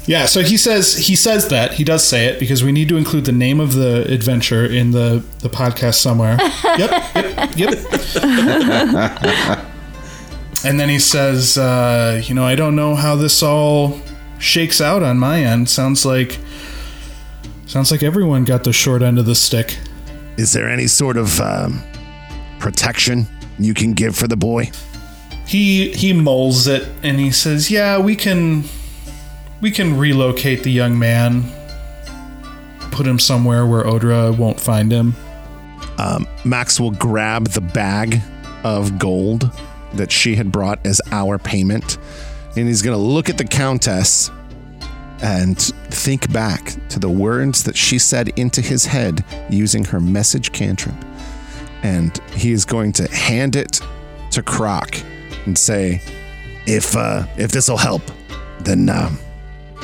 [0.09, 2.97] Yeah, so he says he says that he does say it because we need to
[2.97, 6.35] include the name of the adventure in the the podcast somewhere.
[6.79, 6.89] yep,
[7.55, 7.77] yep,
[9.23, 9.65] yep.
[10.65, 14.01] And then he says, uh, you know, I don't know how this all
[14.39, 15.69] shakes out on my end.
[15.69, 16.39] Sounds like
[17.67, 19.77] sounds like everyone got the short end of the stick.
[20.37, 21.83] Is there any sort of um,
[22.57, 23.27] protection
[23.59, 24.71] you can give for the boy?
[25.45, 28.63] He he mulls it and he says, "Yeah, we can
[29.61, 31.43] we can relocate the young man.
[32.91, 35.15] Put him somewhere where Odra won't find him."
[36.45, 38.21] Max will grab the bag
[38.63, 39.51] of gold
[39.93, 41.97] that she had brought as our payment,
[42.55, 44.31] and he's going to look at the Countess
[45.21, 50.51] and think back to the words that she said into his head using her message
[50.53, 50.95] cantrip.
[51.83, 53.81] And he is going to hand it
[54.31, 54.95] to Croc
[55.45, 56.01] and say,
[56.65, 58.01] "If uh, if this will help,
[58.61, 59.19] then um,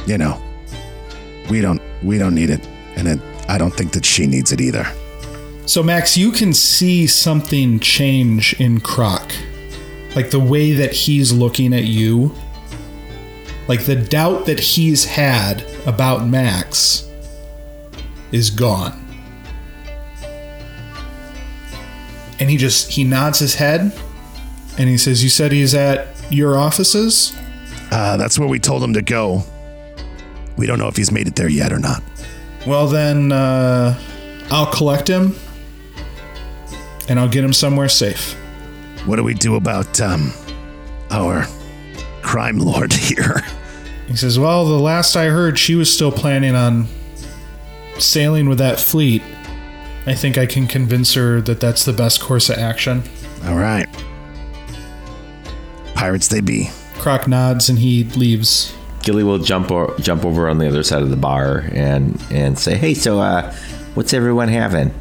[0.06, 0.42] you know,
[1.50, 2.66] we don't we don't need it,
[2.96, 4.86] and it, I don't think that she needs it either."
[5.66, 9.32] So Max, you can see something change in Croc.
[10.16, 12.34] Like the way that he's looking at you.
[13.68, 17.10] Like the doubt that he's had about Max
[18.32, 19.02] is gone.
[22.40, 23.92] And he just he nods his head
[24.78, 27.34] and he says, "You said he's at your offices?"
[27.92, 29.44] Uh, that's where we told him to go.
[30.58, 32.02] We don't know if he's made it there yet or not.
[32.66, 34.00] Well then uh
[34.52, 35.36] I'll collect him
[37.10, 38.34] and I'll get him somewhere safe.
[39.06, 40.34] What do we do about um,
[41.12, 41.46] our
[42.22, 43.44] crime lord here?
[44.08, 46.88] He says, Well, the last I heard, she was still planning on
[48.00, 49.22] sailing with that fleet.
[50.06, 53.04] I think I can convince her that that's the best course of action.
[53.46, 53.88] All right.
[55.96, 56.70] Pirates they be.
[56.98, 58.74] Croc nods and he leaves.
[59.06, 62.60] Gilly will jump or, jump over on the other side of the bar and and
[62.60, 63.54] say, "Hey, so uh,
[63.94, 64.94] what's everyone having?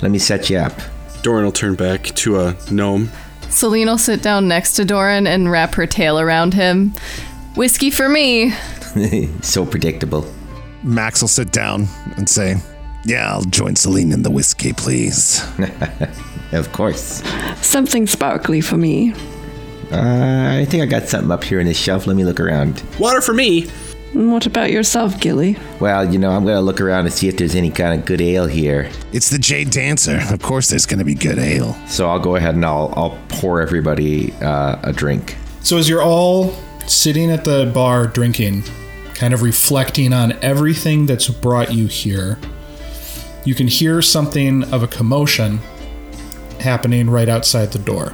[0.00, 0.72] Let me set you up."
[1.22, 3.10] Doran will turn back to a gnome.
[3.50, 6.94] Celine will sit down next to Doran and wrap her tail around him.
[7.56, 8.52] Whiskey for me.
[9.42, 10.32] so predictable.
[10.82, 12.56] Max will sit down and say,
[13.04, 15.44] Yeah, I'll join Celine in the whiskey, please.
[16.52, 17.22] Of course.
[17.62, 19.14] Something sparkly for me.
[19.92, 22.06] Uh, I think I got something up here in the shelf.
[22.06, 22.82] Let me look around.
[22.98, 23.68] Water for me.
[24.12, 25.56] What about yourself, Gilly?
[25.78, 28.20] Well, you know, I'm gonna look around and see if there's any kind of good
[28.20, 28.90] ale here.
[29.12, 30.20] It's the Jade Dancer.
[30.30, 31.74] Of course, there's going to be good ale.
[31.86, 35.36] So I'll go ahead and I'll I'll pour everybody uh, a drink.
[35.62, 36.52] So as you're all
[36.88, 38.64] sitting at the bar drinking,
[39.14, 42.38] kind of reflecting on everything that's brought you here,
[43.44, 45.60] you can hear something of a commotion
[46.58, 48.12] happening right outside the door.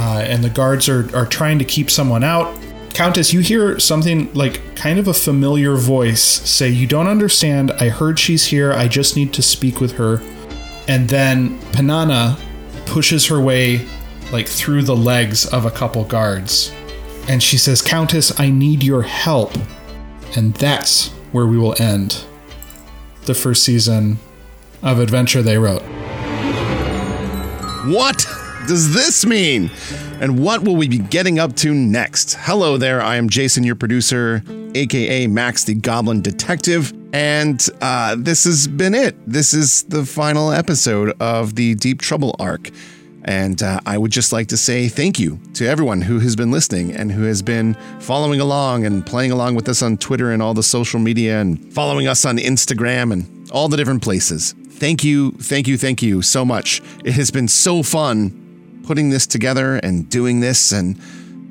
[0.00, 2.56] Uh, and the guards are, are trying to keep someone out.
[2.94, 7.72] Countess, you hear something like kind of a familiar voice say, You don't understand.
[7.72, 8.72] I heard she's here.
[8.72, 10.22] I just need to speak with her.
[10.86, 12.38] And then Panana
[12.86, 13.84] pushes her way
[14.30, 16.72] like through the legs of a couple guards
[17.28, 19.52] And she says, Countess, I need your help.
[20.36, 22.22] And that's where we will end
[23.24, 24.18] the first season
[24.80, 25.82] of Adventure They Wrote.
[27.84, 28.24] What
[28.68, 29.70] does this mean?
[30.20, 32.34] And what will we be getting up to next?
[32.38, 34.42] Hello there, I am Jason, your producer,
[34.74, 36.92] aka Max the Goblin Detective.
[37.14, 39.16] And uh, this has been it.
[39.26, 42.68] This is the final episode of the Deep Trouble arc.
[43.24, 46.50] And uh, I would just like to say thank you to everyone who has been
[46.50, 50.42] listening and who has been following along and playing along with us on Twitter and
[50.42, 54.54] all the social media and following us on Instagram and all the different places.
[54.72, 56.82] Thank you, thank you, thank you so much.
[57.02, 58.44] It has been so fun
[58.88, 60.98] putting this together and doing this and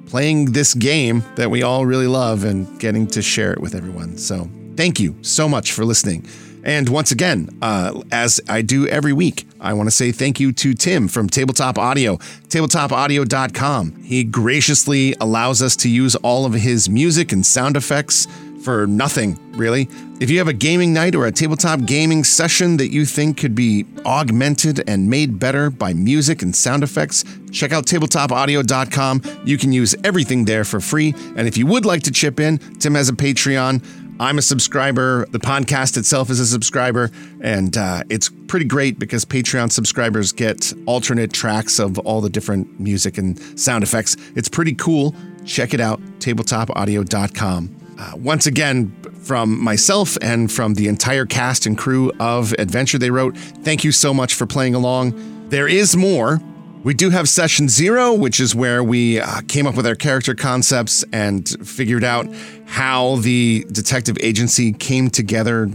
[0.08, 4.18] playing this game that we all really love and getting to share it with everyone.
[4.18, 6.26] So thank you so much for listening.
[6.64, 10.52] And once again, uh, as I do every week, I want to say thank you
[10.54, 12.18] to Tim from Tabletop Audio,
[12.50, 14.04] tabletopaudio.com.
[14.04, 18.26] He graciously allows us to use all of his music and sound effects
[18.68, 19.88] for nothing, really.
[20.20, 23.56] If you have a gaming night or a tabletop gaming session that you think could
[23.56, 29.22] be augmented and made better by music and sound effects, check out tabletopaudio.com.
[29.46, 31.16] You can use everything there for free.
[31.38, 33.82] And if you would like to chip in, Tim has a Patreon.
[34.20, 35.26] I'm a subscriber.
[35.28, 40.74] The podcast itself is a subscriber, and uh, it's pretty great because Patreon subscribers get
[40.88, 44.18] alternate tracks of all the different music and sound effects.
[44.36, 45.16] It's pretty cool.
[45.46, 47.77] Check it out, tabletopaudio.com.
[48.00, 48.92] Uh, once again,
[49.24, 53.92] from myself and from the entire cast and crew of Adventure They Wrote, thank you
[53.92, 55.50] so much for playing along.
[55.50, 56.40] There is more.
[56.84, 60.36] We do have session zero, which is where we uh, came up with our character
[60.36, 62.28] concepts and figured out
[62.66, 65.70] how the detective agency came together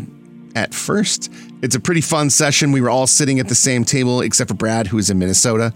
[0.55, 1.31] at first.
[1.61, 2.73] It's a pretty fun session.
[2.73, 5.73] We were all sitting at the same table, except for Brad, who is in Minnesota.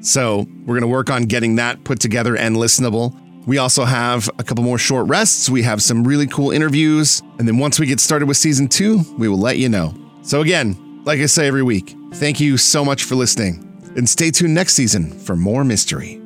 [0.00, 3.18] So we're going to work on getting that put together and listenable.
[3.46, 5.50] We also have a couple more short rests.
[5.50, 7.22] We have some really cool interviews.
[7.38, 9.94] And then once we get started with season two, we will let you know.
[10.22, 13.60] So, again, like I say every week, thank you so much for listening.
[13.96, 16.23] And stay tuned next season for more mystery.